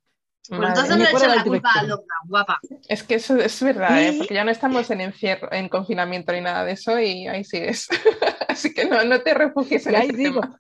Pues 0.50 0.62
entonces 0.70 0.98
me 0.98 1.04
le 1.06 1.12
del 1.20 1.30
la 1.30 1.44
culpa 1.44 1.84
lockdown, 1.84 2.28
guapa. 2.28 2.60
Es 2.88 3.04
que 3.04 3.16
eso 3.16 3.36
es 3.38 3.62
verdad, 3.62 4.02
¿eh? 4.04 4.16
Porque 4.18 4.34
ya 4.34 4.44
no 4.44 4.50
estamos 4.52 4.90
en 4.90 5.02
encierro, 5.02 5.52
en 5.52 5.70
confinamiento 5.70 6.34
ni 6.34 6.42
nada 6.42 6.66
de 6.66 6.72
eso 6.72 7.00
y 7.00 7.28
ahí 7.28 7.44
sigues. 7.44 7.88
Así 8.48 8.74
que 8.74 8.86
no, 8.86 9.04
no 9.04 9.22
te 9.22 9.34
refugies 9.36 9.86
en 9.86 9.96
ahí 9.96 10.08
ese 10.08 10.18
sigo. 10.18 10.42
tema. 10.42 10.60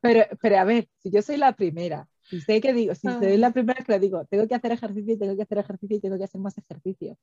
Pero, 0.00 0.26
pero 0.42 0.58
a 0.58 0.64
ver, 0.64 0.88
si 0.98 1.10
yo 1.10 1.22
soy 1.22 1.38
la 1.38 1.52
primera, 1.52 2.06
si 2.28 2.40
sé 2.42 2.60
que 2.60 2.74
digo, 2.74 2.94
si 2.94 3.08
Ah. 3.08 3.16
soy 3.18 3.38
la 3.38 3.50
primera 3.50 3.82
que 3.82 3.92
le 3.92 3.98
digo, 3.98 4.26
tengo 4.26 4.46
que 4.46 4.54
hacer 4.54 4.72
ejercicio 4.72 5.14
y 5.14 5.18
tengo 5.18 5.34
que 5.36 5.42
hacer 5.42 5.56
ejercicio 5.58 5.96
y 5.96 6.00
tengo 6.00 6.18
que 6.18 6.24
hacer 6.24 6.40
más 6.42 6.58
ejercicio. 6.58 7.16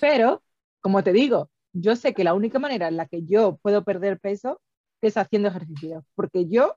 Pero, 0.00 0.42
como 0.80 1.04
te 1.04 1.12
digo, 1.12 1.48
yo 1.72 1.96
sé 1.96 2.14
que 2.14 2.24
la 2.24 2.34
única 2.34 2.58
manera 2.58 2.88
en 2.88 2.96
la 2.96 3.06
que 3.06 3.24
yo 3.24 3.58
puedo 3.62 3.84
perder 3.84 4.18
peso 4.18 4.60
es 5.00 5.16
haciendo 5.16 5.48
ejercicio, 5.48 6.04
porque 6.14 6.48
yo 6.48 6.76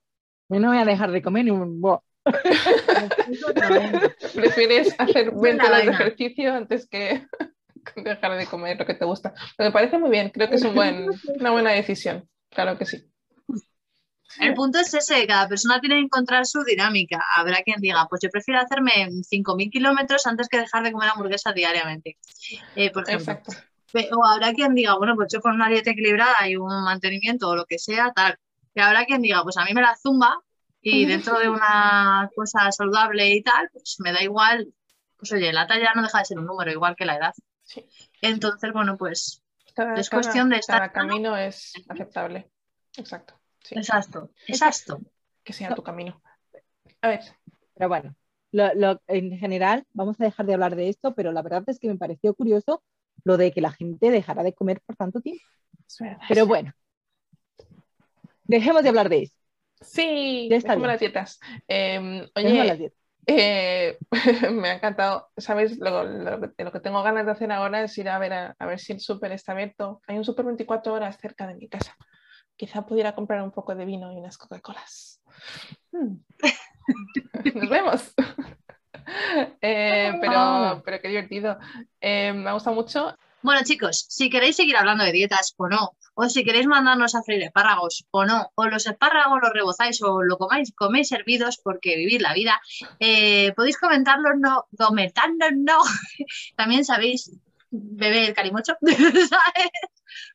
no 0.50 0.70
voy 0.70 0.78
a 0.78 0.86
dejar 0.86 1.12
de 1.12 1.22
comer 1.22 1.46
ni 1.46 1.52
un 1.52 1.82
bo. 1.82 2.04
Prefieres 4.34 4.96
hacer 4.98 5.32
20 5.32 5.64
la 5.64 5.70
horas 5.70 5.86
de 5.86 5.92
ejercicio 5.92 6.54
antes 6.54 6.88
que 6.88 7.28
dejar 7.98 8.38
de 8.38 8.46
comer 8.46 8.80
lo 8.80 8.86
que 8.86 8.94
te 8.94 9.06
gusta. 9.06 9.34
Pero 9.58 9.70
me 9.70 9.74
parece 9.74 9.98
muy 9.98 10.10
bien, 10.10 10.30
creo 10.30 10.50
que 10.50 10.56
es 10.56 10.64
un 10.64 10.76
buen, 10.76 11.08
una 11.40 11.52
buena 11.52 11.72
decisión. 11.72 12.28
Claro 12.50 12.78
que 12.78 12.86
sí. 12.86 13.10
El 14.40 14.56
punto 14.56 14.80
es 14.80 14.92
ese, 14.94 15.28
cada 15.28 15.48
persona 15.48 15.80
tiene 15.80 15.96
que 15.96 16.06
encontrar 16.06 16.46
su 16.46 16.64
dinámica. 16.64 17.24
Habrá 17.36 17.62
quien 17.62 17.80
diga, 17.80 18.08
pues 18.10 18.22
yo 18.24 18.30
prefiero 18.30 18.62
hacerme 18.62 19.10
5.000 19.10 19.70
kilómetros 19.70 20.26
antes 20.26 20.48
que 20.48 20.58
dejar 20.58 20.84
de 20.84 20.92
comer 20.92 21.10
hamburguesa 21.10 21.54
diariamente, 21.54 22.18
eh, 22.76 22.90
por 22.90 23.08
ejemplo. 23.08 23.34
Exacto. 23.34 23.54
O 23.94 24.26
habrá 24.26 24.54
quien 24.54 24.74
diga, 24.74 24.98
bueno, 24.98 25.16
pues 25.16 25.32
yo 25.32 25.40
con 25.42 25.54
una 25.54 25.70
dieta 25.70 25.92
equilibrada 25.92 26.48
y 26.48 26.56
un 26.56 26.68
mantenimiento 26.84 27.50
o 27.50 27.56
lo 27.56 27.66
que 27.66 27.78
sea, 27.80 28.12
tal. 28.14 28.38
Y 28.74 28.82
habrá 28.82 29.06
quien 29.06 29.22
diga, 29.22 29.44
pues 29.44 29.58
a 29.58 29.66
mí 29.66 29.74
me 29.74 29.82
la 29.82 29.96
zumba 29.96 30.40
y 30.82 31.06
dentro 31.36 31.40
de 31.40 31.50
una 31.50 32.30
cosa 32.36 32.72
saludable 32.72 33.28
y 33.30 33.42
tal, 33.44 33.70
pues 33.72 33.98
me 34.00 34.12
da 34.12 34.24
igual. 34.24 34.74
Pues 35.18 35.32
oye, 35.32 35.54
la 35.54 35.68
talla 35.68 35.94
no 35.96 36.02
deja 36.02 36.20
de 36.20 36.26
ser 36.26 36.40
un 36.40 36.46
número, 36.46 36.72
igual 36.72 36.96
que 36.96 37.06
la 37.06 37.16
edad. 37.18 37.34
Sí. 37.64 37.86
Entonces, 38.22 38.74
bueno, 38.74 38.98
pues 38.98 39.42
Cada, 39.76 39.96
Es 39.96 40.10
cada- 40.10 40.22
cuestión 40.22 40.50
de 40.50 40.58
estar 40.58 40.78
cada 40.80 40.92
camino 40.92 41.36
es 41.38 41.74
aceptable. 41.88 42.50
Exacto. 42.98 43.40
Sí, 43.64 43.76
exacto, 43.76 44.30
exacto. 44.48 45.00
que 45.44 45.54
sea 45.54 45.74
tu 45.74 45.82
camino. 45.84 46.22
A 47.02 47.08
ver, 47.08 47.22
Pero 47.76 47.88
bueno, 47.90 48.16
lo- 48.52 48.74
lo- 48.76 49.02
en 49.08 49.38
general, 49.38 49.86
vamos 49.94 50.20
a 50.20 50.26
dejar 50.26 50.46
de 50.46 50.54
hablar 50.54 50.76
de 50.76 50.90
esto, 50.90 51.14
pero 51.16 51.32
la 51.32 51.42
verdad 51.42 51.64
es 51.68 51.80
que 51.80 51.88
me 51.88 51.96
pareció 51.98 52.34
curioso 52.36 52.84
lo 53.24 53.38
de 53.38 53.52
que 53.52 53.62
la 53.62 53.72
gente 53.72 54.12
dejara 54.12 54.44
de 54.44 54.54
comer 54.54 54.82
por 54.86 54.96
tanto 54.96 55.22
tiempo. 55.22 55.44
Pero 56.28 56.46
bueno, 56.46 56.74
dejemos 58.46 58.84
de 58.84 58.90
hablar 58.90 59.10
de 59.10 59.24
eso. 59.24 59.36
Sí, 59.82 60.48
dejemos 60.50 60.78
bien. 60.78 60.88
las 60.88 61.00
dietas. 61.00 61.40
Em, 61.68 62.20
Dejemos 62.36 62.36
oye, 62.36 62.64
las 62.66 62.78
dietas. 62.78 63.00
Eh, 63.26 63.98
me 64.52 64.70
ha 64.70 64.76
encantado. 64.76 65.30
¿Sabes? 65.38 65.78
Lo, 65.80 66.04
lo- 66.04 66.40
de 66.40 66.64
lo 66.64 66.72
que 66.72 66.80
tengo 66.80 67.04
ganas 67.04 67.26
de 67.26 67.32
hacer 67.32 67.52
ahora 67.52 67.82
es 67.84 67.98
ir 67.98 68.10
a 68.10 68.20
ver, 68.20 68.34
a, 68.34 68.56
a 68.60 68.66
ver 68.66 68.80
si 68.80 68.94
el 68.94 69.00
súper 69.00 69.32
está 69.32 69.52
abierto. 69.54 70.02
Hay 70.08 70.18
un 70.18 70.24
súper 70.26 70.46
24 70.46 70.94
horas 70.94 71.18
cerca 71.20 71.48
de 71.48 71.56
mi 71.56 71.68
casa. 71.68 71.96
Quizá 72.56 72.86
pudiera 72.86 73.16
comprar 73.16 73.42
un 73.42 73.52
poco 73.52 73.76
de 73.76 73.86
vino 73.86 74.12
y 74.14 74.18
unas 74.18 74.38
Coca-Colas. 74.38 75.22
Mm. 75.92 76.16
Nos 77.56 77.70
vemos. 77.70 78.14
Eh, 79.62 80.12
pero, 80.20 80.82
pero 80.84 81.02
qué 81.02 81.08
divertido. 81.08 81.58
Eh, 82.02 82.34
me 82.34 82.50
ha 82.50 82.54
gustado 82.54 82.76
mucho. 82.76 83.16
Bueno, 83.42 83.62
chicos, 83.64 84.06
si 84.10 84.30
queréis 84.30 84.56
seguir 84.56 84.78
hablando 84.78 85.04
de 85.04 85.12
dietas 85.12 85.54
o 85.58 85.68
no, 85.68 85.92
o 86.14 86.30
si 86.30 86.44
queréis 86.46 86.68
mandarnos 86.68 87.14
a 87.16 87.24
freír 87.24 87.44
espárragos 87.44 88.06
o 88.12 88.26
no, 88.26 88.52
o 88.56 88.66
los 88.68 88.88
espárragos 88.88 89.40
los 89.42 89.52
rebozáis 89.52 90.02
o 90.02 90.24
lo 90.24 90.38
comáis, 90.38 90.72
coméis 90.74 91.12
hervidos 91.12 91.60
porque 91.62 91.98
vivir 91.98 92.22
la 92.22 92.34
vida, 92.34 92.62
eh, 93.00 93.52
podéis 93.54 93.78
comentarlo, 93.78 94.36
no, 94.38 94.68
comentarnos, 94.78 95.52
no. 95.58 95.80
También 96.56 96.86
sabéis 96.86 97.32
beber 97.70 98.34
calimocho, 98.34 98.78
¿sabes? 98.82 99.72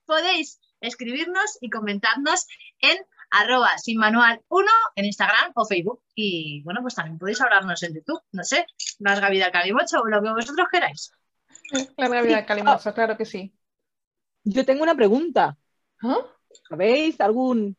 Podéis 0.05 0.61
escribirnos 0.81 1.59
y 1.61 1.71
comentarnos 1.71 2.47
en 2.81 2.99
arroba 3.31 3.77
sin 3.79 3.99
manual 3.99 4.41
1 4.49 4.71
en 4.97 5.05
Instagram 5.05 5.53
o 5.55 5.65
Facebook. 5.65 6.03
Y 6.15 6.63
bueno, 6.63 6.81
pues 6.83 6.95
también 6.95 7.19
podéis 7.19 7.41
hablarnos 7.41 7.83
en 7.83 7.95
YouTube, 7.95 8.21
no 8.33 8.45
sé, 8.45 8.67
larga 8.99 9.31
vida 9.31 9.47
al 9.47 9.53
calimocho 9.53 10.01
o 10.01 10.07
lo 10.07 10.23
que 10.23 10.31
vosotros 10.31 10.69
queráis. 10.71 11.13
Larga 11.97 12.23
vida, 12.23 12.47
calimoso, 12.47 12.95
claro 12.95 13.17
que 13.17 13.25
sí. 13.25 13.55
Yo 14.45 14.65
tengo 14.65 14.83
una 14.83 14.95
pregunta. 14.95 15.57
¿Ah? 16.03 16.19
¿Sabéis 16.69 17.21
algún, 17.21 17.77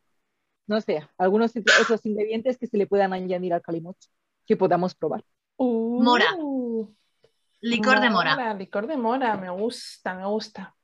no 0.66 0.80
sé, 0.80 1.08
algunos 1.18 1.52
de 1.52 1.64
esos 1.80 2.04
ingredientes 2.06 2.58
que 2.58 2.66
se 2.66 2.76
le 2.76 2.86
puedan 2.86 3.12
añadir 3.12 3.52
al 3.52 3.62
calimocho 3.62 4.08
que 4.46 4.56
podamos 4.56 4.94
probar? 4.94 5.24
Mora. 5.58 6.34
Uh, 6.38 6.94
Licor 7.60 8.00
de 8.00 8.10
mora. 8.10 8.54
Licor 8.54 8.86
de 8.86 8.96
mora, 8.96 9.36
me 9.36 9.50
gusta, 9.50 10.14
me 10.14 10.26
gusta. 10.26 10.74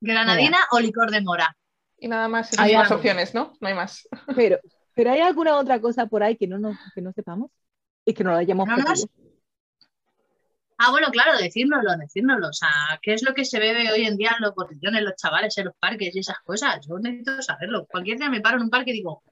¿Granadina 0.00 0.58
o 0.72 0.80
licor 0.80 1.10
de 1.10 1.22
mora? 1.22 1.56
Y 1.98 2.08
nada 2.08 2.28
más, 2.28 2.52
esas 2.52 2.64
Hay 2.64 2.74
algo. 2.74 2.96
opciones, 2.96 3.34
¿no? 3.34 3.52
No 3.60 3.68
hay 3.68 3.74
más. 3.74 4.08
Pero, 4.36 4.58
pero 4.94 5.10
¿hay 5.10 5.20
alguna 5.20 5.56
otra 5.56 5.80
cosa 5.80 6.06
por 6.06 6.22
ahí 6.22 6.36
que 6.36 6.46
no, 6.46 6.58
nos, 6.58 6.76
que 6.94 7.00
no 7.00 7.12
sepamos? 7.12 7.50
Y 8.04 8.14
que 8.14 8.22
no 8.22 8.30
la 8.32 8.38
hayamos 8.38 8.68
No, 8.68 8.76
no? 8.76 8.84
Ah, 10.78 10.90
bueno, 10.90 11.08
claro, 11.10 11.36
decírnoslo, 11.38 11.96
decírnoslo. 11.96 12.48
O 12.48 12.52
sea, 12.52 12.68
¿qué 13.00 13.14
es 13.14 13.22
lo 13.22 13.34
que 13.34 13.44
se 13.44 13.58
bebe 13.58 13.90
hoy 13.90 14.04
en 14.04 14.16
día 14.16 14.34
en 14.36 14.44
los 14.44 14.54
botellones, 14.54 15.02
los 15.02 15.14
chavales, 15.16 15.56
en 15.58 15.66
los 15.66 15.74
parques 15.78 16.14
y 16.14 16.18
esas 16.18 16.38
cosas? 16.40 16.86
Yo 16.86 16.98
necesito 16.98 17.40
saberlo. 17.42 17.86
Cualquier 17.86 18.18
día 18.18 18.28
me 18.28 18.40
paro 18.40 18.56
en 18.56 18.64
un 18.64 18.70
parque 18.70 18.90
y 18.90 18.94
digo, 18.94 19.22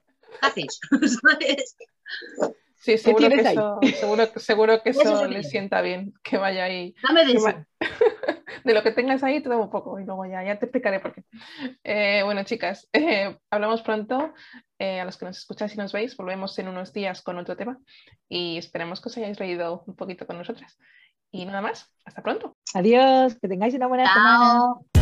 ¿qué. 0.55 0.65
Sí, 2.75 2.97
seguro 2.97 3.29
que, 3.29 3.35
eso, 3.35 3.79
seguro, 3.97 4.27
seguro 4.35 4.83
que 4.83 4.89
Eso 4.89 5.01
eso 5.03 5.23
es 5.23 5.31
le 5.31 5.43
sienta 5.43 5.81
bien, 5.81 6.13
que 6.21 6.37
vaya 6.37 6.65
ahí. 6.65 6.93
Dame 7.01 7.25
de 7.25 7.31
eso. 7.31 7.65
De 8.63 8.73
lo 8.73 8.83
que 8.83 8.91
tengas 8.91 9.23
ahí 9.23 9.41
te 9.41 9.49
doy 9.49 9.59
un 9.59 9.69
poco 9.69 9.99
y 9.99 10.05
luego 10.05 10.25
ya, 10.25 10.43
ya 10.43 10.57
te 10.57 10.65
explicaré 10.65 10.99
por 10.99 11.13
qué. 11.13 11.23
Eh, 11.83 12.21
bueno, 12.23 12.43
chicas, 12.43 12.89
eh, 12.93 13.37
hablamos 13.49 13.81
pronto. 13.81 14.33
Eh, 14.79 14.99
a 14.99 15.05
los 15.05 15.17
que 15.17 15.25
nos 15.25 15.37
escucháis 15.37 15.73
y 15.75 15.77
nos 15.77 15.93
veis, 15.93 16.17
volvemos 16.17 16.57
en 16.59 16.67
unos 16.67 16.91
días 16.91 17.21
con 17.21 17.37
otro 17.37 17.55
tema 17.55 17.79
y 18.27 18.57
esperemos 18.57 18.99
que 18.99 19.09
os 19.09 19.17
hayáis 19.17 19.37
reído 19.37 19.83
un 19.87 19.95
poquito 19.95 20.27
con 20.27 20.37
nosotras. 20.37 20.77
Y 21.31 21.45
nada 21.45 21.61
más, 21.61 21.89
hasta 22.05 22.21
pronto. 22.21 22.57
Adiós, 22.73 23.35
que 23.39 23.47
tengáis 23.47 23.73
una 23.75 23.87
buena 23.87 24.11
semana. 24.11 24.37
Chao. 24.37 24.92